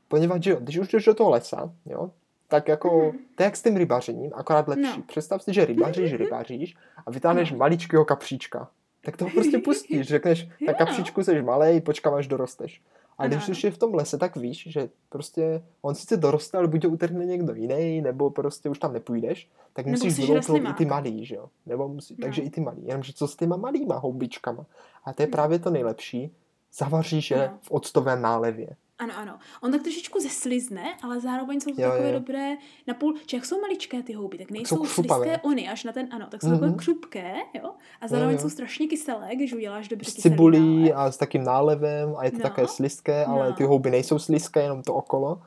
poněvadž 0.08 0.46
jo, 0.46 0.58
když 0.60 0.78
už 0.78 0.88
jdeš 0.88 1.06
do 1.06 1.14
toho 1.14 1.30
lesa, 1.30 1.74
jo, 1.86 2.12
tak 2.48 2.68
jako, 2.68 3.12
mm. 3.14 3.20
to 3.36 3.44
je 3.44 3.46
jak 3.46 3.56
s 3.56 3.64
tím 3.64 3.78
rybařením, 3.78 4.32
akorát 4.36 4.68
lepší. 4.68 4.98
No. 4.98 5.04
Představ 5.08 5.44
si, 5.44 5.54
že 5.54 5.66
rybaříš, 5.66 6.14
rybaříš 6.18 6.76
a 7.06 7.12
vytáhneš 7.12 7.52
no. 7.52 7.58
maličkého 7.58 8.06
kapříčka. 8.06 8.70
Tak 9.02 9.18
toho 9.18 9.32
prostě 9.32 9.58
pustíš, 9.66 10.08
řekneš, 10.08 10.48
tak 10.66 10.78
kapříčku 10.78 11.24
seš 11.24 11.44
malej, 11.44 11.82
počkám, 11.82 12.14
až 12.14 12.28
dorosteš. 12.28 12.82
A 13.18 13.28
když 13.28 13.50
už 13.50 13.64
je 13.64 13.72
v 13.72 13.78
tom 13.78 13.94
lese, 13.94 14.18
tak 14.18 14.36
víš, 14.36 14.68
že 14.70 14.90
prostě 15.10 15.64
on 15.82 15.96
sice 15.96 16.18
doroste, 16.18 16.58
ale 16.58 16.68
buď 16.68 16.82
to 16.82 16.90
utrhne 16.90 17.26
někdo 17.26 17.54
jiný, 17.54 18.02
nebo 18.02 18.30
prostě 18.30 18.70
už 18.70 18.80
tam 18.80 18.94
nepůjdeš, 18.94 19.50
tak 19.74 19.86
musíš 19.86 20.20
vyloupnout 20.20 20.62
i 20.70 20.74
ty 20.74 20.86
malý, 20.86 21.26
že 21.26 21.36
jo? 21.36 21.50
Nebo 21.66 21.88
musí, 21.88 22.16
no. 22.20 22.26
Takže 22.26 22.42
i 22.42 22.50
ty 22.50 22.62
malý. 22.62 22.86
Jenomže 22.86 23.14
co 23.14 23.28
s 23.28 23.36
těma 23.36 23.56
malýma 23.56 23.98
houbičkama? 23.98 24.66
A 25.06 25.14
to 25.14 25.24
je 25.24 25.28
právě 25.28 25.60
to 25.60 25.70
nejlepší. 25.70 26.32
Zavaříš 26.74 27.32
je 27.32 27.50
no. 27.52 27.60
v 27.62 27.72
octovém 27.72 28.22
nálevě. 28.22 28.68
Ano, 29.00 29.14
ano. 29.18 29.40
On 29.62 29.72
tak 29.72 29.84
trošičku 29.84 30.20
zeslizne, 30.20 30.96
ale 31.04 31.20
zároveň 31.20 31.60
jsou 31.60 31.76
to 31.76 31.82
jo, 31.82 31.90
takové 31.90 32.12
jo. 32.12 32.20
dobré 32.20 32.58
na 32.88 32.94
půl. 32.94 33.16
Či 33.26 33.36
jak 33.36 33.46
jsou 33.46 33.62
maličké 33.62 34.04
ty 34.04 34.14
houby, 34.14 34.38
tak 34.38 34.52
nejsou 34.52 34.86
slizké 34.86 35.40
oni 35.44 35.70
až 35.70 35.84
na 35.84 35.92
ten, 35.92 36.08
ano, 36.12 36.28
tak 36.30 36.42
jsou 36.42 36.48
mm-hmm. 36.48 36.52
takové 36.52 36.68
mhm. 36.68 36.78
křupké, 36.78 37.34
jo. 37.54 37.72
A 38.02 38.08
zároveň 38.08 38.34
jo, 38.34 38.38
jo. 38.38 38.42
jsou 38.42 38.50
strašně 38.50 38.88
kyselé, 38.88 39.36
když 39.36 39.54
uděláš 39.54 39.88
dobře 39.88 40.12
S 40.12 40.14
cibulí 40.14 40.94
a 40.94 41.12
s 41.12 41.18
takým 41.18 41.44
nálevem 41.44 42.16
a 42.18 42.26
je 42.26 42.32
to 42.32 42.38
no. 42.38 42.44
také 42.44 42.68
slizké, 42.68 43.26
ale 43.26 43.50
no. 43.50 43.56
ty 43.56 43.64
houby 43.64 43.92
nejsou 43.92 44.20
slizké, 44.20 44.62
jenom 44.62 44.84
to 44.84 44.94
okolo. 44.94 45.42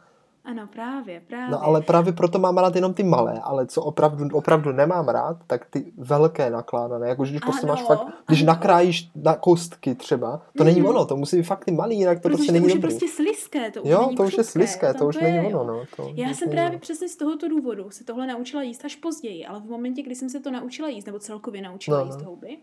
Ano, 0.48 0.66
právě, 0.72 1.22
právě. 1.26 1.50
No 1.50 1.64
ale 1.64 1.80
právě 1.80 2.12
proto 2.12 2.38
mám 2.38 2.58
rád 2.58 2.76
jenom 2.76 2.94
ty 2.94 3.02
malé, 3.02 3.40
ale 3.42 3.66
co 3.66 3.82
opravdu, 3.82 4.28
opravdu 4.32 4.72
nemám 4.72 5.08
rád, 5.08 5.36
tak 5.46 5.64
ty 5.70 5.92
velké 5.96 6.50
nakládané, 6.50 7.08
jako 7.08 7.22
když 7.22 7.40
prostě 7.40 7.66
máš 7.66 7.82
fakt, 7.82 8.06
když 8.26 8.42
ano. 8.42 8.46
nakrájíš 8.46 9.10
na 9.14 9.36
kostky 9.36 9.94
třeba, 9.94 10.42
to 10.56 10.62
mm-hmm. 10.62 10.66
není 10.66 10.80
mhm. 10.80 10.88
ono, 10.88 11.04
to 11.04 11.16
musí 11.16 11.36
být 11.36 11.42
fakt 11.42 11.64
ty 11.64 11.72
malý, 11.72 11.98
jinak 11.98 12.18
to 12.18 12.22
Protože 12.22 12.36
prostě 12.36 12.46
to 12.46 12.52
není 12.52 12.66
už 12.66 12.72
dobrý. 12.72 12.86
je 12.86 12.98
prostě 12.98 13.08
slizké, 13.16 13.70
to 13.70 13.82
už 13.82 13.90
Jo, 13.90 14.00
není 14.00 14.16
to 14.16 14.22
už 14.22 14.36
je 14.36 14.44
slizké, 14.44 14.92
to, 14.92 14.98
to 14.98 15.06
už 15.06 15.16
to 15.16 15.24
není 15.24 15.54
ono, 15.54 15.64
no. 15.64 15.82
To 15.96 16.12
Já 16.14 16.34
jsem 16.34 16.50
právě 16.50 16.70
ono. 16.70 16.78
přesně 16.78 17.08
z 17.08 17.16
tohoto 17.16 17.48
důvodu 17.48 17.90
se 17.90 18.04
tohle 18.04 18.26
naučila 18.26 18.62
jíst 18.62 18.84
až 18.84 18.96
později, 18.96 19.46
ale 19.46 19.60
v 19.60 19.64
momentě, 19.64 20.02
kdy 20.02 20.14
jsem 20.14 20.30
se 20.30 20.40
to 20.40 20.50
naučila 20.50 20.88
jíst, 20.88 21.06
nebo 21.06 21.18
celkově 21.18 21.62
naučila 21.62 21.98
no, 21.98 22.06
jíst 22.06 22.18
no. 22.18 22.24
houby, 22.24 22.58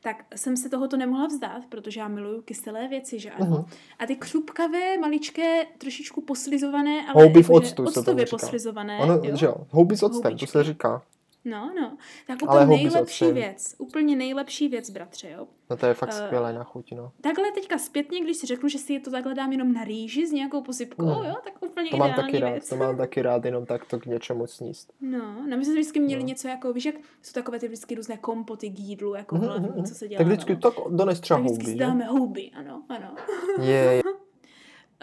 tak 0.00 0.24
jsem 0.36 0.56
se 0.56 0.68
tohoto 0.68 0.96
nemohla 0.96 1.26
vzdát, 1.26 1.66
protože 1.68 2.00
já 2.00 2.08
miluju 2.08 2.42
kyselé 2.42 2.88
věci, 2.88 3.18
že 3.18 3.30
ano. 3.30 3.56
Uh-huh. 3.56 3.66
A 3.98 4.06
ty 4.06 4.16
křupkavé, 4.16 4.98
maličké, 4.98 5.66
trošičku 5.78 6.20
poslizované, 6.20 7.06
ale 7.06 7.24
Houby 7.24 7.42
v 7.42 7.50
octu 7.50 7.86
se 7.86 8.02
to 8.02 8.16
poslizované. 8.30 8.98
Ono, 8.98 9.14
jo? 9.14 9.36
Že 9.36 9.46
jo, 9.46 9.56
houby 9.70 9.96
s 9.96 10.02
octem, 10.02 10.38
to 10.38 10.46
se 10.46 10.64
říká. 10.64 11.02
No, 11.44 11.72
no. 11.80 11.96
Tak 12.26 12.42
úplně 12.42 12.66
nejlepší 12.66 13.32
věc. 13.32 13.74
Úplně 13.78 14.16
nejlepší 14.16 14.68
věc, 14.68 14.90
bratře, 14.90 15.30
jo. 15.30 15.46
No 15.70 15.76
to 15.76 15.86
je 15.86 15.94
fakt 15.94 16.12
uh, 16.12 16.18
skvělé 16.18 16.52
na 16.52 16.64
chuť, 16.64 16.92
no. 16.92 17.12
Takhle 17.20 17.52
teďka 17.52 17.78
zpětně, 17.78 18.20
když 18.20 18.36
si 18.36 18.46
řeknu, 18.46 18.68
že 18.68 18.78
si 18.78 19.00
to 19.00 19.10
takhle 19.10 19.34
dám 19.34 19.52
jenom 19.52 19.72
na 19.72 19.84
rýži 19.84 20.26
s 20.26 20.32
nějakou 20.32 20.62
posypkou, 20.62 21.04
no. 21.04 21.24
jo, 21.24 21.34
tak 21.44 21.52
úplně 21.62 21.90
to 21.90 21.96
mám 21.96 22.14
taky 22.14 22.38
rád, 22.38 22.50
věc. 22.50 22.68
To 22.68 22.76
mám 22.76 22.96
taky 22.96 23.22
rád, 23.22 23.44
jenom 23.44 23.66
tak 23.66 23.84
to 23.84 23.98
k 23.98 24.06
něčemu 24.06 24.46
sníst. 24.46 24.92
No, 25.00 25.46
no 25.48 25.56
my 25.56 25.64
jsme 25.64 25.74
vždycky 25.74 26.00
měli 26.00 26.22
no. 26.22 26.28
něco 26.28 26.48
jako, 26.48 26.72
víš, 26.72 26.84
jak 26.84 26.94
jsou 27.22 27.32
takové 27.32 27.58
ty 27.58 27.66
vždycky 27.66 27.94
různé 27.94 28.16
kompoty 28.16 28.70
k 28.70 28.78
jídlu, 28.78 29.14
jako 29.14 29.36
mm-hmm, 29.36 29.82
co 29.88 29.94
se 29.94 30.08
dělá. 30.08 30.18
Tak 30.18 30.26
vždycky 30.26 30.54
no. 30.54 30.60
tak 30.60 30.74
dones 30.88 31.20
třeba 31.20 31.40
houby, 31.40 31.52
vždycky 31.52 31.78
dáme 31.78 32.04
houby, 32.04 32.50
ano, 32.54 32.82
ano. 32.88 33.14
Je, 33.60 33.74
je. 33.74 34.02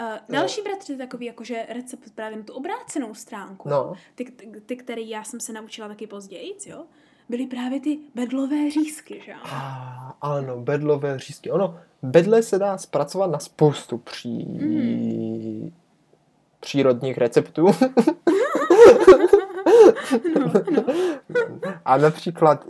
Uh, 0.01 0.17
další 0.29 0.61
bratři 0.61 0.91
je 0.91 0.97
takový 0.97 1.25
jakože 1.25 1.65
recept 1.69 2.15
právě 2.15 2.37
na 2.37 2.43
tu 2.43 2.53
obrácenou 2.53 3.13
stránku. 3.13 3.69
No. 3.69 3.93
Ty, 4.15 4.25
ty, 4.25 4.61
ty, 4.65 4.75
který 4.75 5.09
já 5.09 5.23
jsem 5.23 5.39
se 5.39 5.53
naučila 5.53 5.87
taky 5.87 6.07
později, 6.07 6.55
jo 6.65 6.85
byly 7.29 7.47
právě 7.47 7.79
ty 7.79 7.99
bedlové 8.15 8.71
řízky, 8.71 9.21
že 9.25 9.33
ah, 9.33 10.11
ano, 10.21 10.57
bedlové 10.57 11.19
řízky. 11.19 11.51
Ono, 11.51 11.79
bedle 12.01 12.43
se 12.43 12.59
dá 12.59 12.77
zpracovat 12.77 13.31
na 13.31 13.39
spoustu 13.39 13.97
pří... 13.97 14.45
Mm. 14.45 15.71
přírodních 16.59 17.17
receptů. 17.17 17.65
no, 20.35 20.53
no. 20.69 20.83
A 21.85 21.97
například 21.97 22.65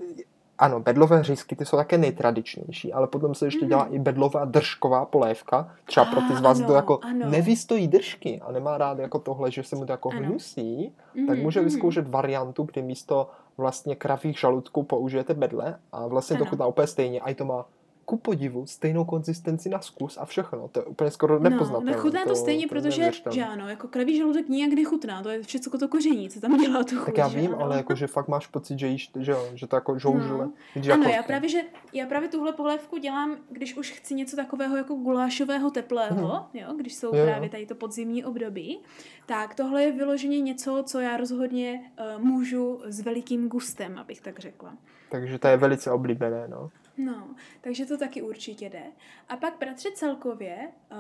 ano, 0.58 0.80
bedlové 0.80 1.24
řízky, 1.24 1.56
ty 1.56 1.66
jsou 1.66 1.78
také 1.78 1.98
nejtradičnější, 1.98 2.94
ale 2.94 3.08
potom 3.08 3.36
se 3.36 3.48
ještě 3.48 3.66
dělá 3.66 3.86
mm. 3.86 3.96
i 3.96 4.00
bedlová 4.00 4.46
držková 4.46 5.06
polévka. 5.06 5.72
Třeba 5.86 6.06
pro 6.06 6.22
ty 6.22 6.36
z 6.36 6.42
vás, 6.42 6.62
kdo 6.62 6.74
jako 6.74 7.00
ano. 7.02 7.30
nevystojí 7.30 7.88
držky 7.88 8.42
a 8.42 8.52
nemá 8.52 8.78
rád 8.78 9.00
jako 9.00 9.20
tohle, 9.20 9.52
že 9.52 9.64
se 9.64 9.76
mu 9.76 9.86
to 9.86 9.92
jako 9.92 10.10
hnusí, 10.10 10.94
mm, 11.16 11.28
tak 11.28 11.40
může 11.40 11.60
mm. 11.60 11.66
vyzkoušet 11.66 12.10
variantu, 12.10 12.64
kdy 12.64 12.82
místo 12.82 13.30
vlastně 13.58 13.96
kravých 13.96 14.40
žaludků 14.40 14.84
použijete 14.84 15.34
bedle 15.34 15.80
a 15.92 16.08
vlastně 16.08 16.38
to 16.38 16.46
chutná 16.46 16.68
úplně 16.68 16.88
stejně. 16.88 17.22
A 17.22 17.30
i 17.30 17.36
to 17.36 17.46
má 17.46 17.66
ku 18.08 18.18
podivu 18.18 18.66
stejnou 18.66 19.06
konzistenci 19.06 19.70
na 19.70 19.82
zkus 19.82 20.18
a 20.18 20.26
všechno. 20.26 20.68
To 20.68 20.80
je 20.80 20.86
úplně 20.86 21.12
skoro 21.12 21.40
nepoznatelné. 21.40 21.92
No, 21.92 21.98
nechutná 21.98 22.24
to, 22.24 22.30
to 22.30 22.36
stejně, 22.36 22.68
to 22.68 22.76
protože, 22.76 23.12
že 23.32 23.44
ano, 23.44 23.70
jako 23.70 23.88
kravý 23.88 24.18
žaludek 24.18 24.50
nijak 24.50 24.74
nechutná, 24.74 25.24
to 25.24 25.30
je 25.30 25.44
všechno 25.44 25.80
to 25.80 25.88
koření, 25.88 26.30
co 26.30 26.40
tam 26.40 26.58
dělá 26.58 26.84
to 26.84 26.96
chuť, 26.96 27.06
Tak 27.06 27.18
já 27.18 27.28
vím, 27.28 27.54
ano. 27.54 27.62
ale 27.62 27.78
jako, 27.78 27.96
že 27.96 28.08
fakt 28.08 28.28
máš 28.28 28.48
pocit, 28.48 28.80
že 28.80 28.88
jíš, 28.88 29.12
že, 29.20 29.32
jo, 29.32 29.50
že 29.54 29.68
to 29.68 29.76
jako 29.76 30.00
žoužule. 30.00 30.50
No. 30.76 30.94
ano, 30.94 31.04
jako... 31.04 31.10
já 31.10 31.24
právě, 31.24 31.50
že 31.50 31.62
já 31.94 32.06
právě 32.06 32.30
tuhle 32.30 32.54
polévku 32.54 32.98
dělám, 32.98 33.38
když 33.50 33.78
už 33.78 33.92
chci 33.92 34.16
něco 34.16 34.36
takového 34.36 34.78
jako 34.78 34.96
gulášového 34.96 35.72
teplého, 35.72 36.28
hmm. 36.28 36.44
jo, 36.54 36.74
když 36.78 36.96
jsou 36.96 37.16
jo, 37.16 37.26
právě 37.26 37.50
tady 37.50 37.66
to 37.66 37.76
podzimní 37.76 38.26
období, 38.26 38.80
tak 39.26 39.56
tohle 39.56 39.84
je 39.84 39.92
vyloženě 39.92 40.42
něco, 40.42 40.84
co 40.86 41.00
já 41.00 41.18
rozhodně 41.18 41.92
uh, 42.16 42.24
můžu 42.24 42.82
s 42.86 43.02
velikým 43.02 43.50
gustem, 43.50 43.98
abych 43.98 44.22
tak 44.22 44.40
řekla. 44.40 44.74
Takže 45.10 45.40
to 45.40 45.48
je 45.48 45.58
velice 45.58 45.92
oblíbené, 45.92 46.48
no. 46.48 46.70
No, 46.98 47.36
takže 47.62 47.86
to 47.86 47.98
taky 47.98 48.22
určitě 48.22 48.70
jde. 48.70 48.84
A 49.30 49.38
pak 49.38 49.54
bratře 49.60 49.90
celkově, 49.92 50.58
uh, 50.92 50.98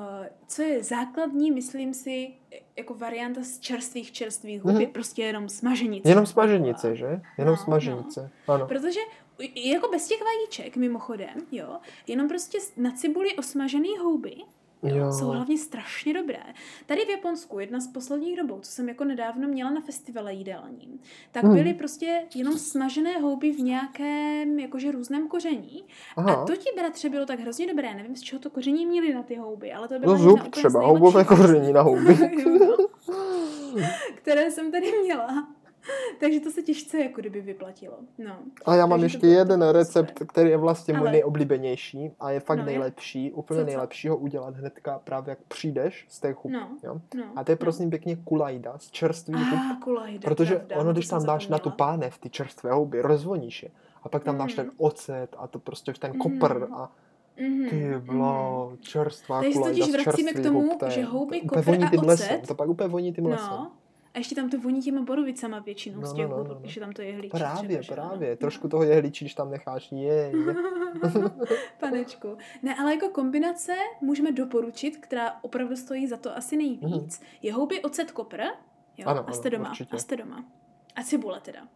co 0.47 0.61
je 0.61 0.83
základní, 0.83 1.51
myslím 1.51 1.93
si, 1.93 2.33
jako 2.75 2.93
varianta 2.93 3.43
z 3.43 3.59
čerstvých 3.59 4.11
čerstvých 4.11 4.61
hub, 4.61 4.73
mm. 4.73 4.81
je 4.81 4.87
prostě 4.87 5.23
jenom 5.23 5.49
smaženice. 5.49 6.09
Jenom 6.09 6.25
smaženice, 6.25 6.95
že? 6.95 7.21
Jenom 7.37 7.55
no, 7.55 7.63
smaženice, 7.63 8.31
no. 8.47 8.53
ano. 8.53 8.67
Protože 8.67 8.99
jako 9.55 9.87
bez 9.87 10.07
těch 10.07 10.19
vajíček, 10.21 10.77
mimochodem, 10.77 11.35
jo, 11.51 11.79
jenom 12.07 12.27
prostě 12.27 12.57
na 12.77 12.91
cibuli 12.91 13.35
osmažený 13.35 13.97
houby, 13.97 14.35
Jo. 14.83 15.11
Jsou 15.11 15.25
hlavně 15.25 15.57
strašně 15.57 16.13
dobré. 16.13 16.43
Tady 16.85 17.05
v 17.05 17.09
Japonsku, 17.09 17.59
jedna 17.59 17.79
z 17.79 17.87
posledních 17.87 18.37
dobou, 18.37 18.59
co 18.59 18.71
jsem 18.71 18.89
jako 18.89 19.03
nedávno 19.03 19.47
měla 19.47 19.69
na 19.69 19.81
festivale 19.81 20.33
jídelním, 20.33 20.99
tak 21.31 21.43
hmm. 21.43 21.55
byly 21.55 21.73
prostě 21.73 22.23
jenom 22.35 22.57
smažené 22.57 23.19
houby 23.19 23.51
v 23.51 23.59
nějakém 23.59 24.59
jakože 24.59 24.91
různém 24.91 25.27
koření. 25.27 25.83
Aha. 26.17 26.33
A 26.33 26.45
to 26.45 26.55
ti 26.55 26.69
bratře 26.75 27.09
bylo 27.09 27.25
tak 27.25 27.39
hrozně 27.39 27.67
dobré. 27.67 27.93
Nevím, 27.93 28.15
z 28.15 28.21
čeho 28.21 28.39
to 28.39 28.49
koření 28.49 28.85
měli 28.85 29.13
na 29.13 29.23
ty 29.23 29.35
houby, 29.35 29.73
ale 29.73 29.87
to 29.87 29.99
bylo 29.99 30.13
no 30.13 30.19
zub 30.19 30.47
třeba, 30.47 30.87
houbové 30.87 31.23
koření 31.23 31.73
na 31.73 31.81
houby. 31.81 32.17
které 34.15 34.51
jsem 34.51 34.71
tady 34.71 34.91
měla. 35.03 35.47
Takže 36.19 36.39
to 36.39 36.51
se 36.51 36.61
těžce 36.61 36.99
jako 36.99 37.21
kdyby 37.21 37.41
vyplatilo. 37.41 37.97
No. 38.17 38.35
A 38.65 38.75
já 38.75 38.85
mám 38.85 39.03
ještě 39.03 39.27
jeden 39.27 39.61
recept, 39.61 40.23
který 40.27 40.49
je 40.49 40.57
vlastně 40.57 40.93
můj 40.93 41.07
Ale... 41.07 41.11
nejoblíbenější 41.11 42.11
a 42.19 42.31
je 42.31 42.39
fakt 42.39 42.59
no, 42.59 42.65
nejlepší, 42.65 43.31
úplně 43.31 43.57
co, 43.57 43.63
co? 43.63 43.65
nejlepší 43.65 44.07
ho 44.07 44.17
udělat 44.17 44.55
hnedka 44.55 44.99
právě 45.03 45.29
jak 45.29 45.39
přijdeš 45.47 46.05
z 46.09 46.19
té 46.19 46.33
chub. 46.33 46.51
No, 46.51 46.69
jo? 46.83 47.01
No, 47.15 47.23
a 47.35 47.43
to 47.43 47.51
je 47.51 47.55
no. 47.55 47.59
prosím 47.59 47.89
pěkně 47.89 48.15
kulajda 48.15 48.77
z 48.77 48.91
čerstvých 48.91 49.47
ah, 49.53 49.55
hub. 49.55 49.83
Kulajda, 49.83 50.19
protože 50.29 50.55
pravda, 50.55 50.77
ono, 50.77 50.93
když 50.93 51.07
tam 51.07 51.25
dáš 51.25 51.47
na 51.47 51.59
tu 51.59 51.69
pánev 51.69 52.17
ty 52.17 52.29
čerstvé 52.29 52.71
houby, 52.71 53.01
rozvoníš 53.01 53.63
je. 53.63 53.69
A 54.03 54.09
pak 54.09 54.23
tam 54.23 54.35
mm. 54.35 54.39
dáš 54.39 54.53
ten 54.53 54.71
ocet 54.77 55.35
a 55.37 55.47
to 55.47 55.59
prostě 55.59 55.93
ten 55.93 56.17
kopr 56.17 56.67
mm. 56.67 56.73
a 56.73 56.91
Mm-hmm. 57.37 57.69
Ty 57.69 57.93
vlo, 57.97 58.69
mm-hmm. 58.71 58.79
čerstvá 58.79 59.41
kulajda 59.41 59.73
z 59.73 59.77
čerstvých 59.77 60.05
vracíme 60.05 60.33
k 60.33 60.43
tomu, 60.43 60.61
hub, 60.61 60.83
že 60.87 61.03
houby, 61.03 61.41
kopr 61.41 61.69
a 61.69 61.87
ocet. 61.87 62.03
Lesem, 62.03 62.41
to 62.41 62.55
pak 62.55 62.69
úplně 62.69 62.89
voní 62.89 63.13
tím 63.13 63.23
no. 63.23 63.29
lesem. 63.29 63.67
A 64.17 64.19
ještě 64.19 64.35
tam 64.35 64.49
to 64.49 64.59
voní 64.59 64.81
těma 64.81 65.01
borovicama 65.01 65.59
většinou 65.59 66.01
no, 66.01 66.07
z 66.07 66.13
těch 66.13 66.27
no, 66.27 66.37
no, 66.37 66.43
no, 66.43 66.61
no. 66.63 66.79
tam 66.79 66.91
to 66.91 67.01
je 67.01 67.13
hlíčí. 67.13 67.29
Právě, 67.37 67.79
třeba, 67.79 67.95
právě. 67.95 68.29
No. 68.29 68.35
Trošku 68.39 68.67
toho 68.67 68.83
je 68.83 68.95
hlíčí, 68.95 69.25
když 69.25 69.33
tam 69.33 69.51
necháš. 69.51 69.91
Je, 69.91 70.13
je. 70.13 70.31
Panečku. 71.79 72.37
Ne, 72.63 72.75
ale 72.75 72.93
jako 72.93 73.09
kombinace 73.09 73.73
můžeme 74.01 74.31
doporučit, 74.31 74.97
která 74.97 75.39
opravdu 75.41 75.75
stojí 75.75 76.07
za 76.07 76.17
to 76.17 76.37
asi 76.37 76.57
nejvíc. 76.57 76.81
Mm-hmm. 77.19 77.23
Je 77.41 77.53
houby 77.53 77.81
ocet 77.81 78.11
kopr. 78.11 78.41
Jo, 78.97 79.07
ano, 79.07 79.29
a 79.29 79.31
jste 79.31 79.49
doma. 79.49 79.69
Určitě. 79.69 79.95
A 79.95 79.99
jste 79.99 80.15
doma. 80.15 80.45
A 80.95 81.03
cibule 81.03 81.39
teda. 81.41 81.67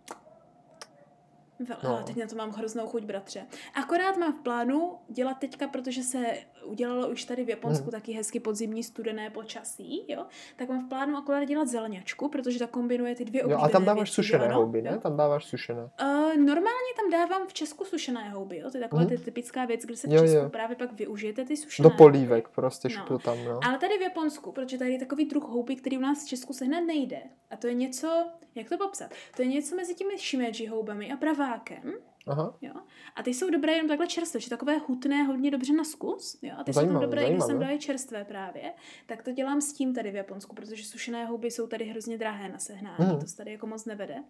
No. 1.83 2.03
Teď 2.03 2.15
na 2.15 2.27
to 2.27 2.35
mám 2.35 2.51
hroznou 2.51 2.87
chuť, 2.87 3.03
bratře. 3.03 3.45
Akorát 3.73 4.17
mám 4.17 4.33
v 4.33 4.43
plánu 4.43 4.97
dělat 5.09 5.33
teďka, 5.33 5.67
protože 5.67 6.03
se 6.03 6.25
udělalo 6.63 7.09
už 7.09 7.23
tady 7.23 7.43
v 7.43 7.49
Japonsku 7.49 7.83
hmm. 7.83 7.91
taky 7.91 8.11
hezky 8.11 8.39
podzimní 8.39 8.83
studené 8.83 9.29
počasí, 9.29 10.05
jo? 10.07 10.25
Tak 10.55 10.69
mám 10.69 10.85
v 10.85 10.89
plánu 10.89 11.17
akorát 11.17 11.43
dělat 11.43 11.67
zelňačku, 11.67 12.29
protože 12.29 12.59
ta 12.59 12.67
kombinuje 12.67 13.15
ty 13.15 13.25
dvě 13.25 13.43
oblíbené 13.43 13.63
A 13.63 13.69
tam 13.69 13.85
dáváš 13.85 14.09
věci, 14.09 14.15
sušené 14.15 14.45
ano, 14.45 14.55
houby, 14.55 14.81
ne? 14.81 14.97
Tam 14.97 15.17
dáváš 15.17 15.45
sušené. 15.45 15.81
Uh, 15.81 16.37
normálně 16.37 16.91
tam 16.95 17.11
dávám 17.11 17.47
v 17.47 17.53
Česku 17.53 17.85
sušené 17.85 18.29
houby, 18.29 18.57
jo? 18.57 18.71
To 18.71 18.77
je 18.77 18.83
taková 18.83 19.01
hmm. 19.01 19.17
typická 19.17 19.65
věc, 19.65 19.81
kde 19.81 19.95
se 19.97 20.07
v 20.07 20.11
Česku 20.11 20.27
jo, 20.27 20.43
jo. 20.43 20.49
právě 20.49 20.75
pak 20.75 20.93
využijete 20.93 21.45
ty 21.45 21.57
sušené 21.57 21.89
Do 21.89 21.95
polívek 21.95 22.43
houby. 22.43 22.55
prostě 22.55 22.87
no. 23.09 23.19
tam, 23.19 23.45
no. 23.45 23.59
Ale 23.67 23.77
tady 23.77 23.97
v 23.97 24.01
Japonsku, 24.01 24.51
protože 24.51 24.77
tady 24.77 24.91
je 24.91 24.99
takový 24.99 25.25
druh 25.25 25.43
houby, 25.43 25.75
který 25.75 25.97
u 25.97 26.01
nás 26.01 26.25
v 26.25 26.27
Česku 26.27 26.53
sehnat 26.53 26.83
nejde. 26.83 27.21
A 27.49 27.57
to 27.57 27.67
je 27.67 27.73
něco, 27.73 28.25
jak 28.55 28.69
to 28.69 28.77
popsat? 28.77 29.11
To 29.35 29.41
je 29.41 29.47
něco 29.47 29.75
mezi 29.75 29.95
těmi 29.95 30.17
shimeji 30.17 30.67
houbami 30.67 31.11
a 31.11 31.17
pravákem. 31.17 31.93
Aha. 32.27 32.55
Jo? 32.61 32.73
A 33.15 33.23
ty 33.23 33.33
jsou 33.33 33.49
dobré 33.49 33.73
jenom 33.73 33.87
takhle 33.87 34.07
čerstvé, 34.07 34.39
že 34.39 34.49
takové 34.49 34.77
hutné, 34.77 35.23
hodně 35.23 35.51
dobře 35.51 35.73
na 35.73 35.83
zkus. 35.83 36.39
Jo? 36.41 36.55
A 36.57 36.63
ty 36.63 36.73
zajímavé, 36.73 36.93
jsou 36.93 36.99
tam 36.99 37.09
dobré, 37.09 37.29
když 37.29 37.43
jsem 37.43 37.59
dají 37.59 37.79
čerstvé 37.79 38.25
právě. 38.25 38.73
Tak 39.05 39.23
to 39.23 39.31
dělám 39.31 39.61
s 39.61 39.73
tím 39.73 39.93
tady 39.93 40.11
v 40.11 40.15
Japonsku, 40.15 40.55
protože 40.55 40.83
sušené 40.83 41.25
houby 41.25 41.51
jsou 41.51 41.67
tady 41.67 41.85
hrozně 41.85 42.17
drahé 42.17 42.49
na 42.49 42.57
sehnání. 42.57 43.05
Hmm. 43.05 43.19
To 43.19 43.27
se 43.27 43.37
tady 43.37 43.51
jako 43.51 43.67
moc 43.67 43.85
nevede. 43.85 44.23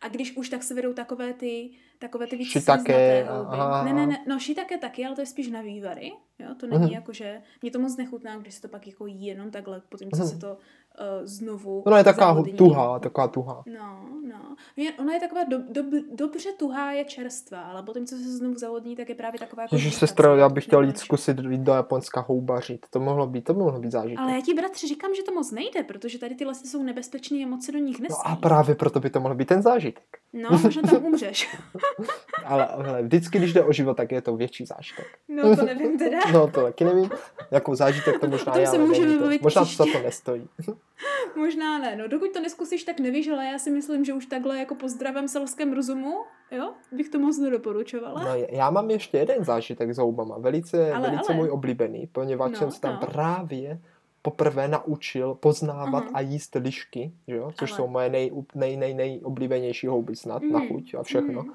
A 0.00 0.08
když 0.08 0.36
už, 0.36 0.48
tak 0.48 0.62
se 0.62 0.74
vedou 0.74 0.92
takové 0.92 1.32
ty, 1.32 1.70
takové 1.98 2.26
ty 2.26 2.36
víc 2.36 2.52
shiitake, 2.52 3.24
houby. 3.24 3.48
Aha. 3.50 3.84
Ne, 3.84 3.92
ne, 3.92 4.06
ne, 4.06 4.24
no 4.26 4.38
shiitake 4.38 4.78
taky, 4.78 5.06
ale 5.06 5.14
to 5.14 5.20
je 5.20 5.26
spíš 5.26 5.48
na 5.48 5.60
vývary. 5.60 6.12
Jo, 6.38 6.48
to 6.60 6.66
není 6.66 6.86
mm. 6.86 6.92
jako, 6.92 7.12
že 7.12 7.40
mě 7.62 7.70
to 7.70 7.78
moc 7.78 7.96
nechutná, 7.96 8.36
když 8.36 8.54
se 8.54 8.62
to 8.62 8.68
pak 8.68 8.86
jako 8.86 9.06
jí 9.06 9.26
jenom 9.26 9.50
takhle, 9.50 9.82
potom 9.88 10.10
co 10.10 10.22
mm. 10.22 10.28
se 10.28 10.38
to 10.38 10.56
uh, 11.00 11.26
znovu 11.26 11.80
Ona 11.80 11.98
je 11.98 12.04
taková 12.04 12.26
zavodní. 12.26 12.52
tuhá, 12.52 12.98
taková 12.98 13.28
tuhá. 13.28 13.62
No, 13.66 14.08
no. 14.28 14.56
Ona 14.98 15.14
je 15.14 15.20
taková 15.20 15.44
do, 15.44 15.58
do, 15.58 15.82
dobře 16.12 16.52
tuhá, 16.52 16.92
je 16.92 17.04
čerstvá, 17.04 17.60
ale 17.60 17.82
potom, 17.82 18.06
co 18.06 18.16
se 18.16 18.36
znovu 18.36 18.54
zavodní, 18.54 18.96
tak 18.96 19.08
je 19.08 19.14
právě 19.14 19.40
taková 19.40 19.62
jako... 19.62 19.74
Ježiš, 19.74 19.94
sestra, 19.94 20.36
já 20.36 20.48
bych 20.48 20.64
chtěl 20.64 20.82
jít 20.82 20.98
zkusit 20.98 21.38
jít 21.50 21.60
do 21.60 21.72
Japonska 21.72 22.20
houbařit. 22.20 22.86
To 22.90 23.00
mohlo 23.00 23.26
být, 23.26 23.44
to 23.44 23.54
mohlo 23.54 23.80
být 23.80 23.92
zážitek. 23.92 24.18
Ale 24.18 24.32
já 24.32 24.40
ti, 24.40 24.54
bratři, 24.54 24.88
říkám, 24.88 25.14
že 25.14 25.22
to 25.22 25.32
moc 25.32 25.50
nejde, 25.50 25.82
protože 25.82 26.18
tady 26.18 26.34
ty 26.34 26.44
lesy 26.44 26.66
jsou 26.66 26.82
nebezpečné 26.82 27.44
a 27.44 27.46
moc 27.46 27.64
se 27.64 27.72
do 27.72 27.78
nich 27.78 28.00
nesmí. 28.00 28.16
No 28.26 28.30
a 28.30 28.36
právě 28.36 28.74
proto 28.74 29.00
by 29.00 29.10
to 29.10 29.20
mohl 29.20 29.34
být 29.34 29.48
ten 29.48 29.62
zážitek. 29.62 30.18
No, 30.32 30.58
možná 30.62 30.82
tam 30.82 31.04
umřeš. 31.04 31.56
ale, 32.44 32.66
ale 32.66 33.02
vždycky, 33.02 33.38
když 33.38 33.52
jde 33.52 33.64
o 33.64 33.72
život, 33.72 33.96
tak 33.96 34.12
je 34.12 34.22
to 34.22 34.36
větší 34.36 34.66
zážitek. 34.66 35.06
No, 35.28 35.56
to 35.56 35.64
nevím 35.64 35.98
teda. 35.98 36.18
No, 36.32 36.50
to 36.50 36.62
taky 36.62 36.84
nevím. 36.84 37.10
Jako 37.50 37.76
zážitek 37.76 38.20
to 38.20 38.26
možná 38.26 38.56
je, 38.56 38.66
se 38.66 38.78
můžeme 38.78 39.18
to. 39.18 39.30
Možná 39.40 39.64
to 39.64 39.70
za 39.70 39.84
to 39.92 40.02
nestojí. 40.02 40.48
možná 41.36 41.78
ne. 41.78 41.96
No, 41.96 42.08
dokud 42.08 42.32
to 42.32 42.40
neskusíš, 42.40 42.84
tak 42.84 43.00
nevíš, 43.00 43.28
ale 43.28 43.46
já 43.46 43.58
si 43.58 43.70
myslím, 43.70 44.04
že 44.04 44.12
už 44.12 44.26
takhle 44.26 44.58
jako 44.58 44.74
po 44.74 44.88
zdravém 44.88 45.28
selském 45.28 45.72
rozumu, 45.72 46.14
jo, 46.50 46.72
bych 46.92 47.08
to 47.08 47.18
moc 47.18 47.38
nedoporučovala. 47.38 48.24
No, 48.24 48.34
já 48.50 48.70
mám 48.70 48.90
ještě 48.90 49.18
jeden 49.18 49.44
zážitek 49.44 49.94
s 49.94 49.98
houbama, 49.98 50.38
velice, 50.38 50.92
ale, 50.92 51.10
velice 51.10 51.32
ale. 51.32 51.36
můj 51.36 51.50
oblíbený, 51.50 52.06
poněvadž 52.12 52.52
no, 52.52 52.58
jsem 52.58 52.70
se 52.70 52.80
tam 52.80 52.98
no. 53.00 53.06
právě 53.06 53.80
poprvé 54.22 54.68
naučil 54.68 55.34
poznávat 55.34 56.04
uh-huh. 56.04 56.10
a 56.14 56.20
jíst 56.20 56.54
lišky, 56.54 57.12
jo? 57.26 57.50
což 57.54 57.70
Ale. 57.70 57.76
jsou 57.76 57.86
moje 57.86 58.10
nej, 58.10 58.30
nej, 58.54 58.76
nej, 58.76 58.94
nejoblíbenější 58.94 59.86
houby 59.86 60.16
snad 60.16 60.42
mm. 60.42 60.52
na 60.52 60.58
mhm. 60.58 60.68
chuť 60.68 60.94
a 60.94 61.02
všechno. 61.02 61.42
Mm. 61.42 61.52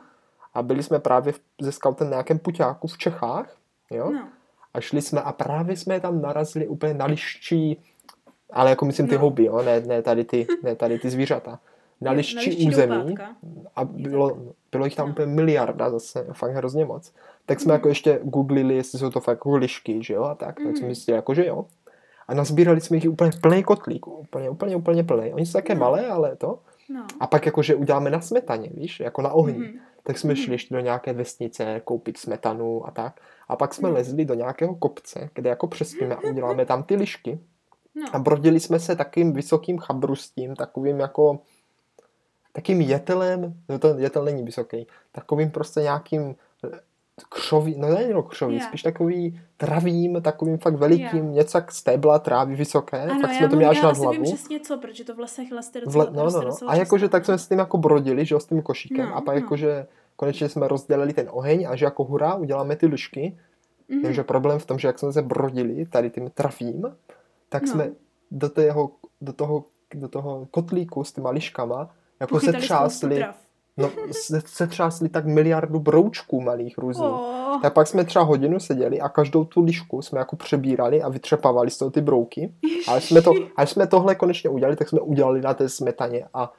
A 0.54 0.64
byli 0.64 0.84
jsme 0.84 1.00
právě 1.00 1.34
ze 1.62 1.72
scoutem 1.72 2.08
na 2.08 2.12
nějakém 2.12 2.40
puťáku 2.40 2.88
v 2.88 2.98
Čechách, 2.98 3.58
jo? 3.92 4.12
No. 4.12 4.28
A 4.74 4.82
šli 4.82 5.02
jsme 5.02 5.22
a 5.22 5.32
právě 5.32 5.78
jsme 5.78 6.00
tam 6.00 6.22
narazili 6.22 6.68
úplně 6.68 6.94
na 6.94 7.06
liščí, 7.06 7.80
ale 8.50 8.70
jako 8.70 8.86
myslím 8.86 9.08
ty 9.08 9.16
no. 9.16 9.22
houby, 9.22 9.46
jo? 9.46 9.62
Ne, 9.62 9.80
ne, 9.80 10.02
tady 10.02 10.24
ty, 10.24 10.48
ne 10.64 10.76
tady 10.76 11.00
ty 11.00 11.10
zvířata. 11.10 11.60
Na 12.02 12.12
liščí 12.22 12.68
území 12.68 13.16
a 13.76 13.86
bylo, 13.86 14.38
bylo 14.72 14.86
jich 14.86 14.96
tam 14.96 15.08
no. 15.08 15.12
úplně 15.12 15.28
miliarda 15.28 15.90
zase, 15.90 16.28
fakt 16.34 16.52
hrozně 16.52 16.86
moc. 16.86 17.14
Tak 17.46 17.60
jsme 17.60 17.74
mm. 17.74 17.76
jako 17.76 17.90
ještě 17.90 18.20
googlili, 18.24 18.76
jestli 18.76 19.00
jsou 19.00 19.10
to 19.10 19.20
fakt 19.20 19.36
jako 19.38 19.56
lišky, 19.56 20.04
že 20.04 20.14
jo, 20.14 20.24
a 20.24 20.36
tak, 20.36 20.60
mm. 20.60 20.66
tak 20.66 20.78
jsme 20.78 20.88
mysleli 20.88 21.16
jako, 21.16 21.34
že 21.34 21.46
jo 21.46 21.66
a 22.28 22.34
nazbírali 22.34 22.82
jsme 22.82 22.98
jich 22.98 23.10
úplně 23.10 23.32
plný 23.42 23.64
kotlík, 23.64 24.08
úplně, 24.08 24.50
úplně, 24.50 24.76
úplně 24.76 25.04
plný. 25.04 25.34
Oni 25.34 25.46
jsou 25.46 25.54
také 25.54 25.76
no. 25.76 25.80
malé, 25.80 26.08
ale 26.08 26.36
to. 26.36 26.60
No. 26.90 27.06
A 27.20 27.28
pak 27.28 27.46
jakože 27.46 27.76
uděláme 27.76 28.10
na 28.10 28.22
smetaně, 28.22 28.70
víš, 28.74 29.00
jako 29.00 29.22
na 29.22 29.32
ohni. 29.32 29.60
Mm-hmm. 29.60 29.80
Tak 30.04 30.18
jsme 30.18 30.34
mm-hmm. 30.34 30.44
šli 30.44 30.54
ještě 30.54 30.74
do 30.76 30.80
nějaké 30.80 31.14
vesnice 31.14 31.82
koupit 31.84 32.18
smetanu 32.18 32.88
a 32.88 32.92
tak. 32.92 33.22
A 33.48 33.56
pak 33.56 33.74
jsme 33.74 33.90
no. 33.90 33.96
lezli 33.96 34.26
do 34.26 34.34
nějakého 34.34 34.76
kopce, 34.76 35.30
kde 35.34 35.50
jako 35.50 35.68
přespíme 35.68 36.16
a 36.16 36.20
uděláme 36.24 36.66
tam 36.66 36.84
ty 36.84 36.96
lišky. 36.96 37.40
No. 37.96 38.08
A 38.14 38.20
brodili 38.20 38.60
jsme 38.60 38.80
se 38.80 38.96
takým 38.96 39.34
vysokým 39.34 39.78
chabrustím, 39.78 40.56
takovým 40.56 41.00
jako 41.00 41.40
takým 42.52 42.82
jetelem, 42.82 43.54
no 43.70 43.80
to 43.80 43.98
jetel 43.98 44.26
není 44.26 44.44
vysoký, 44.44 44.88
takovým 45.12 45.52
prostě 45.52 45.80
nějakým 45.80 46.36
křoví, 47.30 47.76
no 47.78 47.90
ne 47.90 48.04
jenom 48.04 48.24
křoví, 48.24 48.56
yeah. 48.56 48.68
spíš 48.68 48.84
takový 48.84 49.42
travým, 49.58 50.22
takovým 50.22 50.58
fakt 50.58 50.76
velikým, 50.76 51.24
yeah. 51.24 51.36
něco 51.36 51.58
jak 51.58 51.72
stébla 51.72 52.20
trávy 52.20 52.56
vysoké, 52.56 53.02
ano, 53.02 53.22
fakt 53.22 53.34
jsme 53.34 53.50
to 53.50 53.56
měli 53.56 53.72
až 53.72 53.82
na 53.82 53.92
hlavu. 53.92 54.12
Vím 54.12 54.24
přesně 54.24 54.60
co, 54.60 54.78
protože 54.78 55.04
to 55.04 55.16
v 55.16 55.20
lesech 55.20 55.52
lesy 55.52 55.82
docela, 55.82 56.06
Vle, 56.06 56.14
no, 56.14 56.30
no, 56.30 56.42
no. 56.42 56.70
A 56.70 56.76
jakože 56.76 57.10
tak 57.10 57.26
jsme 57.26 57.38
s 57.38 57.48
tím 57.48 57.60
jako 57.60 57.78
brodili, 57.78 58.26
že 58.26 58.36
jo, 58.36 58.40
s 58.40 58.46
tím 58.46 58.62
košíkem 58.62 59.06
no, 59.06 59.16
a 59.16 59.22
pak 59.22 59.36
no. 59.36 59.42
jakože 59.42 59.88
konečně 60.16 60.50
jsme 60.50 60.68
rozdělili 60.68 61.14
ten 61.14 61.30
oheň 61.32 61.68
a 61.70 61.76
že 61.76 61.86
jako 61.86 62.04
hurá, 62.04 62.36
uděláme 62.36 62.76
ty 62.76 62.86
lišky, 62.86 63.38
mm-hmm. 63.90 64.02
takže 64.02 64.24
problém 64.24 64.60
v 64.60 64.66
tom, 64.66 64.80
že 64.80 64.88
jak 64.88 65.00
jsme 65.00 65.14
se 65.14 65.22
brodili 65.22 65.86
tady 65.86 66.10
tím 66.10 66.30
trafím, 66.30 66.96
tak 67.50 67.62
no. 67.62 67.68
jsme 67.68 67.92
do, 68.32 68.50
tého, 68.50 68.92
do, 69.22 69.34
toho, 69.34 69.66
do 69.94 70.08
toho 70.08 70.48
kotlíku 70.52 71.04
s 71.04 71.12
těma 71.12 71.30
liškama 71.30 71.90
jako 72.20 72.36
Pochytali 72.36 72.62
se 72.62 72.66
třásli 72.66 73.26
No, 73.78 73.92
se, 74.12 74.42
se 74.46 74.68
třásli 74.68 75.10
tak 75.10 75.26
miliardu 75.26 75.80
broučků 75.80 76.42
malých 76.42 76.78
různých. 76.78 77.10
Oh. 77.10 77.62
Tak 77.62 77.74
pak 77.74 77.88
jsme 77.88 78.04
třeba 78.04 78.26
hodinu 78.26 78.60
seděli 78.60 79.02
a 79.02 79.10
každou 79.10 79.46
tu 79.46 79.64
lišku 79.64 80.02
jsme 80.02 80.20
jako 80.20 80.36
přebírali 80.36 81.02
a 81.02 81.10
vytřepávali 81.10 81.70
z 81.70 81.78
toho 81.78 81.92
ty 81.92 82.02
brouky. 82.02 82.54
A 82.88 82.94
až 82.94 83.06
jsme, 83.06 83.22
to, 83.22 83.32
až 83.56 83.70
jsme 83.70 83.88
tohle 83.88 84.16
konečně 84.16 84.50
udělali, 84.50 84.76
tak 84.76 84.90
jsme 84.90 85.00
udělali 85.00 85.42
na 85.42 85.54
té 85.54 85.70
smetaně 85.70 86.26
a 86.34 86.54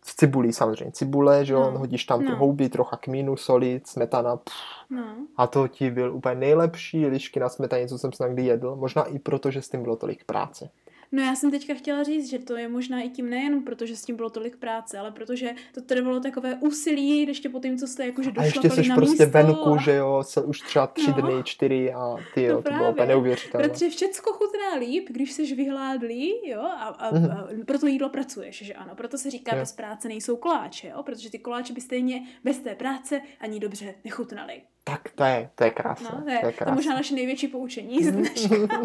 v 0.00 0.16
cibuli 0.16 0.52
samozřejmě. 0.52 0.92
Cibule, 0.92 1.44
že 1.44 1.54
jo, 1.54 1.70
no. 1.70 1.78
hodíš 1.78 2.04
tam 2.04 2.22
no. 2.22 2.30
ty 2.30 2.36
houby, 2.36 2.68
trocha 2.68 2.96
kmínu, 2.96 3.36
soli, 3.36 3.80
smetana. 3.84 4.36
Pff. 4.36 4.54
No. 4.90 5.04
A 5.36 5.46
to 5.46 5.68
ti 5.68 5.90
byl 5.90 6.14
úplně 6.14 6.34
nejlepší 6.34 7.06
lišky 7.06 7.40
na 7.40 7.48
smetaně, 7.48 7.88
co 7.88 7.98
jsem 7.98 8.12
snad 8.12 8.28
kdy 8.28 8.44
jedl. 8.44 8.76
Možná 8.76 9.04
i 9.04 9.18
proto, 9.18 9.50
že 9.50 9.62
s 9.62 9.68
tím 9.68 9.82
bylo 9.82 9.96
tolik 9.96 10.24
práce. 10.24 10.70
No 11.12 11.22
já 11.22 11.34
jsem 11.34 11.50
teďka 11.50 11.74
chtěla 11.74 12.02
říct, 12.02 12.30
že 12.30 12.38
to 12.38 12.56
je 12.56 12.68
možná 12.68 13.00
i 13.00 13.08
tím 13.08 13.30
nejen 13.30 13.62
protože 13.62 13.96
s 13.96 14.04
tím 14.04 14.16
bylo 14.16 14.30
tolik 14.30 14.56
práce, 14.56 14.98
ale 14.98 15.10
protože 15.10 15.50
to 15.74 15.80
trvalo 15.80 16.20
takové 16.20 16.54
úsilí, 16.60 17.26
ještě 17.28 17.48
po 17.48 17.60
tím, 17.60 17.78
co 17.78 17.86
jste 17.86 18.06
jakože 18.06 18.30
došla 18.30 18.42
A 18.42 18.46
ještě 18.46 18.70
jsi 18.70 18.90
prostě 18.94 19.24
místo 19.24 19.38
venku, 19.38 19.72
a... 19.72 19.82
že 19.82 19.94
jo, 19.94 20.22
se 20.22 20.40
už 20.42 20.60
třeba 20.60 20.86
tři 20.86 21.10
no. 21.10 21.22
dny, 21.22 21.42
čtyři 21.44 21.92
a 21.92 22.16
ty 22.34 22.42
jo, 22.42 22.54
no 22.54 22.62
to 22.62 22.70
bylo 22.70 22.90
úplně 22.90 23.06
neuvěřitelné. 23.06 23.68
Protože 23.68 23.90
všecko 23.90 24.32
chutná 24.32 24.74
líp, 24.74 25.08
když 25.10 25.32
jsi 25.32 25.54
vyhládlý, 25.54 26.34
jo, 26.50 26.60
a, 26.60 26.84
a, 26.84 27.12
mm-hmm. 27.12 27.32
a 27.32 27.64
proto 27.66 27.86
jídlo 27.86 28.08
pracuješ, 28.08 28.62
že 28.62 28.74
ano, 28.74 28.94
proto 28.94 29.18
se 29.18 29.30
říká, 29.30 29.54
jo. 29.54 29.62
bez 29.62 29.72
práce 29.72 30.08
nejsou 30.08 30.36
koláče, 30.36 30.88
jo, 30.88 31.02
protože 31.02 31.30
ty 31.30 31.38
koláče 31.38 31.72
by 31.72 31.80
stejně 31.80 32.26
bez 32.44 32.58
té 32.58 32.74
práce 32.74 33.20
ani 33.40 33.60
dobře 33.60 33.94
nechutnaly. 34.04 34.62
Tak 34.88 35.10
to 35.14 35.24
je, 35.24 35.50
to 35.54 35.64
je 35.64 35.70
krásné. 35.70 36.10
No, 36.12 36.22
to, 36.22 36.30
je, 36.30 36.38
to, 36.38 36.46
je 36.46 36.52
krásné. 36.52 36.64
to 36.64 36.70
je 36.70 36.74
možná 36.74 36.94
naše 36.94 37.14
největší 37.14 37.48
poučení 37.48 38.04
z 38.04 38.12
dneška. 38.12 38.54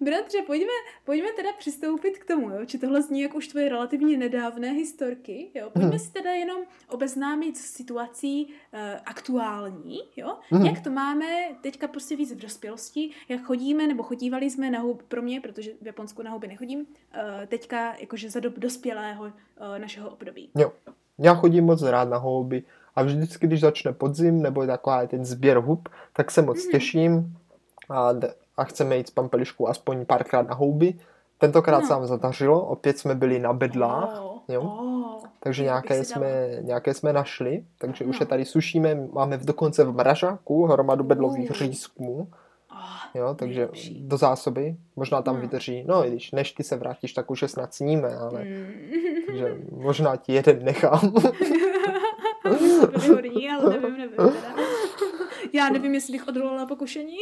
Bratře, 0.00 0.38
pojďme, 0.46 0.72
pojďme 1.04 1.28
teda 1.36 1.48
přistoupit 1.58 2.18
k 2.18 2.24
tomu, 2.24 2.50
jo? 2.50 2.64
či 2.66 2.78
tohle 2.78 3.02
zní 3.02 3.20
jako 3.20 3.36
už 3.36 3.48
tvoje 3.48 3.68
relativně 3.68 4.18
nedávné 4.18 4.70
historky. 4.70 5.50
Jo? 5.54 5.70
Pojďme 5.70 5.90
hmm. 5.90 5.98
si 5.98 6.12
teda 6.12 6.30
jenom 6.30 6.62
obeznámit 6.88 7.56
s 7.56 7.60
situací 7.60 8.46
uh, 8.46 8.80
aktuální, 9.04 10.00
jo? 10.16 10.38
Hmm. 10.50 10.66
jak 10.66 10.80
to 10.80 10.90
máme 10.90 11.26
teďka 11.60 11.88
prostě 11.88 12.16
víc 12.16 12.32
v 12.32 12.38
dospělosti, 12.38 13.10
jak 13.28 13.42
chodíme, 13.42 13.86
nebo 13.86 14.02
chodívali 14.02 14.50
jsme 14.50 14.70
na 14.70 14.80
hub, 14.80 15.02
pro 15.02 15.22
mě, 15.22 15.40
protože 15.40 15.72
v 15.82 15.86
Japonsku 15.86 16.22
na 16.22 16.30
huby 16.30 16.48
nechodím, 16.48 16.80
uh, 16.80 16.86
teďka 17.46 17.94
jakože 17.98 18.30
za 18.30 18.40
dob 18.40 18.54
dospělého 18.54 19.24
uh, 19.24 19.30
našeho 19.78 20.10
období. 20.10 20.50
Jo. 20.56 20.72
Já 21.18 21.34
chodím 21.34 21.64
moc 21.64 21.82
rád 21.82 22.08
na 22.08 22.16
houby 22.16 22.62
a 22.98 23.02
vždycky, 23.02 23.46
když 23.46 23.60
začne 23.60 23.92
podzim 23.92 24.42
nebo 24.42 24.66
taková 24.66 25.06
ten 25.06 25.24
sběr 25.24 25.58
hub, 25.58 25.88
tak 26.12 26.30
se 26.30 26.42
moc 26.42 26.58
mm-hmm. 26.58 26.70
těším 26.70 27.36
a, 27.90 28.12
a 28.56 28.64
chceme 28.64 28.96
jít 28.96 29.06
z 29.06 29.10
Pampelišku 29.10 29.68
aspoň 29.68 30.06
párkrát 30.06 30.48
na 30.48 30.54
houby. 30.54 30.94
Tentokrát 31.38 31.80
no. 31.80 31.86
se 31.86 31.92
nám 31.92 32.06
zadařilo, 32.06 32.60
opět 32.60 32.98
jsme 32.98 33.14
byli 33.14 33.38
na 33.38 33.52
bedlách, 33.52 34.20
oh, 34.22 34.38
jo? 34.48 34.62
Oh, 34.62 35.24
takže 35.40 35.62
nějaké 35.62 36.04
jsme, 36.04 36.48
nějaké 36.60 36.94
jsme 36.94 37.12
našli, 37.12 37.64
takže 37.78 38.04
no. 38.04 38.10
už 38.10 38.20
je 38.20 38.26
tady 38.26 38.44
sušíme, 38.44 38.94
máme 39.12 39.36
v 39.36 39.44
dokonce 39.44 39.84
v 39.84 39.94
mražáku 39.94 40.66
hromadu 40.66 41.04
bedlových 41.04 41.50
uh. 41.50 41.56
řízků, 41.56 42.28
oh, 42.72 43.20
jo, 43.20 43.34
takže 43.34 43.60
nejlepší. 43.60 44.00
do 44.08 44.16
zásoby, 44.16 44.76
možná 44.96 45.22
tam 45.22 45.34
no. 45.34 45.40
vydrží, 45.40 45.84
no 45.86 46.06
i 46.06 46.10
když 46.10 46.32
než 46.32 46.52
ty 46.52 46.64
se 46.64 46.76
vrátíš, 46.76 47.12
tak 47.12 47.30
už 47.30 47.42
je 47.42 47.48
snad 47.48 47.74
sníme, 47.74 48.16
ale 48.16 48.44
mm. 48.44 48.66
takže 49.26 49.56
možná 49.70 50.16
ti 50.16 50.32
jeden 50.32 50.64
nechám. 50.64 51.14
Výborný, 53.02 53.50
ale 53.50 53.70
nevím, 53.70 53.98
nevím 53.98 54.16
teda. 54.16 54.32
Já 55.52 55.68
nevím, 55.68 55.94
jestli 55.94 56.12
bych 56.12 56.28
odolala 56.28 56.66
pokušení. 56.66 57.16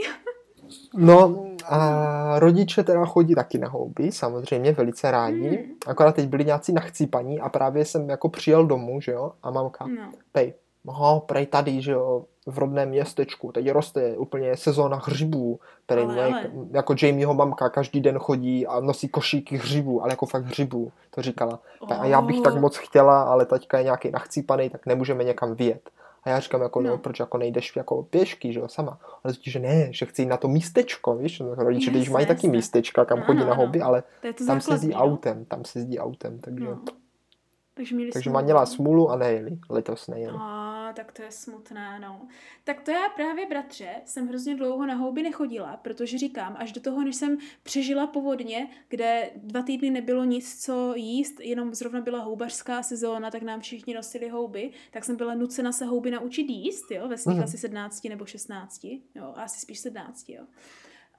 No 0.95 1.47
a 1.65 2.39
rodiče 2.39 2.83
teda 2.83 3.05
chodí 3.05 3.35
taky 3.35 3.59
na 3.59 3.69
houby, 3.69 4.13
samozřejmě 4.13 4.73
velice 4.73 5.11
rádi. 5.11 5.51
Mm. 5.51 5.75
Akorát 5.87 6.15
teď 6.15 6.29
byli 6.29 6.45
nějací 6.45 6.73
nachcípaní 6.73 7.41
a 7.41 7.49
právě 7.49 7.85
jsem 7.85 8.11
jako 8.11 8.29
přijel 8.29 8.67
domů, 8.67 9.01
že 9.01 9.13
jo, 9.13 9.33
a 9.43 9.51
mamka, 9.51 9.87
no. 9.87 10.13
pej, 10.33 10.55
no, 10.85 11.23
prej 11.27 11.47
tady, 11.47 11.83
že 11.83 11.93
jo, 11.93 12.25
v 12.47 12.59
rodném 12.59 12.89
městečku, 12.89 13.53
teď 13.53 13.71
roste 13.71 14.17
úplně 14.17 14.57
sezóna 14.57 15.01
hřibů, 15.05 15.61
který 15.87 16.03
ale, 16.03 16.25
ale. 16.25 16.51
jako 16.71 16.95
Jamieho 17.03 17.35
mamka 17.35 17.69
každý 17.69 18.01
den 18.01 18.19
chodí 18.19 18.67
a 18.67 18.81
nosí 18.81 19.09
košíky 19.09 19.57
hřibů, 19.57 20.03
ale 20.03 20.13
jako 20.13 20.27
fakt 20.27 20.45
hřibů, 20.45 20.93
to 21.11 21.23
říkala. 21.23 21.59
Oh. 21.79 22.01
A 22.01 22.07
já 22.07 22.21
bych 22.23 22.41
tak 22.41 22.55
oh. 22.55 22.61
moc 22.61 22.77
chtěla, 22.77 23.23
ale 23.23 23.47
taťka 23.47 23.79
je 23.79 23.85
nějaký 23.85 24.11
nachcípaný, 24.11 24.71
tak 24.71 24.87
nemůžeme 24.87 25.25
někam 25.25 25.55
vyjet. 25.55 25.91
A 26.25 26.31
já 26.31 26.41
říkám, 26.41 26.63
jako, 26.63 26.81
no. 26.81 26.91
no 26.91 26.99
proč 26.99 27.21
jako 27.21 27.39
nejdeš 27.39 27.77
jako 27.77 28.03
pěšky, 28.03 28.53
že 28.53 28.61
jo, 28.61 28.69
sama. 28.69 28.99
Ale 29.25 29.35
to 29.35 29.41
že 29.43 29.59
ne, 29.59 29.89
že 29.91 30.07
chci 30.07 30.23
jít 30.23 30.27
na 30.27 30.37
to 30.37 30.49
místečko, 30.49 31.17
víš, 31.17 31.41
no, 31.41 31.55
rodiče, 31.55 31.91
když 31.91 32.11
mají 32.11 32.27
taky 32.27 32.49
místečka, 32.49 33.05
kam 33.05 33.19
no, 33.19 33.25
chodí 33.25 33.41
no, 33.41 33.47
na 33.47 33.55
hobby, 33.55 33.81
ale 33.81 34.03
tam 34.47 34.61
se 34.61 34.75
jezdí 34.75 34.95
autem, 34.95 35.45
tam 35.45 35.65
se 35.65 35.79
jezdí 35.79 35.99
autem, 35.99 36.39
takže... 36.39 36.65
No. 36.65 36.79
Takže, 37.75 37.95
měli 37.95 38.11
takže 38.11 38.31
má 38.31 38.41
měla 38.41 38.67
smůlu 38.67 39.11
a 39.11 39.17
nejeli, 39.17 39.59
letos 39.71 40.09
nejeli. 40.09 40.37
A 40.41 40.76
tak 40.93 41.13
to 41.13 41.23
je 41.23 41.31
smutné, 41.31 42.01
no. 42.01 42.29
Tak 42.65 42.81
to 42.81 42.91
já 42.91 43.09
právě, 43.09 43.47
bratře, 43.47 43.89
jsem 44.05 44.29
hrozně 44.29 44.57
dlouho 44.57 44.87
na 44.87 44.95
houby 44.95 45.23
nechodila, 45.23 45.77
protože 45.77 46.19
říkám, 46.19 46.57
až 46.59 46.73
do 46.73 46.81
toho, 46.81 47.05
než 47.05 47.17
jsem 47.17 47.39
přežila 47.63 48.07
povodně, 48.07 48.69
kde 48.89 49.31
dva 49.37 49.63
týdny 49.63 49.91
nebylo 49.91 50.25
nic, 50.25 50.65
co 50.65 50.95
jíst, 50.95 51.41
jenom 51.41 51.75
zrovna 51.75 52.01
byla 52.01 52.19
houbařská 52.23 52.83
sezóna, 52.83 53.31
tak 53.31 53.43
nám 53.43 53.61
všichni 53.61 53.95
nosili 53.95 54.29
houby, 54.29 54.71
tak 54.91 55.05
jsem 55.05 55.17
byla 55.17 55.35
nucena 55.35 55.73
se 55.73 55.85
houby 55.85 56.11
naučit 56.11 56.49
jíst, 56.49 56.91
jo, 56.91 57.09
ve 57.09 57.19
svých 57.19 57.37
mm. 57.37 57.43
asi 57.43 57.59
17 57.59 58.05
nebo 58.05 58.27
16, 58.27 58.85
jo, 58.85 59.33
asi 59.37 59.61
spíš 59.61 59.79
17, 59.79 60.29
jo. 60.29 60.43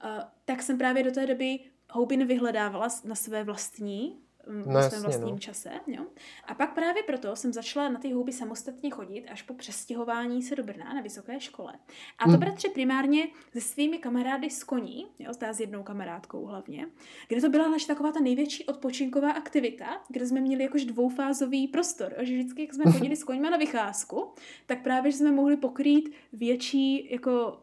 Uh, 0.04 0.24
tak 0.44 0.62
jsem 0.62 0.78
právě 0.78 1.02
do 1.02 1.10
té 1.10 1.26
doby 1.26 1.60
houby 1.90 2.16
nevyhledávala 2.16 2.88
na 3.04 3.14
své 3.14 3.44
vlastní, 3.44 4.18
no, 4.48 4.74
ve 4.74 4.90
svém 4.90 5.02
vlastním 5.02 5.34
no. 5.34 5.38
čase. 5.38 5.70
Jo? 5.86 6.06
A 6.44 6.54
pak 6.54 6.74
právě 6.74 7.02
proto 7.02 7.36
jsem 7.36 7.52
začala 7.52 7.88
na 7.88 7.98
ty 7.98 8.12
houby 8.12 8.32
samostatně 8.32 8.90
chodit 8.90 9.28
až 9.30 9.42
po 9.42 9.54
přestěhování 9.54 10.42
se 10.42 10.56
do 10.56 10.62
Brna 10.62 10.94
na 10.94 11.00
vysoké 11.00 11.40
škole. 11.40 11.72
A 12.18 12.24
to 12.24 12.30
hmm. 12.30 12.40
bratře 12.40 12.68
primárně 12.68 13.28
se 13.52 13.60
svými 13.60 13.98
kamarády 13.98 14.50
z 14.50 14.64
koní, 14.64 15.06
jo, 15.18 15.32
s 15.52 15.60
jednou 15.60 15.82
kamarádkou 15.82 16.44
hlavně, 16.44 16.86
kde 17.28 17.40
to 17.40 17.48
byla 17.48 17.68
naše 17.68 17.86
taková 17.86 18.12
ta 18.12 18.20
největší 18.20 18.64
odpočinková 18.64 19.30
aktivita, 19.30 20.02
kde 20.08 20.26
jsme 20.26 20.40
měli 20.40 20.62
jakož 20.62 20.84
dvoufázový 20.84 21.68
prostor, 21.68 22.14
že 22.18 22.34
vždycky, 22.34 22.62
jak 22.62 22.74
jsme 22.74 22.92
chodili 22.92 23.16
s 23.16 23.24
koňma 23.24 23.50
na 23.50 23.56
vycházku, 23.56 24.32
tak 24.66 24.82
právě 24.82 25.12
jsme 25.12 25.30
mohli 25.30 25.56
pokrýt 25.56 26.12
větší 26.32 27.12
jako 27.12 27.58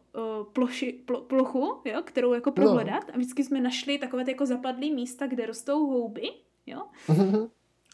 ploši, 0.52 1.00
plo, 1.04 1.20
plochu, 1.20 1.74
jo, 1.84 2.02
kterou 2.04 2.32
jako 2.32 2.50
no. 2.50 2.54
prohledat 2.54 3.08
no. 3.08 3.14
a 3.14 3.16
vždycky 3.16 3.44
jsme 3.44 3.60
našli 3.60 3.98
takové 3.98 4.24
ty 4.24 4.30
jako 4.30 4.46
zapadlé 4.46 4.90
místa, 4.90 5.26
kde 5.26 5.46
rostou 5.46 5.86
houby 5.86 6.30
jo. 6.66 6.82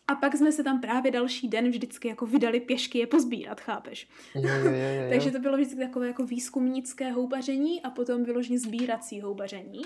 A 0.09 0.14
pak 0.14 0.37
jsme 0.37 0.53
se 0.53 0.64
tam 0.64 0.81
právě 0.81 1.12
další 1.12 1.49
den 1.49 1.70
vždycky 1.70 2.09
jako 2.09 2.27
vydali 2.27 2.61
pěšky 2.61 2.99
je 2.99 3.07
pozbírat, 3.07 3.61
chápeš? 3.61 4.09
Jo, 4.35 4.43
jo, 4.43 4.64
jo, 4.64 5.03
jo. 5.03 5.11
Takže 5.11 5.31
to 5.31 5.39
bylo 5.39 5.57
vždycky 5.57 5.79
takové 5.79 6.07
jako 6.07 6.27
výzkumnické 6.27 7.11
houbaření 7.11 7.83
a 7.83 7.91
potom 7.91 8.25
vyloženě 8.25 8.59
sbírací 8.59 9.20
houbaření. 9.20 9.83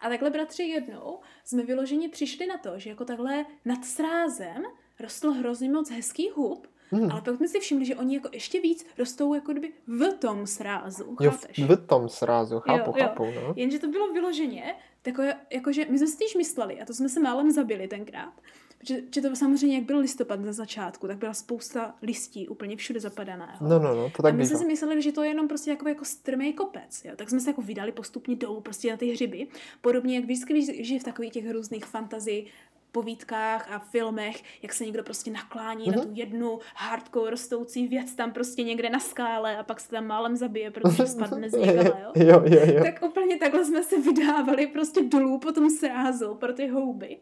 A 0.00 0.08
takhle, 0.08 0.30
bratři, 0.30 0.62
jednou 0.62 1.18
jsme 1.44 1.62
vyloženě 1.62 2.08
přišli 2.08 2.46
na 2.46 2.58
to, 2.58 2.78
že 2.78 2.90
jako 2.90 3.04
takhle 3.04 3.44
nad 3.64 3.84
srázem 3.84 4.62
rostl 5.00 5.30
hrozně 5.30 5.70
moc 5.70 5.90
hezký 5.90 6.30
hub, 6.34 6.66
Hmm. 6.92 7.10
Ale 7.12 7.20
pak 7.20 7.36
jsme 7.36 7.48
si 7.48 7.60
všimli, 7.60 7.84
že 7.84 7.96
oni 7.96 8.14
jako 8.14 8.28
ještě 8.32 8.60
víc 8.60 8.86
rostou 8.98 9.34
jako 9.34 9.52
kdyby 9.52 9.72
v 9.86 10.14
tom 10.18 10.46
srázu. 10.46 11.16
Chápeš? 11.16 11.58
Jo, 11.58 11.66
v 11.66 11.86
tom 11.86 12.08
srázu, 12.08 12.60
chápu, 12.60 12.90
jo, 12.90 12.92
chápu. 12.92 13.24
No. 13.24 13.54
Jenže 13.56 13.78
to 13.78 13.88
bylo 13.88 14.12
vyloženě 14.12 14.74
takové, 15.02 15.36
jakože 15.50 15.86
my 15.90 15.98
jsme 15.98 16.06
si 16.06 16.12
spíš 16.12 16.34
mysleli, 16.34 16.80
a 16.80 16.84
to 16.84 16.94
jsme 16.94 17.08
se 17.08 17.20
málem 17.20 17.50
zabili 17.50 17.88
tenkrát, 17.88 18.32
protože 18.80 19.02
že 19.14 19.20
to 19.20 19.36
samozřejmě, 19.36 19.76
jak 19.76 19.84
byl 19.84 19.98
listopad 19.98 20.40
na 20.40 20.52
začátku, 20.52 21.06
tak 21.06 21.18
byla 21.18 21.34
spousta 21.34 21.94
listí 22.02 22.48
úplně 22.48 22.76
všude 22.76 23.00
zapadaného. 23.00 23.68
No, 23.68 23.78
no, 23.78 23.94
no, 23.94 24.10
to 24.16 24.22
tak 24.22 24.34
A 24.34 24.36
my 24.36 24.46
jsme 24.46 24.58
si 24.58 24.64
mysleli, 24.64 25.02
že 25.02 25.12
to 25.12 25.22
je 25.22 25.30
jenom 25.30 25.48
prostě 25.48 25.70
jako, 25.70 25.88
jako 25.88 26.04
strmý 26.04 26.52
kopec, 26.52 27.04
jo? 27.04 27.12
tak 27.16 27.30
jsme 27.30 27.40
se 27.40 27.50
jako 27.50 27.62
vydali 27.62 27.92
postupně 27.92 28.36
dolů 28.36 28.60
prostě 28.60 28.90
na 28.90 28.96
ty 28.96 29.12
hřiby. 29.12 29.46
Podobně 29.80 30.14
jak 30.14 30.24
vždycky, 30.24 30.52
když 30.52 30.88
je 30.88 31.00
v 31.00 31.04
takových 31.04 31.32
těch 31.32 31.50
různých 31.50 31.84
fantazí 31.84 32.46
povídkách 32.92 33.72
a 33.72 33.78
filmech, 33.78 34.42
jak 34.62 34.72
se 34.72 34.84
někdo 34.84 35.02
prostě 35.02 35.30
naklání 35.30 35.84
mm-hmm. 35.84 35.96
na 35.96 36.02
mhm. 36.02 36.06
tu 36.06 36.20
jednu 36.20 36.58
hardcore 36.74 37.30
rostoucí 37.30 37.88
věc 37.88 38.14
tam 38.14 38.32
prostě 38.32 38.62
někde 38.62 38.90
na 38.90 38.98
skále 38.98 39.56
a 39.56 39.62
pak 39.62 39.80
se 39.80 39.90
tam 39.90 40.06
málem 40.06 40.36
zabije, 40.36 40.70
protože 40.80 41.06
spadne 41.06 41.50
z 41.50 41.52
někala, 41.52 41.98
jo? 41.98 42.12
jo, 42.14 42.42
jo, 42.46 42.60
jo. 42.74 42.84
Tak 42.84 43.02
úplně 43.02 43.36
takhle 43.36 43.64
jsme 43.64 43.82
se 43.82 44.00
vydávali 44.00 44.66
prostě 44.66 45.02
dolů 45.02 45.38
po 45.38 45.52
tom 45.52 45.70
srázu 45.70 46.34
pro 46.34 46.52
ty 46.52 46.66
houby. 46.68 47.18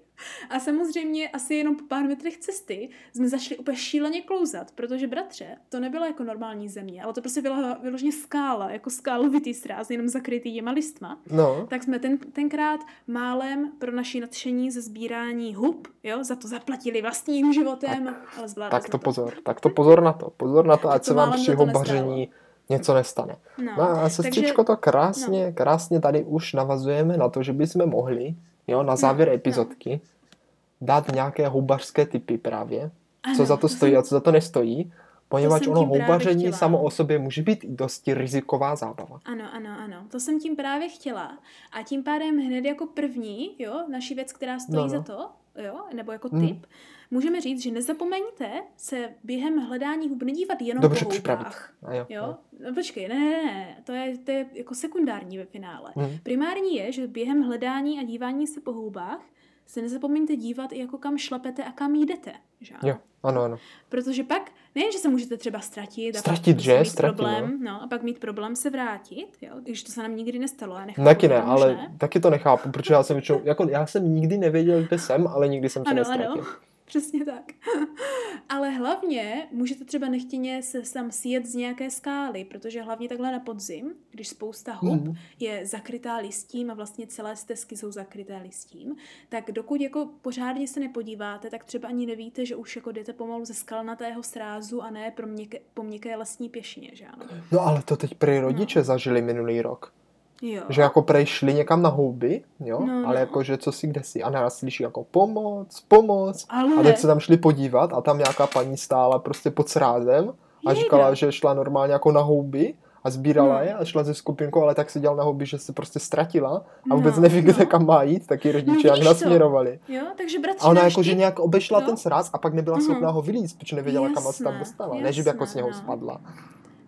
A 0.50 0.60
samozřejmě 0.60 1.28
asi 1.28 1.54
jenom 1.54 1.76
po 1.76 1.84
pár 1.84 2.04
metrech 2.04 2.38
cesty 2.38 2.88
jsme 3.12 3.28
začali 3.28 3.58
úplně 3.58 3.76
šíleně 3.76 4.22
klouzat, 4.22 4.70
protože 4.70 5.06
bratře, 5.06 5.56
to 5.68 5.80
nebyla 5.80 6.06
jako 6.06 6.24
normální 6.24 6.68
země, 6.68 7.02
ale 7.02 7.12
to 7.12 7.20
prostě 7.20 7.42
byla 7.42 7.78
vyloženě 7.82 8.12
skála, 8.12 8.70
jako 8.70 8.90
skálovitý 8.90 9.54
sráz, 9.54 9.90
jenom 9.90 10.08
zakrytý 10.08 10.54
těma 10.54 10.70
listma. 10.70 11.20
No. 11.30 11.66
Tak 11.70 11.82
jsme 11.82 11.98
ten, 11.98 12.18
tenkrát 12.18 12.80
málem 13.06 13.72
pro 13.78 13.92
naši 13.92 14.20
nadšení 14.20 14.70
ze 14.70 14.80
sbírání 14.80 15.54
hub, 15.58 15.88
jo, 16.02 16.24
za 16.24 16.36
to 16.36 16.48
zaplatili 16.48 17.02
vlastním 17.02 17.52
životem, 17.52 18.04
tak, 18.04 18.38
ale 18.38 18.48
zvládli 18.48 18.70
Tak 18.70 18.84
to, 18.84 18.90
to 18.90 18.98
pozor, 18.98 19.34
tak 19.44 19.60
to 19.60 19.68
pozor 19.68 20.02
na 20.02 20.12
to, 20.12 20.30
pozor 20.36 20.66
na 20.66 20.76
to, 20.76 20.90
ať 20.90 21.04
se 21.04 21.14
vám 21.14 21.32
při 21.32 21.54
houbaření 21.54 22.28
něco 22.68 22.94
nestane. 22.94 23.36
No, 23.58 23.72
no 23.78 23.82
a 23.82 24.08
sestřičko, 24.08 24.64
to 24.64 24.76
krásně, 24.76 25.46
no. 25.46 25.52
krásně 25.52 26.00
tady 26.00 26.24
už 26.24 26.52
navazujeme 26.52 27.16
na 27.16 27.28
to, 27.28 27.42
že 27.42 27.52
bychom 27.52 27.86
mohli, 27.86 28.34
jo, 28.66 28.82
na 28.82 28.92
no, 28.92 28.96
závěr 28.96 29.28
no, 29.28 29.34
epizodky, 29.34 29.90
no. 29.90 30.36
dát 30.80 31.12
nějaké 31.12 31.48
houbařské 31.48 32.06
typy 32.06 32.38
právě, 32.38 32.90
ano. 33.22 33.36
co 33.36 33.46
za 33.46 33.56
to 33.56 33.68
stojí 33.68 33.96
a 33.96 34.02
co 34.02 34.14
za 34.14 34.20
to 34.20 34.32
nestojí, 34.32 34.92
Poněvadž 35.28 35.66
ono 35.66 35.86
houbaření 35.86 36.52
samo 36.52 36.82
o 36.82 36.90
sobě 36.90 37.18
může 37.18 37.42
být 37.42 37.64
dosti 37.64 38.14
riziková 38.14 38.76
zábava. 38.76 39.20
Ano, 39.24 39.44
ano, 39.52 39.70
ano. 39.78 39.96
To 40.10 40.20
jsem 40.20 40.40
tím 40.40 40.56
právě 40.56 40.88
chtěla. 40.88 41.38
A 41.72 41.82
tím 41.82 42.02
pádem 42.02 42.38
hned 42.38 42.64
jako 42.64 42.86
první, 42.86 43.54
jo, 43.58 43.84
naší 43.90 44.14
věc, 44.14 44.32
která 44.32 44.58
stojí 44.58 44.76
no, 44.76 44.82
no. 44.82 44.88
za 44.88 45.02
to, 45.02 45.30
jo, 45.62 45.80
nebo 45.94 46.12
jako 46.12 46.28
hmm. 46.28 46.46
tip, 46.46 46.56
hmm. 46.56 46.64
můžeme 47.10 47.40
říct, 47.40 47.62
že 47.62 47.70
nezapomeňte 47.70 48.62
se 48.76 49.14
během 49.24 49.58
hledání 49.58 50.08
hub 50.08 50.22
nedívat 50.22 50.62
jenom 50.62 50.82
Dobře 50.82 51.04
po 51.04 51.10
houbách. 51.10 51.74
A 51.82 51.94
jo, 51.94 52.06
jo? 52.08 52.36
No, 52.64 52.74
počkej, 52.74 53.08
ne, 53.08 53.14
ne, 53.14 53.44
ne, 53.44 53.82
to 53.84 53.92
je, 53.92 54.18
to 54.18 54.30
je 54.30 54.46
jako 54.52 54.74
sekundární 54.74 55.38
ve 55.38 55.44
finále. 55.44 55.92
Hmm. 55.96 56.18
Primární 56.22 56.76
je, 56.76 56.92
že 56.92 57.06
během 57.06 57.42
hledání 57.42 58.00
a 58.00 58.02
dívání 58.02 58.46
se 58.46 58.60
po 58.60 58.72
houbách 58.72 59.20
se 59.66 59.82
nezapomeňte 59.82 60.36
dívat 60.36 60.72
i 60.72 60.78
jako 60.78 60.98
kam 60.98 61.18
šlapete 61.18 61.64
a 61.64 61.72
kam 61.72 61.94
jdete. 61.94 62.32
Že? 62.60 62.74
Jo, 62.82 62.96
ano, 63.22 63.42
ano. 63.42 63.56
Protože 63.88 64.24
pak, 64.24 64.50
nejen, 64.78 64.92
že 64.92 64.98
se 64.98 65.08
můžete 65.08 65.36
třeba 65.36 65.60
ztratit, 65.60 66.16
ztratit, 66.16 66.58
a 66.58 66.60
že? 66.60 66.78
Mít 66.78 66.84
ztratit, 66.84 67.16
problém, 67.16 67.64
no. 67.64 67.72
no. 67.72 67.82
a 67.82 67.86
pak 67.86 68.02
mít 68.02 68.18
problém 68.18 68.56
se 68.56 68.70
vrátit, 68.70 69.26
jo, 69.42 69.52
když 69.62 69.82
to 69.82 69.92
se 69.92 70.02
nám 70.02 70.16
nikdy 70.16 70.38
nestalo. 70.38 70.76
Já 70.76 70.84
nechápu, 70.84 71.04
taky 71.08 71.28
ne, 71.28 71.42
ale 71.42 71.74
ne. 71.74 71.94
taky 71.98 72.20
to 72.20 72.30
nechápu, 72.30 72.70
protože 72.70 72.94
já 72.94 73.02
jsem 73.02 73.16
většinou, 73.16 73.40
jako 73.44 73.68
já 73.68 73.86
jsem 73.86 74.14
nikdy 74.14 74.38
nevěděl, 74.38 74.82
kde 74.82 74.98
jsem, 74.98 75.26
ale 75.26 75.48
nikdy 75.48 75.68
jsem 75.68 75.82
se 75.84 75.90
ano, 75.90 75.98
nestratil. 75.98 76.32
Ano. 76.32 76.44
Přesně 76.98 77.24
tak. 77.24 77.52
Ale 78.48 78.70
hlavně 78.70 79.48
můžete 79.52 79.84
třeba 79.84 80.08
nechtěně 80.08 80.62
se 80.62 80.82
tam 80.92 81.10
sjet 81.10 81.46
z 81.46 81.54
nějaké 81.54 81.90
skály, 81.90 82.44
protože 82.44 82.82
hlavně 82.82 83.08
takhle 83.08 83.32
na 83.32 83.40
podzim, 83.40 83.94
když 84.10 84.28
spousta 84.28 84.72
hub 84.72 85.04
mm. 85.04 85.14
je 85.40 85.66
zakrytá 85.66 86.16
listím 86.16 86.70
a 86.70 86.74
vlastně 86.74 87.06
celé 87.06 87.36
stezky 87.36 87.76
jsou 87.76 87.90
zakryté 87.90 88.40
listím, 88.42 88.96
tak 89.28 89.52
dokud 89.52 89.80
jako 89.80 90.08
pořádně 90.22 90.68
se 90.68 90.80
nepodíváte, 90.80 91.50
tak 91.50 91.64
třeba 91.64 91.88
ani 91.88 92.06
nevíte, 92.06 92.46
že 92.46 92.56
už 92.56 92.76
jako 92.76 92.92
jdete 92.92 93.12
pomalu 93.12 93.44
ze 93.44 93.54
skalnatého 93.54 94.22
srázu 94.22 94.82
a 94.82 94.90
ne 94.90 95.10
pro 95.10 95.26
měkké, 95.26 95.58
po 95.74 95.82
měkké 95.82 96.16
lesní 96.16 96.48
pěšině, 96.48 96.90
že 96.92 97.06
ano? 97.06 97.24
No 97.52 97.60
ale 97.60 97.82
to 97.82 97.96
teď 97.96 98.14
prý 98.14 98.38
rodiče 98.38 98.78
no. 98.78 98.84
zažili 98.84 99.22
minulý 99.22 99.62
rok. 99.62 99.97
Jo. 100.42 100.62
Že 100.68 100.82
jako 100.82 101.02
prej 101.02 101.26
šli 101.26 101.54
někam 101.54 101.82
na 101.82 101.88
houby, 101.88 102.42
jo, 102.60 102.80
no, 102.86 103.06
ale 103.06 103.14
no. 103.14 103.20
jako, 103.20 103.42
že 103.42 103.58
co 103.58 103.72
si 103.72 103.86
kde 103.86 104.02
si 104.02 104.22
a 104.22 104.30
naraz 104.30 104.58
slyší 104.58 104.82
jako 104.82 105.04
pomoc, 105.04 105.80
pomoc 105.88 106.46
ale... 106.48 106.74
a 106.74 106.82
teď 106.82 106.98
se 106.98 107.06
tam 107.06 107.20
šli 107.20 107.36
podívat 107.36 107.92
a 107.92 108.00
tam 108.00 108.18
nějaká 108.18 108.46
paní 108.46 108.76
stála 108.76 109.18
prostě 109.18 109.50
pod 109.50 109.68
srázem 109.68 110.32
a 110.66 110.70
Jejda. 110.70 110.82
říkala, 110.82 111.14
že 111.14 111.32
šla 111.32 111.54
normálně 111.54 111.92
jako 111.92 112.12
na 112.12 112.20
houby 112.20 112.74
a 113.04 113.10
sbírala 113.10 113.58
no. 113.58 113.64
je 113.64 113.74
a 113.74 113.84
šla 113.84 114.02
ze 114.04 114.14
skupinkou, 114.14 114.62
ale 114.62 114.74
tak 114.74 114.90
se 114.90 115.00
dělal 115.00 115.16
na 115.16 115.24
houby, 115.24 115.46
že 115.46 115.58
se 115.58 115.72
prostě 115.72 115.98
ztratila 115.98 116.64
a 116.90 116.94
vůbec 116.94 117.16
no, 117.16 117.22
neví, 117.22 117.40
kde 117.40 117.54
no. 117.58 117.66
kam 117.66 117.86
má 117.86 118.02
jít, 118.02 118.26
tak 118.26 118.44
ji 118.44 118.52
rodiče 118.52 118.88
no, 118.88 118.94
jak 118.94 119.04
nasměrovali. 119.04 119.78
Jo, 119.88 120.02
takže 120.16 120.38
bratři, 120.38 120.60
a 120.60 120.68
ona 120.68 120.84
jako, 120.84 121.02
že 121.02 121.14
nějak 121.14 121.38
obešla 121.38 121.80
no. 121.80 121.86
ten 121.86 121.96
sráz 121.96 122.30
a 122.32 122.38
pak 122.38 122.54
nebyla 122.54 122.80
schopná 122.80 123.10
ho 123.10 123.22
vylíct, 123.22 123.58
protože 123.58 123.76
nevěděla, 123.76 124.08
kam 124.14 124.22
se 124.32 124.44
tam 124.44 124.58
dostala. 124.58 124.94
Jasné, 124.94 125.04
ne, 125.04 125.12
že 125.12 125.22
by 125.22 125.28
jako 125.28 125.46
z 125.46 125.54
něho 125.54 125.68
no. 125.68 125.74
spadla. 125.74 126.20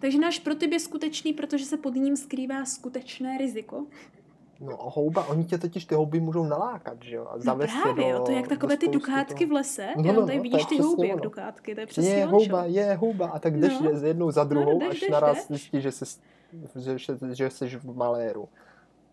Takže 0.01 0.19
náš 0.19 0.39
protip 0.39 0.73
je 0.73 0.81
skutečný, 0.81 1.33
protože 1.33 1.65
se 1.65 1.77
pod 1.77 1.95
ním 1.95 2.17
skrývá 2.17 2.65
skutečné 2.65 3.39
riziko. 3.39 3.87
No 4.61 4.77
houba, 4.81 5.27
oni 5.29 5.45
tě 5.45 5.59
totiž 5.59 5.85
ty 5.85 5.95
houby 5.95 6.21
můžou 6.21 6.45
nalákat, 6.45 7.03
že 7.03 7.17
jo? 7.17 7.27
A 7.31 7.37
no 7.45 7.57
právě, 7.57 8.05
do, 8.05 8.11
jo, 8.11 8.23
to 8.25 8.31
je 8.31 8.37
jak 8.37 8.49
takové 8.49 8.77
ty 8.77 8.89
dukátky 8.89 9.47
v 9.47 9.53
lese. 9.53 9.89
No, 9.97 10.13
no, 10.13 10.27
tady 10.27 10.37
no, 10.37 10.43
vidíš 10.43 10.65
ty 10.65 10.79
houby 10.79 11.09
jak 11.09 11.21
dukátky, 11.21 11.75
to 11.75 11.81
je 11.81 11.87
přesně 11.87 12.11
Je 12.11 12.27
houba, 12.27 12.65
je 12.65 12.95
houba 12.95 13.29
a 13.29 13.39
tak 13.39 13.61
jdeš 13.61 13.81
no. 13.81 13.91
jednou 13.91 14.31
za 14.31 14.45
druhou, 14.45 14.73
no, 14.73 14.79
jdeš, 14.79 14.89
až 14.89 15.01
jdeš, 15.01 15.11
naraz 15.11 15.49
zjistíš, 15.49 15.83
že, 15.83 15.91
že, 16.77 16.97
že, 16.97 17.35
že 17.35 17.51
jsi 17.51 17.69
v 17.69 17.97
maléru. 17.97 18.49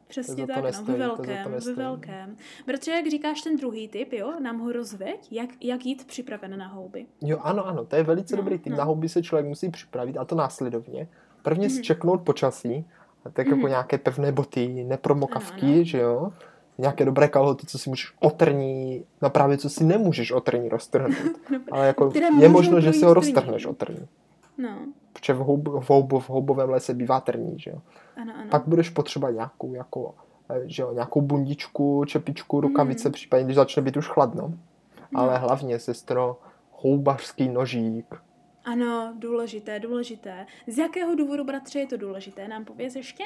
Přesně 0.08 0.48
tak, 0.48 0.64
nestojí, 0.64 0.88
no, 0.88 0.94
ve 0.94 1.00
velkém, 1.00 1.52
ve 1.66 1.74
velkém. 1.74 2.38
Protože, 2.66 2.92
jak 2.92 3.08
říkáš 3.08 3.42
ten 3.42 3.58
druhý 3.58 3.88
typ, 3.88 4.14
jo, 4.14 4.34
nám 4.40 4.60
ho 4.60 4.72
rozveď, 4.72 5.28
jak, 5.32 5.50
jak 5.62 5.86
jít 5.86 6.08
připraven 6.08 6.60
na 6.60 6.68
houby. 6.68 7.06
Jo, 7.22 7.40
ano, 7.42 7.68
ano, 7.68 7.86
to 7.86 7.96
je 7.96 8.04
velice 8.04 8.36
no, 8.36 8.42
dobrý 8.42 8.60
typ. 8.60 8.72
No. 8.72 8.78
Na 8.78 8.84
houby 8.84 9.10
se 9.10 9.24
člověk 9.24 9.46
musí 9.46 9.70
připravit, 9.70 10.18
a 10.18 10.26
to 10.26 10.36
následovně. 10.36 11.08
Prvně 11.42 11.68
mm. 11.68 11.82
čeknout 11.82 12.22
počasí, 12.22 12.86
tak 13.34 13.46
mm. 13.46 13.52
jako 13.52 13.62
mhm. 13.62 13.70
nějaké 13.70 13.98
pevné 13.98 14.32
boty, 14.32 14.84
nepromokavky, 14.84 15.66
ano, 15.66 15.74
ano. 15.76 15.84
že 15.84 15.98
jo, 15.98 16.32
nějaké 16.78 17.06
dobré 17.06 17.28
kalhoty, 17.28 17.68
co 17.68 17.78
si 17.78 17.90
můžeš 17.90 18.14
otrní, 18.20 19.06
no 19.22 19.30
právě 19.30 19.58
co 19.58 19.70
si 19.70 19.84
nemůžeš 19.84 20.32
otrní 20.32 20.70
roztrhnout. 20.70 21.40
Ale 21.72 21.88
jako 21.88 22.12
je 22.40 22.50
možno, 22.50 22.82
že 22.82 22.94
si 22.94 23.06
ho 23.06 23.14
roztrhneš 23.14 23.66
otrní. 23.66 24.08
No. 24.58 24.80
Protože 25.20 25.34
v, 25.34 25.38
houb, 25.38 25.68
v, 25.68 25.90
houb, 25.90 26.14
v 26.14 26.30
houbovém 26.30 26.70
lese 26.70 26.94
bývá 26.94 27.20
trní, 27.20 27.60
že 27.60 27.72
jo. 27.72 27.78
Ano, 28.22 28.34
ano. 28.36 28.50
Pak 28.50 28.68
budeš 28.68 28.90
potřebovat 28.90 29.32
nějakou, 29.32 29.74
jako, 29.74 30.16
eh, 30.50 30.62
že 30.66 30.82
jo, 30.82 30.94
nějakou 30.94 31.22
bundičku, 31.22 32.06
čepičku, 32.06 32.62
rukavice, 32.62 33.10
mm. 33.10 33.14
případně 33.14 33.46
když 33.46 33.56
začne 33.56 33.82
být 33.82 33.98
už 33.98 34.08
chladno. 34.08 34.54
No. 35.12 35.20
Ale 35.20 35.38
hlavně, 35.38 35.80
sestro, 35.80 36.40
houbařský 36.72 37.50
nožík. 37.50 38.16
Ano, 38.66 39.14
důležité, 39.20 39.80
důležité. 39.80 40.46
Z 40.68 40.78
jakého 40.78 41.16
důvodu, 41.16 41.44
bratře, 41.44 41.80
je 41.80 41.88
to 41.88 41.98
důležité? 41.98 42.48
Nám 42.48 42.66
pověz 42.66 42.96
ještě? 42.96 43.24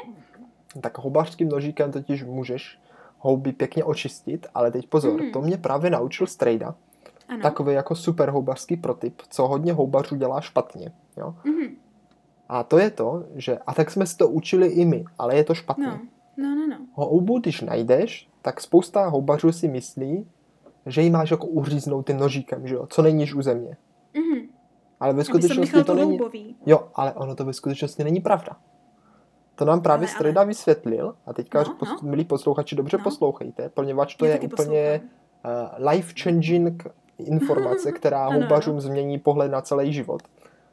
Tak 0.81 0.97
houbařským 0.97 1.49
nožíkem 1.49 1.91
totiž 1.91 2.23
můžeš 2.23 2.79
houby 3.19 3.51
pěkně 3.51 3.83
očistit, 3.83 4.47
ale 4.53 4.71
teď 4.71 4.87
pozor, 4.87 5.21
mm. 5.21 5.31
to 5.31 5.41
mě 5.41 5.57
právě 5.57 5.89
naučil 5.89 6.27
Strejda. 6.27 6.75
Ano. 7.27 7.41
Takový 7.41 7.73
jako 7.73 7.95
super 7.95 8.29
houbařský 8.29 8.77
protyp, 8.77 9.21
co 9.29 9.47
hodně 9.47 9.73
houbařů 9.73 10.15
dělá 10.15 10.41
špatně. 10.41 10.91
Jo? 11.17 11.35
Mm. 11.43 11.75
A 12.49 12.63
to 12.63 12.77
je 12.77 12.89
to, 12.89 13.25
že, 13.35 13.57
a 13.57 13.73
tak 13.73 13.91
jsme 13.91 14.05
si 14.05 14.17
to 14.17 14.29
učili 14.29 14.67
i 14.67 14.85
my, 14.85 15.05
ale 15.17 15.35
je 15.35 15.43
to 15.43 15.53
špatně. 15.53 15.85
No, 15.85 15.99
no, 16.37 16.55
no. 16.55 16.67
no. 16.67 16.77
Houbu, 16.93 17.39
když 17.39 17.61
najdeš, 17.61 18.29
tak 18.41 18.61
spousta 18.61 19.07
houbařů 19.07 19.51
si 19.51 19.67
myslí, 19.67 20.27
že 20.85 21.01
ji 21.01 21.09
máš 21.09 21.31
jako 21.31 21.47
uříznout 21.47 22.07
tím 22.07 22.17
nožíkem, 22.17 22.67
že 22.67 22.75
jo, 22.75 22.87
co 22.89 23.01
není 23.01 23.33
u 23.33 23.41
země. 23.41 23.77
Mm-hmm. 24.13 24.47
Ale 24.99 25.13
ve 25.13 25.23
skutečnosti 25.23 25.83
to 25.83 25.93
není... 25.93 26.11
Houbový. 26.11 26.55
Jo, 26.65 26.87
ale 26.95 27.13
ono 27.13 27.35
to 27.35 27.45
ve 27.45 27.53
skutečnosti 27.53 28.03
není 28.03 28.19
pravda. 28.21 28.57
To 29.55 29.65
nám 29.65 29.81
právě 29.81 30.07
ale, 30.07 30.15
Streda 30.15 30.41
ale... 30.41 30.47
vysvětlil 30.47 31.15
a 31.25 31.33
teďka, 31.33 31.63
no, 31.63 31.77
no. 31.81 31.97
milí 32.09 32.25
posluchači, 32.25 32.75
dobře 32.75 32.97
no. 32.97 33.03
poslouchejte, 33.03 33.69
poněvadž 33.69 34.15
to 34.15 34.25
je, 34.25 34.31
je 34.31 34.39
úplně 34.39 35.01
uh, 35.45 35.87
life-changing 35.87 36.91
informace, 37.17 37.91
která 37.91 38.27
houbařům 38.27 38.81
změní 38.81 39.19
pohled 39.19 39.51
na 39.51 39.61
celý 39.61 39.93
život. 39.93 40.21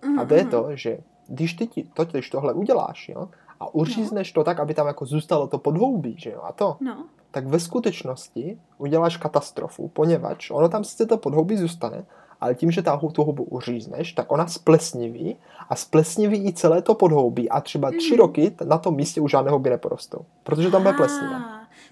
Uh-huh, 0.03 0.21
a 0.21 0.25
to 0.25 0.35
je 0.35 0.45
uh-huh. 0.45 0.51
to, 0.51 0.77
že 0.77 0.99
když 1.29 1.55
ty 1.55 1.67
ti 1.67 1.89
totiž 1.95 2.31
tohle 2.31 2.53
uděláš, 2.53 3.09
jo, 3.09 3.29
a 3.61 3.75
uřízneš 3.75 4.35
no. 4.35 4.41
to 4.41 4.45
tak, 4.45 4.61
aby 4.61 4.75
tam 4.75 4.87
jako 4.87 5.07
zůstalo 5.07 5.47
to 5.47 5.59
podhoubí, 5.59 6.15
že 6.19 6.31
jo, 6.31 6.41
a 6.45 6.53
to, 6.53 6.77
no. 6.81 7.05
tak 7.31 7.47
ve 7.47 7.61
skutečnosti 7.61 8.59
uděláš 8.79 9.17
katastrofu, 9.17 9.89
poněvadž 9.89 10.51
ono 10.51 10.69
tam 10.69 10.85
sice 10.85 11.07
to 11.07 11.19
podhoubí 11.19 11.57
zůstane, 11.57 12.05
ale 12.41 12.55
tím, 12.55 12.71
že 12.71 12.83
ta, 12.83 13.01
tu 13.13 13.25
houbu 13.25 13.45
uřízneš, 13.45 14.13
tak 14.13 14.33
ona 14.33 14.47
splesniví 14.47 15.37
a 15.69 15.77
splesniví 15.77 16.47
i 16.47 16.53
celé 16.53 16.83
to 16.83 16.95
podhoubí 16.95 17.49
a 17.49 17.61
třeba 17.61 17.91
tři 17.91 18.13
mm. 18.13 18.19
roky 18.19 18.55
na 18.65 18.79
tom 18.79 18.95
místě 18.95 19.21
už 19.21 19.31
žádné 19.31 19.51
houby 19.51 19.71
neporostou, 19.71 20.19
protože 20.43 20.71
tam 20.71 20.83
bude 20.83 20.95
plesnivé. 20.95 21.37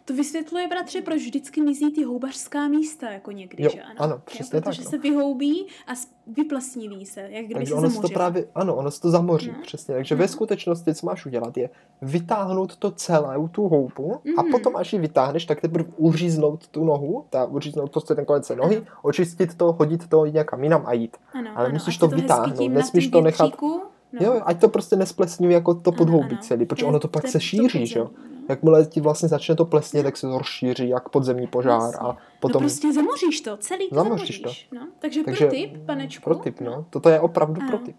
To 0.07 0.15
vysvětluje, 0.15 0.69
bratře, 0.69 1.01
proč 1.01 1.23
vždycky 1.23 1.61
mizí 1.61 1.93
ty 1.93 2.05
houbařská 2.05 2.69
místa, 2.69 3.11
jako 3.11 3.31
někdy, 3.31 3.63
jo, 3.63 3.71
že 3.73 3.83
ano? 3.83 3.95
Ano, 3.99 4.21
přesně 4.25 4.57
jo, 4.57 4.63
protože 4.63 4.65
tak. 4.65 4.65
Protože 4.65 4.85
no. 4.85 4.91
se 4.91 4.99
vyhoubí 4.99 5.67
a 5.87 5.93
vyplesniví 6.27 7.07
se, 7.07 7.21
jak 7.21 7.45
kdyby 7.45 7.55
takže 7.55 7.71
se 7.71 7.79
ono 7.79 7.91
se 7.91 8.01
to 8.01 8.09
právě, 8.09 8.45
ano, 8.55 8.77
ono 8.77 8.91
se 8.91 9.01
to 9.01 9.11
zamoří, 9.11 9.49
no. 9.49 9.63
přesně. 9.63 9.95
Takže 9.95 10.15
no. 10.15 10.19
ve 10.19 10.29
skutečnosti, 10.29 10.95
co 10.95 11.07
máš 11.07 11.27
udělat, 11.27 11.57
je 11.57 11.71
vytáhnout 12.03 12.77
to 12.77 12.91
celé, 12.91 13.49
tu 13.51 13.69
houbu, 13.69 14.13
mm-hmm. 14.13 14.35
a 14.39 14.43
mhm. 14.43 14.51
potom, 14.51 14.77
až 14.77 14.93
ji 14.93 14.99
vytáhneš, 14.99 15.45
tak 15.45 15.61
teprve 15.61 15.89
uříznout 15.97 16.69
tu 16.69 16.85
nohu, 16.85 17.25
ta 17.31 17.45
uříznout 17.45 17.91
prostě 17.91 18.15
ten 18.15 18.25
konec 18.25 18.49
nohy, 18.49 18.77
ano. 18.77 18.87
očistit 19.03 19.55
to, 19.55 19.73
hodit 19.73 20.09
to 20.09 20.27
někam 20.27 20.65
jinam 20.65 20.83
a 20.87 20.93
jít. 20.93 21.17
Ano, 21.33 21.51
Ale 21.55 21.67
ano, 21.67 21.73
musíš 21.73 21.99
to, 21.99 22.09
to 22.09 22.17
vytáhnout, 22.17 22.73
nesmíš 22.73 23.09
to 23.09 23.21
nechat... 23.21 23.63
No. 24.13 24.21
Jo, 24.21 24.41
ať 24.45 24.61
to 24.61 24.69
prostě 24.69 24.97
nesplesniví 24.97 25.55
jako 25.55 25.75
to 25.75 25.93
podhoubí 25.93 26.39
celý, 26.39 26.67
protože 26.67 26.87
ono 26.87 26.99
to 27.01 27.09
pak 27.09 27.29
se 27.29 27.41
šíří, 27.41 27.87
že 27.87 27.99
jo 27.99 28.11
jakmile 28.49 28.87
ti 28.87 29.01
vlastně 29.01 29.29
začne 29.29 29.57
to 29.57 29.65
plesně, 29.65 30.03
tak 30.03 30.17
se 30.17 30.27
to 30.27 30.39
rozšíří 30.39 30.89
jak 30.89 31.09
podzemní 31.09 31.47
požár 31.47 31.95
a 31.99 32.03
no 32.03 32.17
potom... 32.41 32.63
No 32.63 32.69
prostě 32.69 32.93
zamoříš 32.93 33.41
to, 33.41 33.57
celý 33.57 33.89
to 33.89 33.95
zamoříš. 33.95 34.41
zamoříš. 34.43 34.69
To. 34.71 34.77
No. 34.77 34.89
Takže, 34.99 35.25
Takže 35.25 35.47
typ, 35.47 35.87
panečku. 35.87 36.35
typ, 36.35 36.61
no. 36.61 36.87
Toto 36.91 37.09
je 37.09 37.21
opravdu 37.21 37.63
ano. 37.63 37.79
typ. 37.79 37.97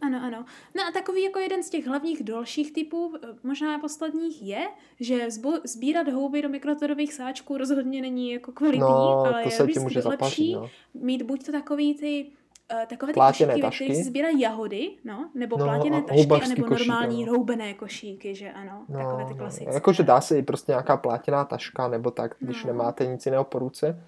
Ano, 0.00 0.20
ano. 0.22 0.44
No 0.76 0.82
a 0.88 0.92
takový 0.92 1.22
jako 1.22 1.38
jeden 1.38 1.62
z 1.62 1.70
těch 1.70 1.86
hlavních 1.86 2.24
dalších 2.24 2.72
typů, 2.72 3.12
eh, 3.22 3.26
možná 3.42 3.78
posledních, 3.78 4.42
je, 4.42 4.68
že 5.00 5.26
zbo- 5.26 5.60
sbírat 5.64 6.08
houby 6.08 6.42
do 6.42 6.48
mikrotorových 6.48 7.14
sáčků 7.14 7.58
rozhodně 7.58 8.02
není 8.02 8.32
jako 8.32 8.52
kvalitní, 8.52 8.80
no, 8.80 8.96
ale 8.96 9.42
to 9.42 9.48
je 9.48 9.54
se 9.54 9.66
ti 9.66 9.78
může 9.78 10.00
lepší 10.04 10.54
no. 10.54 10.70
mít 10.94 11.22
buď 11.22 11.46
to 11.46 11.52
takový 11.52 11.94
ty 11.94 12.26
uh, 12.72 12.86
takové 12.86 13.12
ty 13.12 13.14
plátěné 13.14 13.52
košíky, 13.52 13.62
tašky. 13.62 13.84
ve 13.84 13.86
kterých 13.86 14.04
se 14.04 14.10
sbírají 14.10 14.40
jahody, 14.40 14.90
no, 15.04 15.30
nebo 15.34 15.58
no, 15.58 15.64
plátěné 15.64 16.02
tašky, 16.02 16.48
nebo 16.48 16.64
košík, 16.64 16.88
normální 16.88 17.24
no. 17.24 17.32
roubené 17.32 17.74
košíky, 17.74 18.34
že 18.34 18.52
ano, 18.52 18.84
no, 18.88 18.98
takové 18.98 19.24
ty 19.24 19.30
no, 19.30 19.36
klasické. 19.36 19.74
Jakože 19.74 20.02
dá 20.02 20.20
se 20.20 20.38
i 20.38 20.42
prostě 20.42 20.72
nějaká 20.72 20.96
plátěná 20.96 21.44
taška, 21.44 21.88
nebo 21.88 22.10
tak, 22.10 22.34
když 22.38 22.64
no. 22.64 22.72
nemáte 22.72 23.06
nic 23.06 23.26
jiného 23.26 23.44
po 23.44 23.58
ruce. 23.58 24.02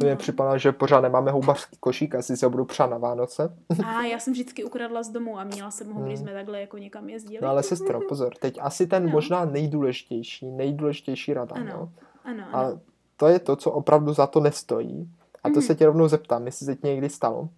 To 0.00 0.06
no. 0.06 0.10
mi 0.10 0.16
připadá, 0.16 0.56
že 0.56 0.72
pořád 0.72 1.00
nemáme 1.00 1.30
houbařský 1.30 1.76
košík, 1.80 2.14
asi 2.14 2.36
se 2.36 2.46
ho 2.46 2.50
budu 2.50 2.64
přát 2.64 2.90
na 2.90 2.98
Vánoce. 2.98 3.56
A 3.86 4.02
já 4.02 4.18
jsem 4.18 4.32
vždycky 4.32 4.64
ukradla 4.64 5.02
z 5.02 5.08
domu 5.08 5.38
a 5.38 5.44
měla 5.44 5.70
jsem 5.70 5.92
ho, 5.92 6.02
když 6.02 6.18
hmm. 6.18 6.26
jsme 6.26 6.34
takhle 6.34 6.60
jako 6.60 6.78
někam 6.78 7.08
jezdili. 7.08 7.38
No 7.42 7.48
ale 7.48 7.62
sestro, 7.62 8.00
pozor, 8.08 8.34
teď 8.40 8.58
asi 8.60 8.86
ten 8.86 9.06
no. 9.06 9.10
možná 9.12 9.44
nejdůležitější, 9.44 10.50
nejdůležitější 10.50 11.34
rada, 11.34 11.54
ano. 11.56 11.72
no. 11.72 11.92
Ano, 12.24 12.44
ano. 12.52 12.76
A 12.76 12.80
to 13.16 13.26
je 13.26 13.38
to, 13.38 13.56
co 13.56 13.70
opravdu 13.70 14.12
za 14.12 14.26
to 14.26 14.40
nestojí. 14.40 15.10
A 15.44 15.48
to 15.48 15.54
mm. 15.54 15.62
se 15.62 15.74
tě 15.74 15.86
rovnou 15.86 16.08
zeptám, 16.08 16.46
jestli 16.46 16.66
se 16.66 16.76
ti 16.76 16.86
někdy 16.86 17.08
stalo. 17.08 17.48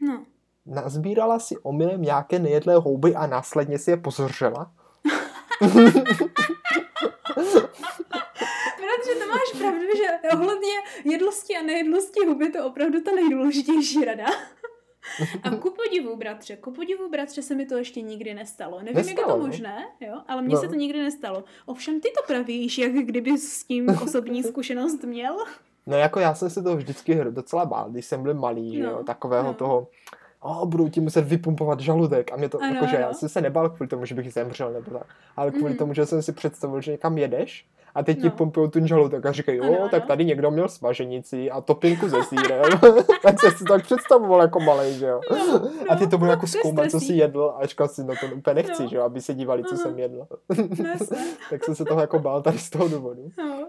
No. 0.00 0.26
Nazbírala 0.66 1.38
si 1.38 1.56
omylem 1.56 2.02
nějaké 2.02 2.38
nejedlé 2.38 2.74
houby 2.76 3.14
a 3.14 3.26
následně 3.26 3.78
si 3.78 3.90
je 3.90 3.96
pozořela? 3.96 4.72
Protože 8.76 9.14
to 9.18 9.26
máš 9.28 9.58
pravdu, 9.58 9.86
že 9.96 10.28
ohledně 10.32 10.72
jedlosti 11.04 11.56
a 11.56 11.62
nejedlosti 11.62 12.26
huby 12.26 12.50
to 12.50 12.66
opravdu 12.66 13.00
ta 13.00 13.10
nejdůležitější 13.10 14.04
rada. 14.04 14.26
A 15.42 15.50
ku 15.50 15.70
podivu, 15.70 16.16
bratře, 16.16 16.56
ku 16.56 16.70
podivu, 16.70 17.08
bratře, 17.08 17.42
se 17.42 17.54
mi 17.54 17.66
to 17.66 17.76
ještě 17.76 18.00
nikdy 18.00 18.34
nestalo. 18.34 18.78
Nevím, 18.78 18.94
nestalo, 18.94 19.10
jak 19.10 19.18
je 19.18 19.32
to 19.32 19.38
no. 19.38 19.46
možné, 19.46 19.86
jo, 20.00 20.22
ale 20.28 20.42
mně 20.42 20.54
no. 20.54 20.60
se 20.60 20.68
to 20.68 20.74
nikdy 20.74 20.98
nestalo. 20.98 21.44
Ovšem 21.66 22.00
ty 22.00 22.08
to 22.08 22.22
pravíš, 22.26 22.78
jak 22.78 22.92
kdyby 22.92 23.38
s 23.38 23.64
tím 23.64 23.88
osobní 24.02 24.42
zkušenost 24.42 25.02
měl. 25.02 25.44
No 25.88 25.96
jako 25.96 26.20
já 26.20 26.34
jsem 26.34 26.50
se 26.50 26.62
toho 26.62 26.76
vždycky 26.76 27.24
docela 27.30 27.66
bál, 27.66 27.90
když 27.90 28.06
jsem 28.06 28.22
byl 28.22 28.34
malý, 28.34 28.66
no, 28.66 28.72
že 28.72 28.92
jo, 28.92 29.04
takového 29.04 29.46
no. 29.46 29.54
toho, 29.54 29.86
o, 30.40 30.66
budou 30.66 30.88
ti 30.88 31.00
muset 31.00 31.20
vypumpovat 31.20 31.80
žaludek 31.80 32.32
a 32.32 32.36
mě 32.36 32.48
to, 32.48 32.62
ano, 32.62 32.74
jakože 32.74 32.96
ano. 32.96 33.06
já 33.06 33.12
jsem 33.12 33.28
se 33.28 33.40
nebál 33.40 33.70
kvůli 33.70 33.88
tomu, 33.88 34.04
že 34.04 34.14
bych 34.14 34.32
zemřel 34.32 34.72
nebo 34.72 34.90
tak, 34.90 35.06
ale 35.36 35.50
kvůli 35.50 35.72
mm. 35.72 35.78
tomu, 35.78 35.94
že 35.94 36.06
jsem 36.06 36.22
si 36.22 36.32
představil, 36.32 36.80
že 36.80 36.92
někam 36.92 37.18
jedeš 37.18 37.66
a 37.94 38.02
teď 38.02 38.16
no. 38.16 38.22
ti 38.22 38.36
pumpují 38.36 38.70
ten 38.70 38.86
žaludek 38.86 39.26
a 39.26 39.32
říkají, 39.32 39.58
jo, 39.58 39.88
tak 39.90 40.06
tady 40.06 40.24
někdo 40.24 40.50
měl 40.50 40.68
svaženici 40.68 41.50
a 41.50 41.60
topinku 41.60 42.08
ze 42.08 42.22
sírem. 42.24 42.62
tak 43.22 43.40
se 43.40 43.50
si 43.50 43.64
tak 43.64 43.82
představoval 43.82 44.42
jako 44.42 44.60
malý, 44.60 44.94
že 44.94 45.06
jo. 45.06 45.20
No, 45.30 45.46
no, 45.46 45.70
a 45.88 45.96
ty 45.96 46.06
to 46.06 46.18
bude 46.18 46.30
jako 46.30 46.46
zkoumat, 46.46 46.90
co 46.90 47.00
si 47.00 47.12
jedl 47.12 47.54
a 47.56 47.66
říkal 47.66 47.88
si, 47.88 48.04
no 48.04 48.14
to 48.20 48.36
úplně 48.36 48.54
nechci, 48.54 48.82
no. 48.82 48.88
že 48.88 48.96
jo, 48.96 49.02
aby 49.02 49.20
se 49.20 49.34
dívali, 49.34 49.64
co 49.64 49.76
jsem 49.76 49.98
jedl. 49.98 50.26
tak 51.50 51.64
jsem 51.64 51.74
se 51.74 51.84
toho 51.84 52.00
jako 52.00 52.18
bál 52.18 52.42
tady 52.42 52.58
z 52.58 52.70
toho 52.70 52.88
důvodu. 52.88 53.30
No. 53.38 53.68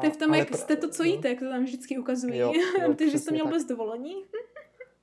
To 0.00 0.06
je 0.06 0.12
v 0.12 0.16
tom, 0.16 0.34
jak 0.34 0.50
pr- 0.50 0.56
jste 0.56 0.76
to, 0.76 0.88
co 0.88 1.02
jíte, 1.02 1.28
jak 1.28 1.38
to 1.38 1.48
tam 1.48 1.64
vždycky 1.64 1.98
ukazují. 1.98 2.38
Jo, 2.38 2.52
jo, 2.82 2.94
Ty, 2.94 3.10
že 3.10 3.18
jsi 3.18 3.24
to 3.24 3.32
měl 3.32 3.46
bez 3.46 3.64
dovolení. 3.64 4.14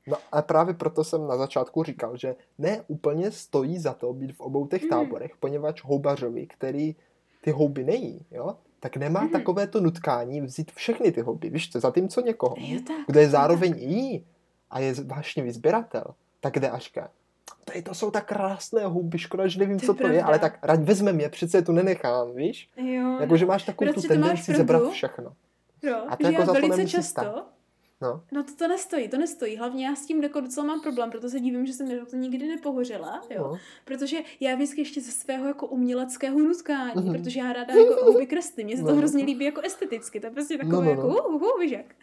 No 0.08 0.18
a 0.32 0.42
právě 0.42 0.74
proto 0.74 1.04
jsem 1.04 1.28
na 1.28 1.38
začátku 1.38 1.84
říkal, 1.84 2.18
že 2.18 2.36
ne 2.58 2.84
úplně 2.88 3.32
stojí 3.32 3.80
za 3.80 3.94
to 3.94 4.14
být 4.14 4.36
v 4.36 4.40
obou 4.40 4.68
těch 4.68 4.84
mm. 4.84 4.90
táborech, 4.90 5.32
poněvadž 5.40 5.84
houbařovi, 5.84 6.48
který 6.48 6.96
ty 7.42 7.52
houby 7.52 7.84
nejí, 7.84 8.26
jo, 8.32 8.56
tak 8.80 8.98
nemá 8.98 9.22
mm. 9.22 9.30
takové 9.30 9.68
to 9.68 9.82
nutkání 9.82 10.42
vzít 10.42 10.72
všechny 10.72 11.12
ty 11.12 11.22
houby. 11.22 11.50
Víš 11.50 11.72
co, 11.72 11.80
zatímco 11.80 12.22
někoho, 12.22 12.56
jo, 12.60 12.80
tak, 12.88 12.98
kdo 13.08 13.20
je 13.20 13.30
zároveň 13.30 13.72
tak. 13.74 13.82
jí 13.82 14.26
a 14.70 14.80
je 14.80 14.94
vášnivý 14.94 15.52
sběratel, 15.52 16.04
tak 16.40 16.60
jde 16.60 16.70
Aška 16.70 17.10
tady 17.66 17.82
to 17.82 17.94
jsou 17.94 18.12
tak 18.12 18.26
krásné 18.26 18.86
houby, 18.86 19.18
škoda, 19.18 19.48
že 19.48 19.60
nevím, 19.60 19.80
to 19.80 19.86
co 19.86 19.94
to 19.94 19.98
pravda. 19.98 20.16
je, 20.16 20.24
ale 20.24 20.40
tak 20.40 20.60
rád 20.64 20.84
vezmem 20.84 21.20
je, 21.20 21.30
přece 21.30 21.58
je 21.58 21.62
tu 21.62 21.72
nenechám, 21.72 22.36
víš? 22.36 22.70
Jo, 22.78 23.18
Jakože 23.20 23.46
máš 23.46 23.64
takovou 23.64 23.94
tu 23.94 24.02
tendenci 24.02 24.56
zebrat 24.56 24.92
všechno. 24.92 25.34
Jo, 25.84 25.98
a 26.10 26.16
to 26.16 26.28
jako 26.28 26.42
já 26.42 26.46
za 26.46 26.54
velice 26.54 26.82
to 26.82 26.88
často, 26.88 27.10
stát. 27.10 27.48
No. 28.02 28.24
no 28.32 28.44
to, 28.44 28.52
to 28.56 28.68
nestojí, 28.68 29.08
to 29.08 29.18
nestojí. 29.18 29.56
Hlavně 29.56 29.86
já 29.86 29.96
s 29.96 30.06
tím 30.06 30.24
jako 30.24 30.42
docela 30.42 30.66
mám 30.66 30.82
problém, 30.82 31.12
proto 31.12 31.30
se 31.30 31.40
divím, 31.40 31.66
že 31.66 31.74
jsem 31.74 32.06
to 32.06 32.16
nikdy 32.16 32.48
nepohořela, 32.48 33.22
jo. 33.30 33.44
No. 33.44 33.60
Protože 33.86 34.18
já 34.40 34.56
vždycky 34.56 34.82
ještě 34.82 35.02
ze 35.02 35.12
svého 35.12 35.48
jako 35.48 35.68
uměleckého 35.68 36.40
nutkání, 36.40 36.94
mm-hmm. 36.94 37.22
protože 37.22 37.40
já 37.40 37.54
ráda 37.54 37.74
jako 37.74 38.06
houby 38.06 38.28
kreslím, 38.28 38.66
mně 38.66 38.78
se 38.78 38.84
no. 38.84 38.90
to 38.90 38.96
hrozně 38.96 39.24
líbí 39.24 39.46
jako 39.46 39.62
esteticky, 39.62 40.20
to 40.20 40.28
je 40.28 40.32
prostě 40.32 40.58
takové 40.58 40.76
no, 40.76 40.82
no, 40.82 41.08
no. 41.08 41.14
jako 41.14 41.28
uh, 41.28 41.36
uh, 41.36 41.44
uh, 41.44 41.60
víš 41.62 41.72
jak. 41.72 41.96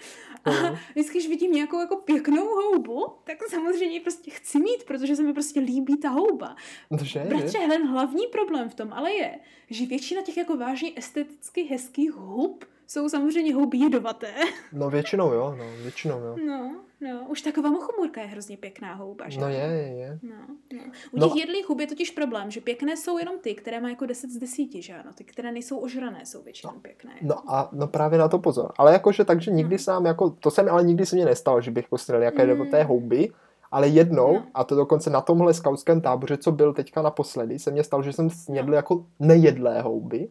A 0.44 0.51
no. 0.51 0.78
vždycky, 0.90 1.18
když 1.18 1.28
vidím 1.28 1.53
nějakou 1.53 1.80
jako 1.80 1.96
pěknou 1.96 2.46
houbu, 2.46 3.07
tak 3.24 3.38
samozřejmě 3.49 4.01
prostě 4.01 4.30
chci 4.30 4.59
mít, 4.59 4.84
protože 4.84 5.16
se 5.16 5.22
mi 5.22 5.32
prostě 5.32 5.61
líbí 5.61 5.96
ta 5.96 6.09
houba. 6.09 6.57
Dobře, 6.90 7.26
Bratře, 7.28 7.59
ten 7.59 7.88
hlavní 7.88 8.26
problém 8.26 8.68
v 8.68 8.74
tom 8.74 8.92
ale 8.92 9.12
je, 9.12 9.38
že 9.70 9.86
většina 9.86 10.22
těch 10.22 10.36
jako 10.36 10.57
vážně 10.57 10.92
esteticky 10.96 11.62
hezkých 11.62 12.12
hub 12.12 12.64
jsou 12.89 13.09
samozřejmě 13.09 13.55
houby 13.55 13.78
jedovaté. 13.78 14.34
No 14.72 14.91
většinou 14.91 15.32
jo, 15.32 15.55
no, 15.59 15.64
většinou 15.82 16.20
jo. 16.20 16.36
No, 16.47 16.76
no, 17.01 17.26
už 17.28 17.43
taková 17.43 17.70
mochomůrka 17.70 18.20
je 18.20 18.26
hrozně 18.26 18.57
pěkná 18.57 18.95
houba, 18.95 19.28
že? 19.28 19.41
No 19.41 19.49
je, 19.49 19.57
je, 19.57 19.97
je. 19.97 20.18
No, 20.22 20.36
no. 20.72 20.82
U 21.12 21.18
no. 21.18 21.28
těch 21.28 21.36
jedlých 21.36 21.68
hub 21.68 21.80
je 21.80 21.86
totiž 21.86 22.11
problém, 22.11 22.51
že 22.51 22.61
pěkné 22.61 22.97
jsou 22.97 23.18
jenom 23.18 23.39
ty, 23.39 23.55
které 23.55 23.80
mají 23.80 23.93
jako 23.93 24.07
10 24.07 24.30
z 24.30 24.36
10, 24.36 24.68
že 24.74 24.95
ano? 24.95 25.11
Ty, 25.14 25.24
které 25.24 25.53
nejsou 25.53 25.78
ožrané, 25.78 26.26
jsou 26.26 26.43
většinou 26.43 26.72
no. 26.74 26.80
pěkné. 26.80 27.12
No 27.22 27.34
a 27.47 27.68
no 27.72 27.86
právě 27.86 28.18
na 28.18 28.28
to 28.28 28.39
pozor. 28.39 28.72
Ale 28.78 28.93
jakože 28.93 29.24
takže 29.24 29.51
nikdy 29.51 29.74
no. 29.74 29.78
sám, 29.78 30.07
jako, 30.07 30.30
to 30.30 30.51
se 30.51 30.62
mi 30.62 30.70
ale 30.70 30.84
nikdy 30.84 31.07
se 31.07 31.16
mě 31.16 31.24
nestalo, 31.24 31.61
že 31.61 31.70
bych 31.70 31.89
postřelil 31.89 32.22
jaké 32.22 32.55
mm. 32.55 32.70
té 32.70 32.82
houby, 32.82 33.32
ale 33.70 33.89
jednou, 33.89 34.32
no. 34.32 34.47
a 34.55 34.64
to 34.64 34.74
dokonce 34.74 35.11
na 35.11 35.20
tomhle 35.20 35.55
skautském 35.55 36.01
táboře, 36.01 36.36
co 36.36 36.53
byl 36.53 36.74
teďka 36.74 37.03
naposledy, 37.03 37.59
se 37.59 37.70
mě 37.70 37.84
stalo, 37.84 38.03
že 38.03 38.12
jsem 38.12 38.30
snědl 38.30 38.70
no. 38.70 38.76
jako 38.76 39.07
nejedlé 39.18 39.82
houby. 39.82 40.28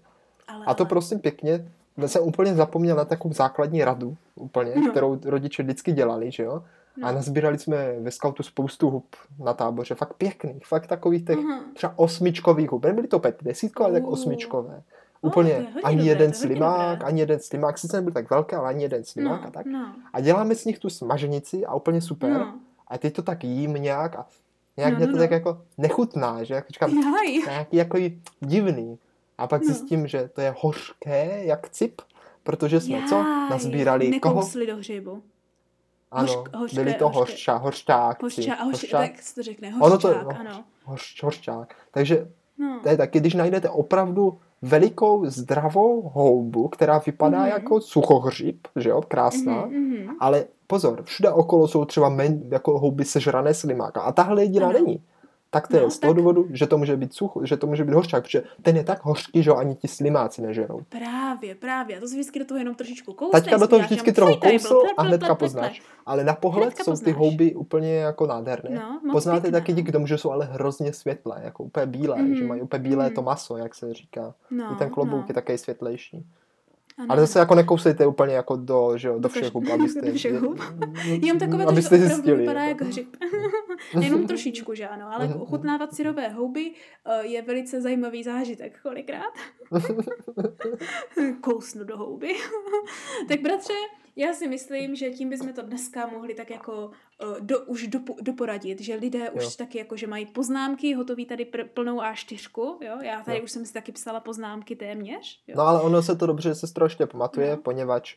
Ale, 0.47 0.65
a 0.65 0.73
to 0.73 0.83
ale... 0.83 0.89
prosím 0.89 1.19
pěkně, 1.19 1.71
jsem 2.05 2.23
úplně 2.23 2.55
zapomněl 2.55 2.95
na 2.95 3.05
takovou 3.05 3.33
základní 3.33 3.83
radu, 3.83 4.17
úplně, 4.35 4.71
no. 4.75 4.91
kterou 4.91 5.19
rodiče 5.25 5.63
vždycky 5.63 5.91
dělali, 5.91 6.31
že 6.31 6.43
jo. 6.43 6.63
No. 6.97 7.07
A 7.07 7.11
nazbírali 7.11 7.59
jsme 7.59 7.99
ve 7.99 8.11
scoutu 8.11 8.43
spoustu 8.43 8.89
hub 8.89 9.15
na 9.39 9.53
táboře, 9.53 9.95
fakt 9.95 10.13
pěkných, 10.13 10.65
fakt 10.65 10.87
takových 10.87 11.25
těch 11.25 11.37
uh-huh. 11.37 11.59
třeba 11.73 11.93
osmičkových 11.95 12.71
hub. 12.71 12.85
Nebyly 12.85 13.07
to 13.07 13.19
pět 13.19 13.37
desítkové, 13.41 13.89
ale 13.89 13.99
tak 13.99 14.09
osmičkové. 14.09 14.83
Úplně 15.21 15.57
oh, 15.57 15.81
ani 15.83 15.97
dobré, 15.97 16.11
jeden 16.11 16.33
slimák, 16.33 17.03
ani 17.03 17.19
jeden 17.19 17.39
slimák, 17.39 17.77
sice 17.77 17.97
nebyl 17.97 18.13
tak 18.13 18.29
velký, 18.29 18.55
ale 18.55 18.69
ani 18.69 18.83
jeden 18.83 19.03
slimák 19.03 19.41
no, 19.41 19.47
a 19.47 19.51
tak. 19.51 19.65
No. 19.65 19.95
A 20.13 20.21
děláme 20.21 20.55
z 20.55 20.65
nich 20.65 20.79
tu 20.79 20.89
smaženici 20.89 21.65
a 21.65 21.75
úplně 21.75 22.01
super. 22.01 22.31
No. 22.31 22.53
A 22.87 22.97
teď 22.97 23.15
to 23.15 23.21
tak 23.21 23.43
jím 23.43 23.73
nějak 23.73 24.15
a 24.15 24.25
nějak 24.77 24.93
no, 24.93 24.97
mě 24.97 25.07
to 25.07 25.13
no, 25.13 25.19
tak 25.19 25.29
no. 25.29 25.35
jako 25.35 25.61
nechutná, 25.77 26.43
že 26.43 26.63
říkám, 26.69 26.91
nějaký 27.45 27.77
jako 27.77 27.97
divný. 28.39 28.97
A 29.37 29.47
pak 29.47 29.61
no. 29.61 29.67
zjistím, 29.67 30.07
že 30.07 30.29
to 30.33 30.41
je 30.41 30.55
hořké 30.59 31.45
jak 31.45 31.69
cip, 31.69 32.01
protože 32.43 32.81
jsme 32.81 32.97
Jaj, 32.97 33.07
co? 33.07 33.23
Nazbírali 33.49 34.19
koho? 34.19 34.49
do 34.67 34.77
hřibu. 34.77 35.23
Ano, 36.11 36.33
Hoř, 36.33 36.49
hořké, 36.55 36.75
byli 36.75 36.93
to 36.93 37.09
hořča, 37.09 37.55
hořčák. 37.57 38.23
Hořčák, 38.23 38.59
hořčák, 38.59 39.11
tak 39.11 39.21
se 39.21 39.35
to 39.35 39.43
řekne, 39.43 39.69
hořčák, 39.71 39.85
ono 39.85 39.97
to, 39.97 40.23
no, 40.23 40.39
ano. 40.39 40.63
Hoř, 40.83 41.23
hořčák. 41.23 41.75
Takže 41.91 42.27
no. 42.57 42.79
to 42.83 42.89
je 42.89 42.97
taky, 42.97 43.19
když 43.19 43.33
najdete 43.33 43.69
opravdu 43.69 44.39
velikou 44.61 45.25
zdravou 45.25 46.11
houbu, 46.13 46.67
která 46.67 46.97
vypadá 46.97 47.43
mm-hmm. 47.43 47.53
jako 47.53 47.81
suchohřib, 47.81 48.67
že 48.75 48.89
jo, 48.89 49.01
krásná, 49.07 49.67
mm-hmm. 49.67 50.15
ale 50.19 50.45
pozor, 50.67 51.03
všude 51.03 51.31
okolo 51.31 51.67
jsou 51.67 51.85
třeba 51.85 52.09
men, 52.09 52.41
jako 52.51 52.79
houby 52.79 53.05
sežrané 53.05 53.53
slimáka 53.53 54.01
a 54.01 54.11
tahle 54.11 54.43
jediná 54.43 54.71
není 54.71 55.03
tak 55.49 55.67
to 55.67 55.77
no, 55.77 55.83
je 55.83 55.91
z 55.91 55.99
toho 55.99 56.13
tak... 56.13 56.17
důvodu, 56.17 56.47
že 56.49 56.67
to 56.67 56.77
může 56.77 56.97
být 56.97 57.13
sucho, 57.13 57.45
že 57.45 57.57
to 57.57 57.67
může 57.67 57.83
být 57.83 57.93
hořčák, 57.93 58.23
protože 58.23 58.43
ten 58.61 58.75
je 58.75 58.83
tak 58.83 59.05
hořký, 59.05 59.43
že 59.43 59.51
ho 59.51 59.57
ani 59.57 59.75
ti 59.75 59.87
slimáci 59.87 60.41
nežerou. 60.41 60.81
Právě, 60.89 61.55
právě. 61.55 61.97
A 61.97 61.99
to 61.99 62.07
si 62.07 62.13
vždycky 62.13 62.39
do 62.39 62.45
toho 62.45 62.57
jenom 62.57 62.75
trošičku 62.75 63.13
kousne. 63.13 63.41
Taťka 63.41 63.57
do 63.57 63.67
toho 63.67 63.81
vždycky 63.81 64.11
trochu 64.11 64.39
kousl 64.39 64.81
a 64.97 65.03
hnedka 65.03 65.35
poznáš. 65.35 65.81
Ale 66.05 66.23
na 66.23 66.33
pohled 66.33 66.77
jsou 66.77 66.95
ty 66.95 67.11
houby 67.11 67.55
úplně 67.55 67.95
jako 67.95 68.27
nádherné. 68.27 68.69
No, 68.75 69.11
Poznáte 69.11 69.51
taky 69.51 69.73
díky 69.73 69.91
tomu, 69.91 70.07
že 70.07 70.17
jsou 70.17 70.31
ale 70.31 70.45
hrozně 70.45 70.93
světlé, 70.93 71.41
jako 71.43 71.63
úplně 71.63 71.85
bílé, 71.85 72.17
že 72.37 72.43
mají 72.43 72.61
úplně 72.61 72.83
bílé 72.83 73.07
mm-hmm. 73.07 73.15
to 73.15 73.21
maso, 73.21 73.57
jak 73.57 73.75
se 73.75 73.93
říká. 73.93 74.33
No, 74.51 74.71
I 74.71 74.75
ten 74.75 74.89
klobouk 74.89 75.21
no. 75.21 75.25
je 75.27 75.33
také 75.33 75.57
světlejší. 75.57 76.25
Ano. 76.97 77.11
Ale 77.11 77.21
zase 77.21 77.39
jako 77.39 77.55
nekousejte 77.55 78.07
úplně 78.07 78.33
jako 78.33 78.55
do, 78.55 78.97
že 78.97 79.07
jo, 79.07 79.19
do 79.19 79.29
všech 79.29 79.53
hub, 79.53 79.69
abyste... 79.73 80.01
do 80.01 80.13
všech 80.13 80.33
hub. 80.33 80.59
Jenom 81.03 81.39
takové 81.39 81.65
to, 81.65 81.81
že 81.81 81.87
opravdu 81.89 82.35
vypadá 82.35 82.63
jako 82.63 82.85
hřib. 82.85 83.17
Jenom 83.99 84.27
trošičku, 84.27 84.73
že 84.73 84.87
ano, 84.87 85.13
ale 85.13 85.25
jako 85.25 85.39
ochutnávat 85.39 85.95
syrové 85.95 86.29
houby 86.29 86.71
uh, 86.71 87.25
je 87.25 87.41
velice 87.41 87.81
zajímavý 87.81 88.23
zážitek 88.23 88.79
kolikrát. 88.81 89.33
Kousnu 91.41 91.83
do 91.83 91.97
houby. 91.97 92.35
tak 93.27 93.41
bratře, 93.41 93.73
já 94.17 94.33
si 94.33 94.47
myslím, 94.47 94.95
že 94.95 95.09
tím 95.09 95.29
bychom 95.29 95.53
to 95.53 95.61
dneska 95.61 96.07
mohli 96.07 96.33
tak 96.33 96.49
jako 96.49 96.91
uh, 97.23 97.39
do, 97.39 97.59
už 97.59 97.87
do, 97.87 97.99
doporadit, 98.21 98.81
že 98.81 98.95
lidé 98.95 99.19
jo. 99.19 99.31
už 99.35 99.55
taky 99.55 99.77
jako, 99.77 99.97
že 99.97 100.07
mají 100.07 100.25
poznámky, 100.25 100.93
hotový 100.93 101.25
tady 101.25 101.45
pr- 101.45 101.67
plnou 101.67 101.99
A4, 101.99 102.77
jo, 102.85 102.97
já 103.01 103.23
tady 103.23 103.37
jo. 103.37 103.43
už 103.43 103.51
jsem 103.51 103.65
si 103.65 103.73
taky 103.73 103.91
psala 103.91 104.19
poznámky 104.19 104.75
téměř. 104.75 105.43
Jo. 105.47 105.55
No 105.57 105.63
ale 105.63 105.81
ono 105.81 106.01
se 106.01 106.15
to 106.15 106.25
dobře 106.25 106.55
se 106.55 106.67
strašně 106.67 107.05
pamatuje, 107.05 107.51
no. 107.51 107.57
poněvadž, 107.57 108.15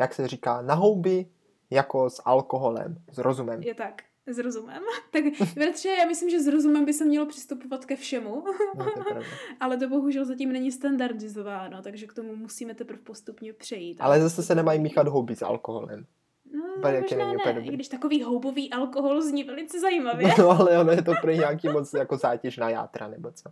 jak 0.00 0.14
se 0.14 0.28
říká, 0.28 0.62
na 0.62 0.74
houby 0.74 1.26
jako 1.70 2.10
s 2.10 2.22
alkoholem, 2.24 3.02
s 3.12 3.18
rozumem. 3.18 3.62
Je 3.62 3.74
tak. 3.74 4.02
S 4.26 4.38
rozumem. 4.38 4.82
Tak 5.10 5.24
bratře, 5.54 5.88
já 5.88 6.06
myslím, 6.06 6.30
že 6.30 6.40
s 6.40 6.46
rozumem 6.46 6.84
by 6.84 6.92
se 6.92 7.04
mělo 7.04 7.26
přistupovat 7.26 7.84
ke 7.84 7.96
všemu. 7.96 8.44
No, 8.78 8.84
to 8.84 9.20
Ale 9.60 9.76
to 9.76 9.88
bohužel 9.88 10.24
zatím 10.24 10.52
není 10.52 10.72
standardizováno, 10.72 11.82
takže 11.82 12.06
k 12.06 12.12
tomu 12.12 12.36
musíme 12.36 12.74
teprve 12.74 12.98
postupně 13.02 13.52
přejít. 13.52 13.98
Ale 14.00 14.20
zase 14.20 14.42
se 14.42 14.54
nemají 14.54 14.80
míchat 14.80 15.08
houby 15.08 15.36
s 15.36 15.42
alkoholem. 15.42 16.06
No, 16.52 16.90
možná 17.00 17.32
ne, 17.32 17.52
ne. 17.52 17.60
i 17.60 17.70
když 17.70 17.88
takový 17.88 18.22
houbový 18.22 18.72
alkohol 18.72 19.22
zní 19.22 19.44
velice 19.44 19.80
zajímavě. 19.80 20.28
No, 20.38 20.50
ale 20.60 20.78
ono 20.78 20.92
je 20.92 21.02
to 21.02 21.12
pro 21.20 21.30
nějaký 21.30 21.68
moc 21.68 21.94
jako 21.94 22.16
zátěž 22.16 22.56
na 22.56 22.70
játra, 22.70 23.08
nebo 23.08 23.30
co. 23.30 23.50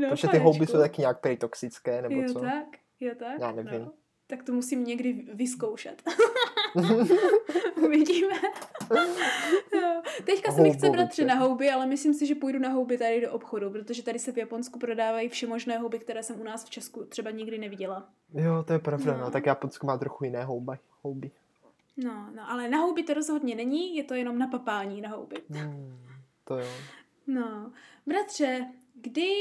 No, 0.00 0.08
Protože 0.08 0.28
ty 0.28 0.38
houby 0.38 0.66
jsou 0.66 0.78
taky 0.78 1.00
nějak 1.02 1.20
prej 1.20 1.36
toxické, 1.36 2.02
nebo 2.02 2.14
jo, 2.14 2.32
co? 2.32 2.40
tak, 2.40 2.66
jo 3.00 3.14
tak. 3.18 3.40
Já 3.40 3.52
nevím. 3.52 3.80
No. 3.80 3.92
Tak 4.30 4.42
to 4.42 4.52
musím 4.52 4.84
někdy 4.84 5.12
vyzkoušet. 5.34 6.02
Uvidíme. 7.84 8.34
no. 9.74 10.02
Teďka 10.24 10.52
se 10.52 10.60
mi 10.60 10.72
chce 10.72 10.90
bratři 10.90 11.24
na 11.24 11.34
houby, 11.34 11.70
ale 11.70 11.86
myslím 11.86 12.14
si, 12.14 12.26
že 12.26 12.34
půjdu 12.34 12.58
na 12.58 12.68
houby 12.68 12.98
tady 12.98 13.20
do 13.20 13.32
obchodu, 13.32 13.70
protože 13.70 14.02
tady 14.02 14.18
se 14.18 14.32
v 14.32 14.38
Japonsku 14.38 14.78
prodávají 14.78 15.28
všemožné 15.28 15.78
houby, 15.78 15.98
které 15.98 16.22
jsem 16.22 16.40
u 16.40 16.44
nás 16.44 16.64
v 16.64 16.70
Česku 16.70 17.04
třeba 17.04 17.30
nikdy 17.30 17.58
neviděla. 17.58 18.08
Jo, 18.34 18.64
to 18.66 18.72
je 18.72 18.78
pravda, 18.78 19.12
no. 19.16 19.20
no. 19.20 19.30
Tak 19.30 19.46
Japonsko 19.46 19.86
má 19.86 19.98
trochu 19.98 20.24
jiné 20.24 20.44
houby. 20.44 20.76
houby. 21.02 21.30
No, 21.96 22.30
no, 22.34 22.50
ale 22.50 22.68
na 22.68 22.78
houby 22.78 23.02
to 23.02 23.14
rozhodně 23.14 23.54
není, 23.54 23.96
je 23.96 24.04
to 24.04 24.14
jenom 24.14 24.38
na 24.38 24.46
papání 24.46 25.00
na 25.00 25.08
houby. 25.08 25.36
Hmm, 25.50 25.98
to 26.44 26.58
jo. 26.58 26.68
No, 27.26 27.72
bratře, 28.06 28.66
kdy 28.94 29.32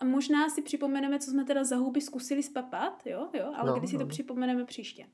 a 0.00 0.04
možná 0.04 0.48
si 0.48 0.62
připomeneme, 0.62 1.18
co 1.18 1.30
jsme 1.30 1.44
teda 1.44 1.64
za 1.64 1.76
houby 1.76 2.00
zkusili 2.00 2.42
spapat, 2.42 3.02
jo, 3.06 3.28
jo, 3.34 3.52
ale 3.56 3.70
no, 3.70 3.78
kdy 3.78 3.88
si 3.88 3.94
no. 3.94 4.00
to 4.00 4.06
připomeneme 4.06 4.64
příště. 4.64 5.06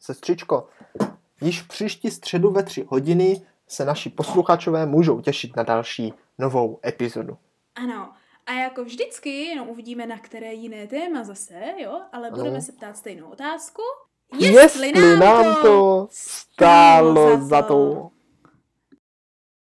Sestřičko, 0.00 0.68
již 1.40 1.62
příští 1.62 2.10
středu 2.10 2.50
ve 2.50 2.62
tři 2.62 2.86
hodiny 2.88 3.46
se 3.68 3.84
naši 3.84 4.10
posluchačové 4.10 4.86
můžou 4.86 5.20
těšit 5.20 5.56
na 5.56 5.62
další 5.62 6.12
novou 6.38 6.80
epizodu. 6.86 7.38
Ano, 7.74 8.12
a 8.46 8.52
jako 8.52 8.84
vždycky, 8.84 9.44
jenom 9.44 9.68
uvidíme, 9.68 10.06
na 10.06 10.18
které 10.18 10.52
jiné 10.52 10.86
téma 10.86 11.24
zase, 11.24 11.54
jo, 11.78 12.00
ale 12.12 12.28
ano. 12.28 12.36
budeme 12.36 12.60
se 12.60 12.72
ptát 12.72 12.96
stejnou 12.96 13.26
otázku. 13.26 13.82
Jestli, 14.38 14.86
Jestli 14.88 15.16
nám 15.16 15.62
to 15.62 16.08
stálo 16.10 17.30
za 17.30 17.38
to. 17.38 17.46
Za 17.46 17.62
to. 17.62 18.10